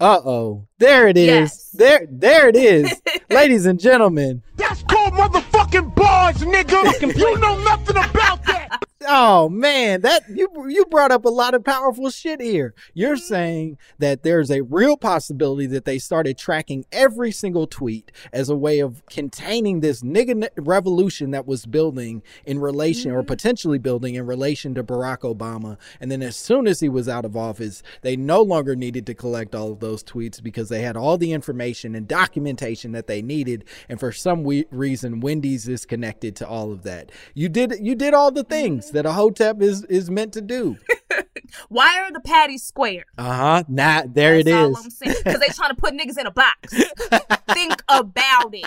Uh 0.00 0.20
oh. 0.24 0.66
There 0.78 1.06
it 1.06 1.16
is. 1.16 1.26
Yes. 1.28 1.70
There 1.72 2.06
there 2.10 2.48
it 2.48 2.56
is. 2.56 3.00
Ladies 3.30 3.66
and 3.66 3.78
gentlemen. 3.78 4.42
That's 4.56 4.82
called 4.82 5.14
motherfucking 5.14 5.94
bars, 5.94 6.38
nigga. 6.38 7.16
you 7.16 7.38
know 7.38 7.58
nothing 7.62 7.96
about 7.96 8.42
that. 8.44 8.82
Oh 9.06 9.48
man, 9.48 10.00
that 10.02 10.22
you 10.28 10.48
you 10.68 10.84
brought 10.86 11.12
up 11.12 11.24
a 11.24 11.30
lot 11.30 11.54
of 11.54 11.64
powerful 11.64 12.10
shit 12.10 12.40
here. 12.40 12.74
You're 12.92 13.16
mm-hmm. 13.16 13.24
saying 13.24 13.78
that 13.98 14.22
there's 14.22 14.50
a 14.50 14.62
real 14.62 14.96
possibility 14.96 15.66
that 15.66 15.84
they 15.84 15.98
started 15.98 16.38
tracking 16.38 16.84
every 16.92 17.32
single 17.32 17.66
tweet 17.66 18.12
as 18.32 18.48
a 18.48 18.56
way 18.56 18.80
of 18.80 19.04
containing 19.06 19.80
this 19.80 20.02
nigga 20.02 20.48
revolution 20.56 21.32
that 21.32 21.46
was 21.46 21.66
building 21.66 22.22
in 22.44 22.58
relation 22.58 23.10
or 23.10 23.20
mm-hmm. 23.20 23.28
potentially 23.28 23.78
building 23.78 24.14
in 24.14 24.26
relation 24.26 24.74
to 24.74 24.84
Barack 24.84 25.20
Obama. 25.20 25.76
And 26.00 26.10
then 26.10 26.22
as 26.22 26.36
soon 26.36 26.66
as 26.66 26.80
he 26.80 26.88
was 26.88 27.08
out 27.08 27.24
of 27.24 27.36
office, 27.36 27.82
they 28.02 28.16
no 28.16 28.42
longer 28.42 28.76
needed 28.76 29.06
to 29.06 29.14
collect 29.14 29.54
all 29.54 29.72
of 29.72 29.80
those 29.80 30.02
tweets 30.02 30.42
because 30.42 30.68
they 30.68 30.82
had 30.82 30.96
all 30.96 31.18
the 31.18 31.32
information 31.32 31.94
and 31.94 32.08
documentation 32.08 32.92
that 32.92 33.06
they 33.06 33.22
needed. 33.22 33.64
And 33.88 34.00
for 34.00 34.12
some 34.12 34.44
we- 34.44 34.66
reason, 34.70 35.20
Wendy's 35.20 35.68
is 35.68 35.84
connected 35.84 36.36
to 36.36 36.48
all 36.48 36.72
of 36.72 36.82
that. 36.84 37.10
You 37.34 37.48
did 37.48 37.74
you 37.80 37.94
did 37.94 38.14
all 38.14 38.30
the 38.30 38.44
things 38.44 38.90
that 38.94 39.06
a 39.06 39.12
hotep 39.12 39.60
is 39.60 39.84
is 39.84 40.10
meant 40.10 40.32
to 40.32 40.40
do. 40.40 40.78
Why 41.68 42.00
are 42.00 42.12
the 42.12 42.20
patties 42.20 42.64
square? 42.64 43.04
Uh 43.16 43.32
huh. 43.32 43.64
Nah, 43.68 44.02
there 44.06 44.42
That's 44.42 44.48
it 44.48 45.06
is. 45.06 45.14
Because 45.22 45.40
they 45.40 45.48
trying 45.48 45.70
to 45.70 45.76
put 45.76 45.94
niggas 45.94 46.18
in 46.18 46.26
a 46.26 46.30
box. 46.30 46.72
Think 47.52 47.82
about 47.88 48.54
it. 48.54 48.66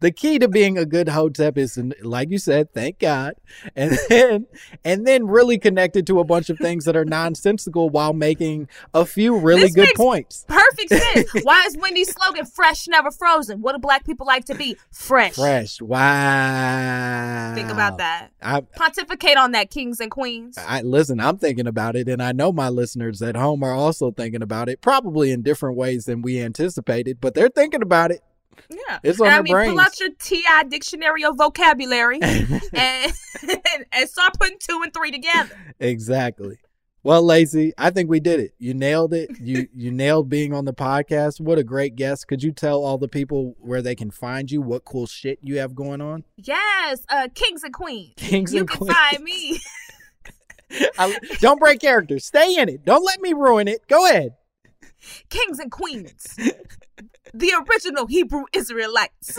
The 0.00 0.10
key 0.10 0.38
to 0.38 0.48
being 0.48 0.76
a 0.76 0.84
good 0.84 1.08
hotep 1.08 1.56
is 1.56 1.78
like 2.02 2.30
you 2.30 2.38
said 2.38 2.72
thank 2.72 2.98
god 2.98 3.34
and 3.76 3.98
then 4.08 4.46
and 4.84 5.06
then 5.06 5.26
really 5.26 5.58
connected 5.58 6.06
to 6.06 6.20
a 6.20 6.24
bunch 6.24 6.50
of 6.50 6.58
things 6.58 6.84
that 6.84 6.96
are 6.96 7.04
nonsensical 7.04 7.88
while 7.88 8.12
making 8.12 8.68
a 8.94 9.04
few 9.04 9.38
really 9.38 9.62
This 9.62 9.74
good 9.74 9.94
points 9.96 10.44
Perfect 10.48 10.88
sense. 10.88 11.30
Why 11.44 11.64
is 11.66 11.76
Wendy's 11.76 12.12
slogan 12.12 12.46
fresh, 12.46 12.88
never 12.88 13.10
frozen? 13.10 13.60
What 13.60 13.72
do 13.72 13.78
black 13.78 14.04
people 14.04 14.26
like 14.26 14.44
to 14.46 14.54
be? 14.54 14.76
Fresh. 14.90 15.34
fresh 15.34 15.80
wow 15.80 17.52
Think 17.54 17.70
about 17.70 17.98
that. 17.98 18.30
I, 18.40 18.60
Pontificate 18.60 19.36
on 19.36 19.52
that, 19.52 19.70
kings 19.70 20.00
and 20.00 20.10
queens. 20.10 20.58
I 20.58 20.82
listen 20.82 21.20
i'm 21.20 21.38
thinking 21.38 21.66
about 21.66 21.96
it 21.96 22.08
and 22.08 22.22
i 22.22 22.32
know 22.32 22.52
my 22.52 22.68
listeners 22.68 23.22
at 23.22 23.36
home 23.36 23.62
are 23.62 23.72
also 23.72 24.10
thinking 24.10 24.42
about 24.42 24.68
it 24.68 24.80
probably 24.80 25.30
in 25.30 25.42
different 25.42 25.76
ways 25.76 26.04
than 26.04 26.22
we 26.22 26.40
anticipated 26.40 27.18
but 27.20 27.34
they're 27.34 27.48
thinking 27.48 27.82
about 27.82 28.10
it 28.10 28.20
Yeah. 28.68 28.98
It's 29.02 29.20
on 29.20 29.26
and 29.26 29.36
I 29.36 29.42
mean, 29.42 29.70
pull 29.70 29.80
out 29.80 29.98
your 30.00 30.10
TI 30.18 30.68
dictionary 30.68 31.24
of 31.24 31.36
vocabulary 31.36 32.18
and, 32.22 32.62
and 32.72 33.84
and 33.92 34.08
start 34.08 34.34
putting 34.38 34.58
two 34.58 34.80
and 34.82 34.92
three 34.92 35.10
together. 35.10 35.56
Exactly. 35.80 36.58
Well, 37.04 37.24
Laci, 37.24 37.72
I 37.76 37.90
think 37.90 38.08
we 38.08 38.20
did 38.20 38.38
it. 38.38 38.54
You 38.58 38.74
nailed 38.74 39.12
it. 39.12 39.30
You 39.40 39.66
you 39.74 39.90
nailed 39.90 40.28
being 40.28 40.52
on 40.54 40.64
the 40.64 40.72
podcast. 40.72 41.40
What 41.40 41.58
a 41.58 41.64
great 41.64 41.96
guest. 41.96 42.28
Could 42.28 42.44
you 42.44 42.52
tell 42.52 42.84
all 42.84 42.96
the 42.96 43.08
people 43.08 43.56
where 43.58 43.82
they 43.82 43.96
can 43.96 44.12
find 44.12 44.50
you, 44.50 44.62
what 44.62 44.84
cool 44.84 45.06
shit 45.06 45.40
you 45.42 45.58
have 45.58 45.74
going 45.74 46.00
on? 46.00 46.24
Yes, 46.36 47.04
uh, 47.08 47.26
kings 47.34 47.64
and 47.64 47.74
queens. 47.74 48.14
Kings 48.16 48.54
you 48.54 48.60
and 48.60 48.70
can 48.70 48.78
queens. 48.78 48.94
find 48.94 49.24
me. 49.24 49.60
I, 50.98 51.18
don't 51.40 51.58
break 51.58 51.80
character. 51.80 52.18
Stay 52.18 52.56
in 52.56 52.68
it. 52.68 52.84
Don't 52.84 53.04
let 53.04 53.20
me 53.20 53.32
ruin 53.32 53.66
it. 53.66 53.86
Go 53.88 54.06
ahead. 54.06 54.34
Kings 55.28 55.58
and 55.58 55.70
queens. 55.70 56.38
the 57.34 57.52
original 57.68 58.06
Hebrew 58.06 58.44
Israelites. 58.52 59.38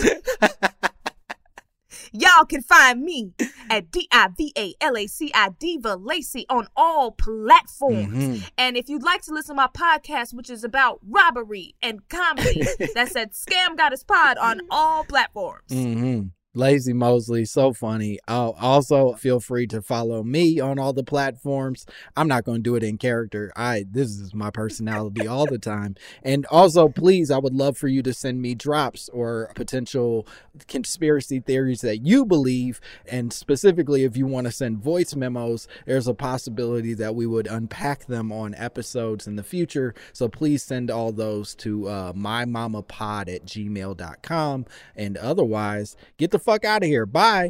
Y'all 2.15 2.45
can 2.45 2.61
find 2.61 3.01
me 3.01 3.33
at 3.71 3.89
D 3.89 4.07
I 4.11 4.27
V 4.37 4.53
A 4.55 4.75
L 4.81 4.95
A 4.97 5.07
C 5.07 5.31
I 5.33 5.49
Diva 5.59 5.97
Laci 5.97 6.45
on 6.47 6.67
all 6.75 7.11
platforms. 7.11 8.13
Mhm. 8.41 8.49
And 8.55 8.77
if 8.77 8.87
you'd 8.87 9.01
like 9.01 9.23
to 9.23 9.33
listen 9.33 9.55
to 9.55 9.61
my 9.63 9.67
podcast, 9.75 10.31
which 10.33 10.51
is 10.51 10.63
about 10.63 10.99
robbery 11.07 11.73
and 11.81 12.07
comedy, 12.09 12.61
that's 12.93 13.15
at 13.15 13.31
Scam 13.31 13.75
Goddess 13.77 14.03
Pod 14.03 14.37
on 14.37 14.61
all 14.69 15.03
platforms. 15.05 15.69
Mm-hmm. 15.71 16.27
Laci 16.55 16.93
Mosley, 16.93 17.45
so 17.45 17.73
funny. 17.73 18.19
Uh, 18.27 18.51
also, 18.51 19.13
feel 19.13 19.39
free 19.39 19.65
to 19.65 19.81
follow 19.81 20.21
me 20.21 20.59
on 20.59 20.77
all 20.77 20.93
the 20.93 21.03
platforms. 21.03 21.85
I'm 22.15 22.27
not 22.27 22.43
going 22.43 22.59
to 22.59 22.63
do 22.63 22.75
it 22.75 22.83
in 22.83 22.99
character. 22.99 23.51
I 23.55 23.85
this 23.89 24.09
is 24.11 24.35
my 24.35 24.51
personality 24.51 25.27
all 25.27 25.47
the 25.47 25.57
time. 25.57 25.95
And 26.21 26.45
also, 26.47 26.89
please, 26.89 27.31
I 27.31 27.39
would 27.39 27.55
love 27.55 27.75
for 27.75 27.87
you 27.87 28.03
to 28.03 28.13
send 28.13 28.39
me 28.39 28.53
drops 28.53 29.09
or 29.09 29.49
potential 29.55 30.27
conspiracy 30.67 31.39
theories 31.39 31.81
that 31.81 32.05
you 32.05 32.23
believe. 32.23 32.79
And 33.09 33.33
specifically, 33.33 34.03
if 34.03 34.15
you 34.15 34.27
want 34.27 34.45
to 34.45 34.51
send 34.51 34.77
voice 34.77 35.15
memos, 35.15 35.67
there's 35.87 36.07
a 36.07 36.13
possibility 36.13 36.93
that 36.93 37.15
we 37.15 37.25
would 37.25 37.47
unpack 37.47 38.05
them 38.05 38.31
on 38.31 38.53
episodes 38.55 39.25
in 39.25 39.37
the 39.37 39.43
future. 39.43 39.95
So 40.11 40.29
please 40.29 40.61
send 40.61 40.91
all 40.91 41.11
those 41.11 41.55
to 41.55 41.87
uh, 41.87 42.13
mymamapod 42.13 43.33
at 43.33 43.45
gmail.com. 43.45 44.65
And 44.95 45.17
otherwise, 45.17 45.97
get 46.17 46.29
the 46.29 46.42
fuck 46.43 46.65
out 46.65 46.83
of 46.83 46.87
here. 46.89 47.05
Bye. 47.05 47.49